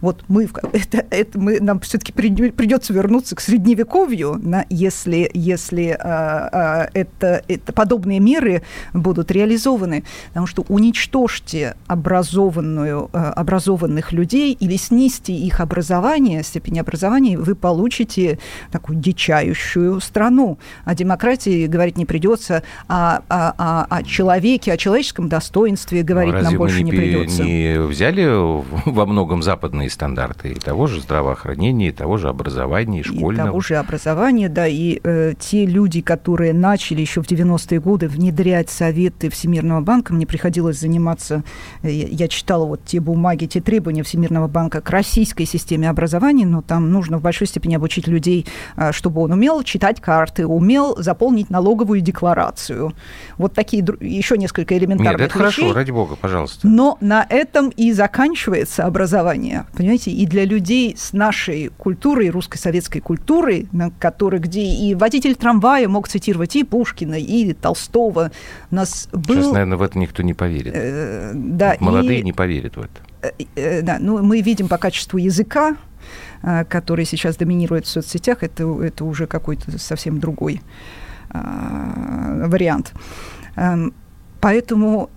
Вот 0.00 0.24
мы, 0.26 0.48
это, 0.72 1.06
это 1.10 1.38
мы 1.38 1.60
нам 1.60 1.78
все-таки 1.80 2.12
придется 2.12 2.92
вернуться 2.92 3.36
к 3.36 3.40
средневековью, 3.40 4.40
на, 4.42 4.66
если, 4.68 5.30
если 5.32 5.96
а, 6.00 6.48
а, 6.52 6.90
это, 6.92 7.44
это, 7.46 7.72
подобные 7.72 8.18
меры 8.18 8.62
будут 8.92 9.30
реализованы. 9.30 10.02
Потому 10.28 10.46
что 10.46 10.64
уничтожьте 10.68 11.76
образованную, 11.86 13.10
а, 13.12 13.32
образованных 13.32 14.12
людей 14.12 14.56
или 14.58 14.76
снизьте 14.76 15.32
их 15.32 15.60
образование, 15.60 16.42
степень 16.42 16.80
образования, 16.80 17.38
вы 17.38 17.54
получите 17.54 17.91
получите 17.92 18.38
такую 18.70 18.98
дичающую 18.98 20.00
страну. 20.00 20.58
О 20.84 20.94
демократии 20.94 21.66
говорить 21.66 21.98
не 21.98 22.06
придется, 22.06 22.62
о, 22.88 23.20
а, 23.28 23.54
а, 23.58 23.86
о 23.90 24.02
человеке, 24.02 24.72
о 24.72 24.76
человеческом 24.78 25.28
достоинстве 25.28 26.02
говорить 26.02 26.34
ну, 26.34 26.42
нам 26.42 26.56
больше 26.56 26.82
не, 26.82 26.84
не 26.84 26.90
придется. 26.90 27.44
не 27.44 27.78
взяли 27.78 28.26
во 28.86 29.06
многом 29.06 29.42
западные 29.42 29.90
стандарты 29.90 30.52
и 30.52 30.54
того 30.54 30.86
же 30.86 31.00
здравоохранения, 31.02 31.88
и 31.88 31.92
того 31.92 32.16
же 32.16 32.28
образования, 32.28 33.00
и 33.00 33.02
школьного? 33.02 33.48
И 33.48 33.50
того 33.50 33.60
же 33.60 33.76
образования, 33.76 34.48
да, 34.48 34.66
и 34.66 34.98
э, 35.04 35.34
те 35.38 35.66
люди, 35.66 36.00
которые 36.00 36.54
начали 36.54 37.02
еще 37.02 37.22
в 37.22 37.26
90-е 37.30 37.78
годы 37.80 38.08
внедрять 38.08 38.70
советы 38.70 39.28
Всемирного 39.28 39.82
банка, 39.82 40.14
мне 40.14 40.26
приходилось 40.26 40.80
заниматься, 40.80 41.42
э, 41.82 41.90
я 41.90 42.28
читала 42.28 42.64
вот 42.64 42.84
те 42.86 43.00
бумаги, 43.00 43.44
те 43.46 43.60
требования 43.60 44.02
Всемирного 44.02 44.48
банка 44.48 44.80
к 44.80 44.88
российской 44.88 45.44
системе 45.44 45.90
образования, 45.90 46.46
но 46.46 46.62
там 46.62 46.90
нужно 46.90 47.18
в 47.18 47.22
большой 47.22 47.46
степени 47.46 47.74
обучить 47.82 48.06
людей, 48.06 48.46
а, 48.76 48.92
чтобы 48.92 49.20
он 49.22 49.32
умел 49.32 49.62
читать 49.64 50.00
карты, 50.00 50.46
умел 50.46 50.94
заполнить 50.98 51.50
налоговую 51.50 52.00
декларацию. 52.00 52.94
Вот 53.38 53.54
такие 53.54 53.84
еще 54.00 54.38
несколько 54.38 54.78
элементарных 54.78 55.20
Нет, 55.20 55.30
это 55.30 55.38
вещей. 55.44 55.62
хорошо, 55.62 55.74
ради 55.74 55.90
бога, 55.90 56.16
пожалуйста. 56.16 56.68
Но 56.68 56.96
на 57.00 57.26
этом 57.28 57.70
и 57.70 57.92
заканчивается 57.92 58.84
образование. 58.84 59.66
Понимаете, 59.76 60.12
и 60.12 60.26
для 60.26 60.44
людей 60.44 60.94
с 60.96 61.12
нашей 61.12 61.70
культурой, 61.76 62.30
русской 62.30 62.58
советской 62.58 63.00
культурой, 63.00 63.68
на 63.72 63.90
которой, 63.90 64.38
где 64.38 64.62
и 64.62 64.94
водитель 64.94 65.34
трамвая 65.34 65.88
мог 65.88 66.06
цитировать 66.06 66.54
и 66.54 66.62
Пушкина, 66.62 67.18
и 67.18 67.52
Толстого. 67.52 68.30
У 68.70 68.74
нас 68.74 69.08
был... 69.12 69.36
Сейчас, 69.36 69.52
наверное, 69.52 69.78
в 69.78 69.82
это 69.82 69.98
никто 69.98 70.22
не 70.22 70.34
поверит. 70.34 70.72
Э, 70.74 71.32
да, 71.34 71.76
Молодые 71.80 72.20
и... 72.20 72.22
не 72.22 72.32
поверят 72.32 72.76
в 72.76 72.80
это. 72.80 73.12
Э, 73.22 73.30
э, 73.56 73.82
да, 73.82 73.98
ну, 74.00 74.22
мы 74.22 74.40
видим 74.40 74.68
по 74.68 74.78
качеству 74.78 75.18
языка, 75.18 75.76
который 76.68 77.04
сейчас 77.04 77.36
доминирует 77.36 77.86
в 77.86 77.88
соцсетях, 77.88 78.42
это, 78.42 78.64
это 78.82 79.04
уже 79.04 79.26
какой-то 79.26 79.78
совсем 79.78 80.18
другой 80.18 80.60
э, 81.32 82.46
вариант. 82.46 82.92
Эм, 83.56 83.94
поэтому 84.40 85.10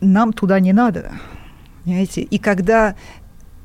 нам 0.00 0.32
туда 0.32 0.60
не 0.60 0.72
надо. 0.72 1.12
Понимаете? 1.84 2.22
И 2.22 2.38
когда 2.38 2.94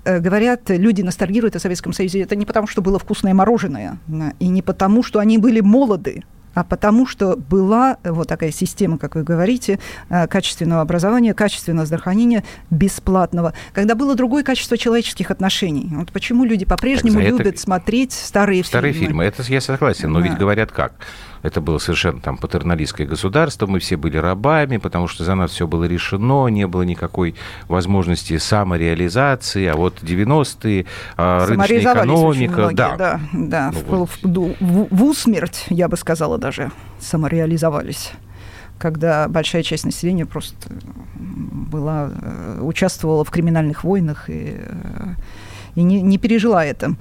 э, 0.03 0.19
говорят, 0.19 0.69
люди 0.69 1.01
ностальгируют 1.01 1.55
о 1.55 1.59
Советском 1.59 1.93
Союзе, 1.93 2.21
это 2.21 2.35
не 2.35 2.45
потому, 2.45 2.67
что 2.67 2.81
было 2.81 2.99
вкусное 2.99 3.33
мороженое, 3.33 3.97
и 4.39 4.47
не 4.47 4.61
потому, 4.61 5.03
что 5.03 5.19
они 5.19 5.37
были 5.37 5.61
молоды, 5.61 6.23
а 6.59 6.65
потому 6.65 7.07
что 7.07 7.37
была 7.37 7.95
вот 8.03 8.27
такая 8.27 8.51
система, 8.51 8.97
как 8.97 9.15
вы 9.15 9.23
говорите, 9.23 9.79
э, 10.09 10.27
качественного 10.27 10.81
образования, 10.81 11.33
качественного 11.33 11.85
здравоохранения, 11.85 12.43
бесплатного, 12.69 13.53
когда 13.71 13.95
было 13.95 14.13
другое 14.13 14.43
качество 14.43 14.77
человеческих 14.77 15.31
отношений. 15.31 15.87
Вот 15.91 16.11
почему 16.11 16.43
люди 16.43 16.65
по-прежнему 16.65 17.21
любят 17.21 17.47
это... 17.47 17.57
смотреть 17.57 18.11
старые, 18.11 18.65
старые 18.65 18.91
фильмы. 18.91 18.91
Старые 18.91 18.93
фильмы, 18.93 19.23
это 19.23 19.43
я 19.43 19.61
согласен, 19.61 20.11
но 20.11 20.19
да. 20.19 20.27
ведь 20.27 20.37
говорят 20.37 20.73
как? 20.73 20.95
это 21.43 21.61
было 21.61 21.77
совершенно 21.77 22.19
там 22.19 22.37
патерналистское 22.37 23.07
государство, 23.07 23.67
мы 23.67 23.79
все 23.79 23.97
были 23.97 24.17
рабами, 24.17 24.77
потому 24.77 25.07
что 25.07 25.23
за 25.23 25.35
нас 25.35 25.51
все 25.51 25.67
было 25.67 25.85
решено, 25.85 26.47
не 26.47 26.67
было 26.67 26.83
никакой 26.83 27.35
возможности 27.67 28.37
самореализации, 28.37 29.65
а 29.67 29.75
вот 29.75 30.01
90-е, 30.01 30.85
а, 31.17 31.45
рыночная 31.45 31.79
экономика, 31.79 32.53
многие, 32.53 32.75
да. 32.75 32.95
Да, 32.97 33.19
да. 33.33 33.73
Ну, 33.87 34.05
в, 34.05 34.23
в, 34.23 34.55
в, 34.59 34.87
в 34.91 35.03
усмерть, 35.03 35.65
я 35.69 35.87
бы 35.87 35.97
сказала 35.97 36.37
даже, 36.37 36.48
самореализовались 36.99 38.11
когда 38.79 39.27
большая 39.27 39.61
часть 39.61 39.83
населения 39.83 40.25
просто 40.25 40.71
была, 41.17 42.11
э, 42.21 42.59
участвовала 42.61 43.25
в 43.25 43.29
криминальных 43.29 43.83
войнах 43.83 44.29
и 44.29 44.55
э, 44.57 45.13
и 45.75 45.83
не, 45.83 46.01
не 46.01 46.17
пережила 46.17 46.65
это. 46.65 46.95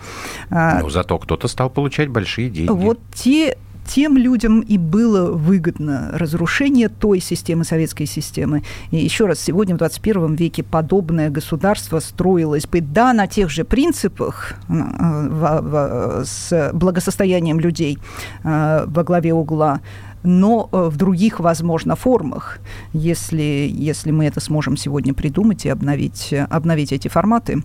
А 0.50 0.80
Но 0.80 0.90
зато 0.90 1.18
кто-то 1.18 1.48
стал 1.48 1.70
получать 1.70 2.08
большие 2.08 2.50
деньги. 2.50 2.70
Вот 2.70 3.00
те 3.14 3.56
тем 3.88 4.18
людям 4.18 4.60
и 4.60 4.76
было 4.76 5.32
выгодно 5.32 6.10
разрушение 6.12 6.88
той 6.88 7.20
системы, 7.20 7.64
советской 7.64 8.04
системы. 8.04 8.62
И 8.90 8.98
еще 8.98 9.26
раз, 9.26 9.40
сегодня 9.40 9.74
в 9.74 9.78
21 9.78 10.34
веке 10.34 10.62
подобное 10.62 11.30
государство 11.30 11.98
строилось 12.00 12.66
бы, 12.66 12.82
да, 12.82 13.12
на 13.14 13.26
тех 13.26 13.50
же 13.50 13.64
принципах, 13.64 14.54
э, 14.68 14.72
в, 14.72 15.60
в, 15.62 16.24
с 16.24 16.70
благосостоянием 16.74 17.58
людей 17.58 17.98
э, 18.44 18.84
во 18.86 19.04
главе 19.04 19.32
угла, 19.32 19.80
но 20.22 20.68
э, 20.70 20.88
в 20.90 20.96
других, 20.96 21.40
возможно, 21.40 21.96
формах, 21.96 22.58
если, 22.92 23.70
если 23.72 24.10
мы 24.10 24.26
это 24.26 24.40
сможем 24.40 24.76
сегодня 24.76 25.14
придумать 25.14 25.64
и 25.64 25.70
обновить, 25.70 26.34
обновить 26.50 26.92
эти 26.92 27.08
форматы. 27.08 27.62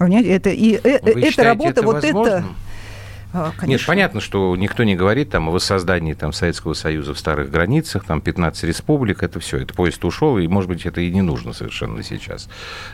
Это, 0.00 0.50
и, 0.50 0.80
Вы 0.82 1.22
эта 1.22 1.44
работа, 1.44 1.70
это 1.70 1.82
вот 1.82 2.02
возможно? 2.02 2.28
это 2.28 2.44
конечно. 3.32 3.66
Нет, 3.66 3.86
понятно, 3.86 4.20
что 4.20 4.54
никто 4.56 4.84
не 4.84 4.94
говорит 4.94 5.30
там, 5.30 5.48
о 5.48 5.52
воссоздании 5.52 6.14
там, 6.14 6.32
Советского 6.32 6.74
Союза 6.74 7.14
в 7.14 7.18
старых 7.18 7.50
границах, 7.50 8.04
там 8.04 8.20
15 8.20 8.64
республик, 8.64 9.22
это 9.22 9.40
все, 9.40 9.58
это 9.58 9.74
поезд 9.74 10.04
ушел, 10.04 10.38
и, 10.38 10.46
может 10.46 10.68
быть, 10.68 10.84
это 10.84 11.00
и 11.00 11.10
не 11.10 11.22
нужно 11.22 11.52
совершенно 11.52 12.02
сейчас. 12.02 12.48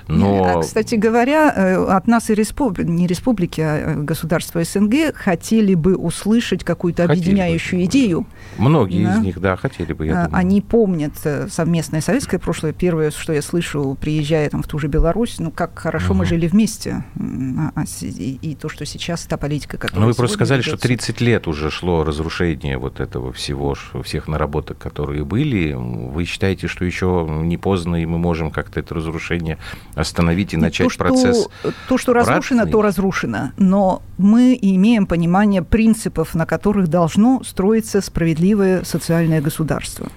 Но... 0.07 0.59
А, 0.59 0.61
кстати 0.61 0.95
говоря, 0.95 1.53
э, 1.55 1.85
от 1.85 2.07
нас 2.07 2.31
и 2.31 2.35
республи... 2.35 2.85
не 2.85 3.07
республики, 3.07 3.61
а 3.61 3.95
э, 3.95 3.95
государства 3.97 4.63
СНГ 4.63 5.15
хотели 5.15 5.75
бы 5.75 5.97
услышать 5.97 6.65
какую-то 6.65 7.05
объединяющую 7.05 7.81
бы. 7.81 7.87
идею. 7.87 8.27
Многие 8.59 9.05
да? 9.05 9.15
из 9.15 9.19
них, 9.19 9.41
да, 9.41 9.57
хотели 9.57 9.93
бы, 9.93 10.07
я 10.07 10.23
а, 10.23 10.25
думаю. 10.27 10.41
Они 10.41 10.61
помнят 10.61 11.15
э, 11.25 11.49
совместное 11.51 12.01
советское 12.01 12.39
прошлое. 12.39 12.73
Первое, 12.73 13.11
что 13.11 13.33
я 13.33 13.43
слышу, 13.43 13.97
приезжая 14.01 14.51
там, 14.51 14.63
в 14.63 14.69
ту 14.69 14.79
же 14.79 14.89
Беларусь, 14.89 15.37
ну, 15.39 15.51
как 15.51 15.79
хорошо 15.79 16.13
угу. 16.13 16.21
мы 16.21 16.27
жили 16.27 16.47
вместе. 16.47 17.05
И, 18.03 18.39
и 18.41 18.55
то, 18.55 18.69
что 18.69 18.85
сейчас, 18.87 19.23
та 19.27 19.37
политика, 19.37 19.79
которая 19.79 20.07
ну, 20.07 20.15
просто 20.29 20.45
сказали, 20.45 20.63
что 20.63 20.77
30 20.77 21.21
лет 21.21 21.47
уже 21.49 21.71
шло 21.71 22.05
разрушение 22.05 22.79
вот 22.79 23.01
этого 23.01 23.33
всего, 23.33 23.75
всех 24.03 24.29
наработок, 24.29 24.79
которые 24.79 25.25
были. 25.25 25.73
Вы 25.75 26.25
считаете, 26.25 26.69
что 26.69 26.85
еще 26.85 27.27
не 27.29 27.57
поздно, 27.57 28.03
и 28.03 28.07
мы 28.07 28.19
можем 28.19 28.51
как-то 28.51 28.81
это 28.81 28.95
разрушение 28.95 29.59
остановить 29.95 30.53
и 30.53 30.57
Нет, 30.57 30.63
начать 30.63 30.87
то, 30.87 30.93
что, 30.93 31.05
процесс? 31.05 31.49
То, 31.89 31.99
что 31.99 32.13
разрушено, 32.13 32.63
обратный? 32.63 32.73
то 32.73 32.83
разрушено. 32.83 33.53
Но 33.57 34.03
мы 34.19 34.59
имеем 34.61 35.07
понимание 35.07 35.63
принципов, 35.63 36.35
на 36.35 36.47
которых 36.47 36.89
должно 36.89 37.43
строиться 37.45 38.01
справедливое 38.01 38.85
социальное 38.85 39.41
государство. 39.41 40.09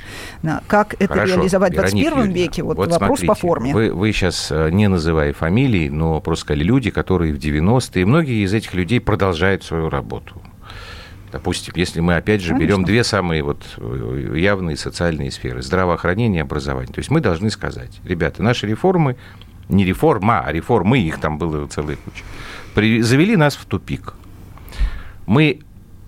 Как 0.67 0.95
это 0.95 1.13
Хорошо, 1.13 1.35
реализовать 1.35 1.73
в 1.73 1.75
Вероника 1.75 1.97
21 1.97 2.17
Юрьевна, 2.17 2.33
веке? 2.33 2.63
Вот, 2.63 2.77
вопрос 2.77 2.99
смотрите, 2.99 3.27
по 3.27 3.35
форме. 3.35 3.73
Вы, 3.73 3.93
вы 3.93 4.11
сейчас, 4.11 4.51
не 4.51 4.87
называя 4.87 5.33
фамилий, 5.33 5.89
но 5.89 6.19
просто 6.19 6.45
сказали 6.45 6.63
люди, 6.63 6.89
которые 6.89 7.33
в 7.33 7.37
90-е, 7.37 8.05
многие 8.05 8.43
из 8.43 8.53
этих 8.53 8.73
людей 8.73 8.99
продолжают 8.99 9.63
свою 9.63 9.89
работу. 9.89 10.00
Допустим, 11.31 11.73
если 11.77 12.01
мы 12.01 12.15
опять 12.15 12.41
же 12.41 12.53
берем 12.53 12.59
Конечно. 12.75 12.85
две 12.85 13.03
самые 13.05 13.41
вот 13.41 13.63
э, 13.77 14.33
явные 14.37 14.75
социальные 14.75 15.31
сферы, 15.31 15.61
здравоохранение 15.61 16.39
и 16.39 16.41
образование. 16.41 16.93
То 16.93 16.99
есть 16.99 17.09
мы 17.09 17.21
должны 17.21 17.49
сказать, 17.49 18.01
ребята, 18.03 18.43
наши 18.43 18.67
реформы, 18.67 19.15
не 19.69 19.85
реформа, 19.85 20.41
а 20.41 20.51
реформы, 20.51 20.99
их 20.99 21.19
там 21.19 21.37
было 21.37 21.67
целая 21.67 21.95
куча, 21.95 22.23
при- 22.75 23.01
завели 23.01 23.37
нас 23.37 23.55
в 23.55 23.65
тупик. 23.65 24.15
Мы 25.25 25.61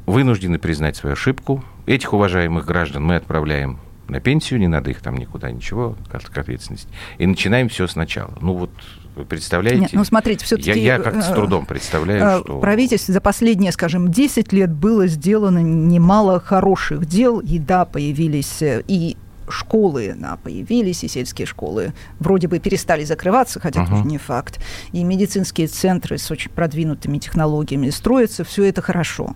вынуждены 0.05 0.59
признать 0.59 0.97
свою 0.97 1.13
ошибку. 1.13 1.63
Этих 1.85 2.11
уважаемых 2.13 2.65
граждан 2.65 3.05
мы 3.05 3.15
отправляем 3.15 3.79
на 4.09 4.19
пенсию, 4.19 4.59
не 4.59 4.67
надо 4.67 4.89
их 4.91 4.99
там 4.99 5.15
никуда, 5.15 5.49
ничего, 5.51 5.95
к 6.11 6.19
к 6.19 6.37
ответственности. 6.37 6.89
И 7.17 7.25
начинаем 7.25 7.69
все 7.69 7.87
сначала. 7.87 8.33
Ну 8.41 8.53
вот, 8.55 8.71
вы 9.16 9.26
представляете? 9.26 9.82
Нет, 9.82 9.89
ну, 9.93 10.03
смотрите, 10.03 10.43
всё-таки, 10.45 10.70
Я, 10.72 10.95
я 10.97 10.99
как-то 10.99 11.22
с 11.22 11.30
э, 11.30 11.34
трудом 11.36 11.66
представляю, 11.66 12.39
Э, 12.39 12.41
что... 12.43 12.59
Правительство 12.59 13.14
за 13.14 13.22
последние, 13.22 13.72
скажем, 13.72 14.09
10 14.11 14.51
лет 14.53 14.72
было 14.72 15.07
сделано 15.07 15.59
немало 15.59 16.39
хороших 16.39 17.05
дел, 17.05 17.39
и 17.39 17.59
да, 17.59 17.86
появились 17.86 18.61
э, 18.61 18.84
и 18.88 19.18
школы 19.49 20.15
да, 20.17 20.37
появились, 20.43 21.03
и 21.03 21.07
сельские 21.07 21.45
школы 21.45 21.93
вроде 22.19 22.47
бы 22.47 22.59
перестали 22.59 23.03
закрываться, 23.03 23.59
хотя 23.59 23.81
Мгм. 23.81 23.89
тоже 23.89 24.03
не 24.05 24.17
факт, 24.17 24.59
и 24.91 25.03
медицинские 25.03 25.67
центры 25.67 26.17
с 26.17 26.29
очень 26.31 26.51
продвинутыми 26.51 27.17
технологиями 27.17 27.89
строятся, 27.89 28.43
все 28.43 28.63
это 28.63 28.81
хорошо. 28.81 29.35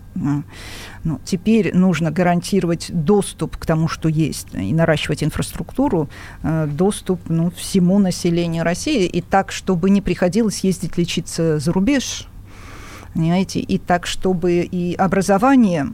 Но 1.04 1.20
теперь 1.24 1.76
нужно 1.76 2.12
гарантировать 2.12 2.88
доступ 2.92 3.58
к 3.58 3.66
тому, 3.66 3.88
что 3.88 4.10
есть, 4.10 4.48
и 4.54 4.74
наращивать 4.74 5.24
инфраструктуру, 5.24 6.10
э, 6.44 6.68
доступ 6.70 7.22
ну, 7.30 7.52
всему 7.52 8.00
населению 8.00 8.64
России, 8.64 9.06
и 9.06 9.22
так, 9.22 9.52
чтобы 9.52 9.90
не 9.90 10.02
приходилось 10.02 10.60
ездить 10.64 10.98
лечиться 10.98 11.60
за 11.60 11.72
рубеж, 11.72 12.28
понимаете, 13.14 13.60
и 13.60 13.78
так, 13.78 14.06
чтобы 14.06 14.62
и 14.62 14.96
образование 14.96 15.88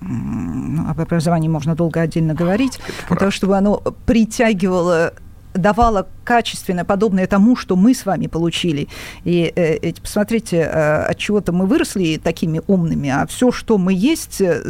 об 0.00 1.00
образовании 1.00 1.48
можно 1.48 1.74
долго 1.74 2.00
отдельно 2.00 2.34
говорить, 2.34 2.80
для 3.08 3.16
того, 3.16 3.30
чтобы 3.30 3.56
оно 3.56 3.82
притягивало 4.06 5.12
давало 5.54 6.06
качественное, 6.30 6.84
подобное 6.84 7.26
тому, 7.26 7.56
что 7.56 7.74
мы 7.74 7.92
с 7.92 8.06
вами 8.06 8.28
получили. 8.28 8.86
И 9.24 9.52
э, 9.56 9.92
посмотрите, 10.00 10.58
э, 10.58 11.02
от 11.10 11.18
чего-то 11.18 11.50
мы 11.50 11.66
выросли 11.66 12.20
такими 12.22 12.62
умными, 12.68 13.10
а 13.10 13.26
все, 13.26 13.50
что 13.50 13.78
мы 13.78 13.92
есть, 13.92 14.40
э, 14.40 14.62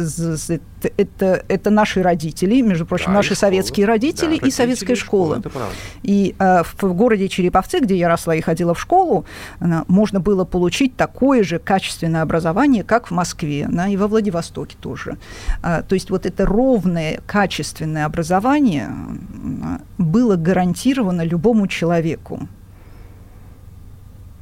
это, 0.97 1.43
это, 1.47 1.69
наши 1.69 2.01
родители, 2.01 2.61
между 2.61 2.85
прочим, 2.85 3.07
Да, 3.07 3.13
наши 3.13 3.35
советские 3.35 3.85
родители 3.85 4.39
Да, 4.39 4.47
и 4.47 4.51
советская 4.51 4.95
школа, 4.95 5.39
школа. 5.39 5.65
И 6.03 6.35
э, 6.39 6.63
в, 6.63 6.81
в 6.81 6.93
городе 6.93 7.27
Череповцы, 7.29 7.79
где 7.79 7.95
я 7.95 8.07
росла 8.07 8.35
и 8.35 8.41
ходила 8.41 8.73
в 8.73 8.79
школу, 8.79 9.25
э, 9.59 9.65
можно 9.87 10.19
было 10.19 10.45
получить 10.45 10.95
такое 10.95 11.43
же 11.43 11.59
качественное 11.59 12.23
образование, 12.23 12.83
как 12.83 13.07
в 13.07 13.11
Москве, 13.11 13.67
да, 13.71 13.87
и 13.87 13.97
во 13.97 14.07
Владивостоке 14.07 14.75
тоже. 14.79 15.17
А, 15.61 15.83
то 15.83 15.93
есть 15.93 16.09
вот 16.09 16.25
это 16.25 16.45
ровное, 16.45 17.19
качественное 17.25 18.05
образование 18.05 18.85
м, 18.85 19.81
было 19.97 20.35
гарантировано 20.35 21.21
любому 21.21 21.50
человеку. 21.67 22.47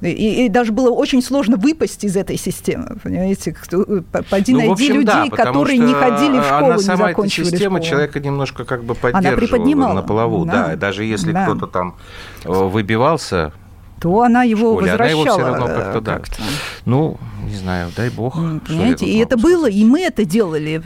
И, 0.01 0.45
и 0.45 0.49
даже 0.49 0.71
было 0.71 0.91
очень 0.91 1.21
сложно 1.21 1.57
выпасть 1.57 2.05
из 2.05 2.15
этой 2.15 2.37
системы, 2.37 2.97
понимаете? 3.03 3.51
Кто, 3.51 3.83
по- 3.83 4.23
поди 4.23 4.53
Ну, 4.53 4.59
найди 4.59 4.71
общем, 4.71 5.03
да, 5.03 5.17
людей, 5.25 5.31
потому 5.31 5.59
которые 5.59 5.77
не 5.77 5.93
ходили 5.93 6.39
в 6.39 6.43
школу, 6.45 6.65
она 6.67 6.75
не 6.77 6.81
сама, 6.83 7.11
эта 7.11 7.27
система 7.29 7.79
школу. 7.79 7.89
человека 7.89 8.19
немножко 8.21 8.63
как 8.63 8.85
бы 8.85 8.95
поддерживала 8.95 9.35
приподнимала, 9.37 9.93
на 9.95 10.01
плаву. 10.03 10.45
Да. 10.45 10.67
да. 10.67 10.75
даже 10.77 11.03
если 11.03 11.33
Да. 11.33 11.43
кто-то 11.43 11.67
там 11.67 11.95
э, 12.45 12.49
выбивался, 12.49 13.51
то 13.99 14.21
она 14.21 14.43
его 14.43 14.73
школе, 14.77 14.91
она 14.93 15.05
его 15.05 15.19
возвращала. 15.23 15.51
всё 15.53 15.59
равно 15.59 15.67
э, 15.73 15.75
как-то, 15.83 16.01
да. 16.01 16.13
как-то. 16.15 16.35
ну, 16.85 17.17
не 17.49 17.55
знаю, 17.55 17.89
дай 17.95 18.09
бог. 18.09 18.35
Понимаете, 18.35 19.05
и 19.05 19.17
это 19.17 19.37
сказать. 19.37 19.43
было, 19.43 19.69
и 19.69 19.83
мы 19.83 20.01
это 20.01 20.23
делали. 20.25 20.81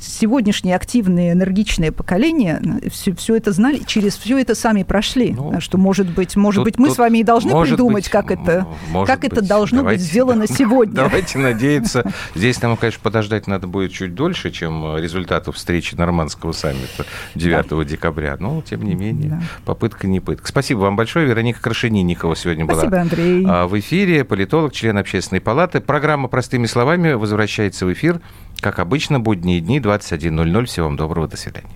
Сегодняшнее 0.00 0.76
активное, 0.76 1.32
энергичное 1.32 1.90
поколение 1.92 2.60
все, 2.90 3.36
это 3.36 3.52
знали, 3.52 3.80
через 3.86 4.16
все 4.16 4.38
это 4.38 4.54
сами 4.54 4.82
прошли. 4.82 5.32
Ну, 5.32 5.60
что, 5.60 5.78
может 5.78 6.08
быть, 6.08 6.36
может 6.36 6.60
тут- 6.60 6.64
быть, 6.64 6.78
мы 6.78 6.90
с 6.90 6.98
вами 6.98 7.18
и 7.18 7.22
должны 7.24 7.50
придумать, 7.62 8.04
быть, 8.04 8.08
как 8.10 8.30
это, 8.30 8.66
как 9.06 9.24
это 9.24 9.36
быть. 9.40 9.48
должно 9.48 9.78
Давайте- 9.78 10.02
быть 10.02 10.10
сделано 10.10 10.46
сегодня. 10.46 10.94
Давайте 10.94 11.38
надеяться. 11.38 12.04
Здесь 12.34 12.60
нам, 12.60 12.76
конечно, 12.76 13.00
подождать 13.02 13.46
надо 13.46 13.66
будет 13.66 13.92
чуть 13.92 14.14
дольше, 14.14 14.50
чем 14.50 14.96
э, 14.96 15.00
результатов 15.00 15.56
встречи 15.56 15.94
нормандского 15.94 16.52
саммита 16.52 17.06
9 17.34 17.86
декабря. 17.86 18.36
Но, 18.38 18.62
тем 18.62 18.82
не 18.84 18.94
менее, 18.94 19.30
Да. 19.30 19.42
попытка 19.64 20.06
не 20.06 20.20
пытка. 20.20 20.46
Спасибо 20.48 20.80
вам 20.80 20.96
большое. 20.96 21.26
Вероника 21.26 21.60
Крашенинникова 21.62 22.36
сегодня 22.36 22.51
была 22.60 22.78
Спасибо, 22.78 23.00
Андрей. 23.00 23.44
а, 23.48 23.66
в 23.66 23.78
эфире. 23.78 24.24
Политолог, 24.24 24.72
член 24.72 24.98
общественной 24.98 25.40
палаты. 25.40 25.80
Программа 25.80 26.28
«Простыми 26.28 26.66
словами» 26.66 27.12
возвращается 27.12 27.86
в 27.86 27.92
эфир. 27.92 28.20
Как 28.60 28.78
обычно, 28.78 29.20
будние 29.20 29.60
дни, 29.60 29.80
21.00. 29.80 30.64
Всего 30.66 30.86
вам 30.86 30.96
доброго. 30.96 31.28
До 31.28 31.36
свидания. 31.36 31.68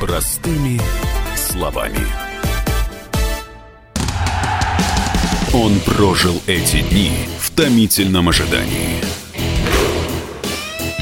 Простыми 0.00 0.80
словами. 1.36 2.06
Он 5.52 5.72
прожил 5.80 6.40
эти 6.46 6.80
дни 6.90 7.10
в 7.38 7.50
томительном 7.50 8.28
ожидании. 8.28 9.00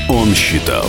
Он 0.08 0.34
считал 0.34 0.88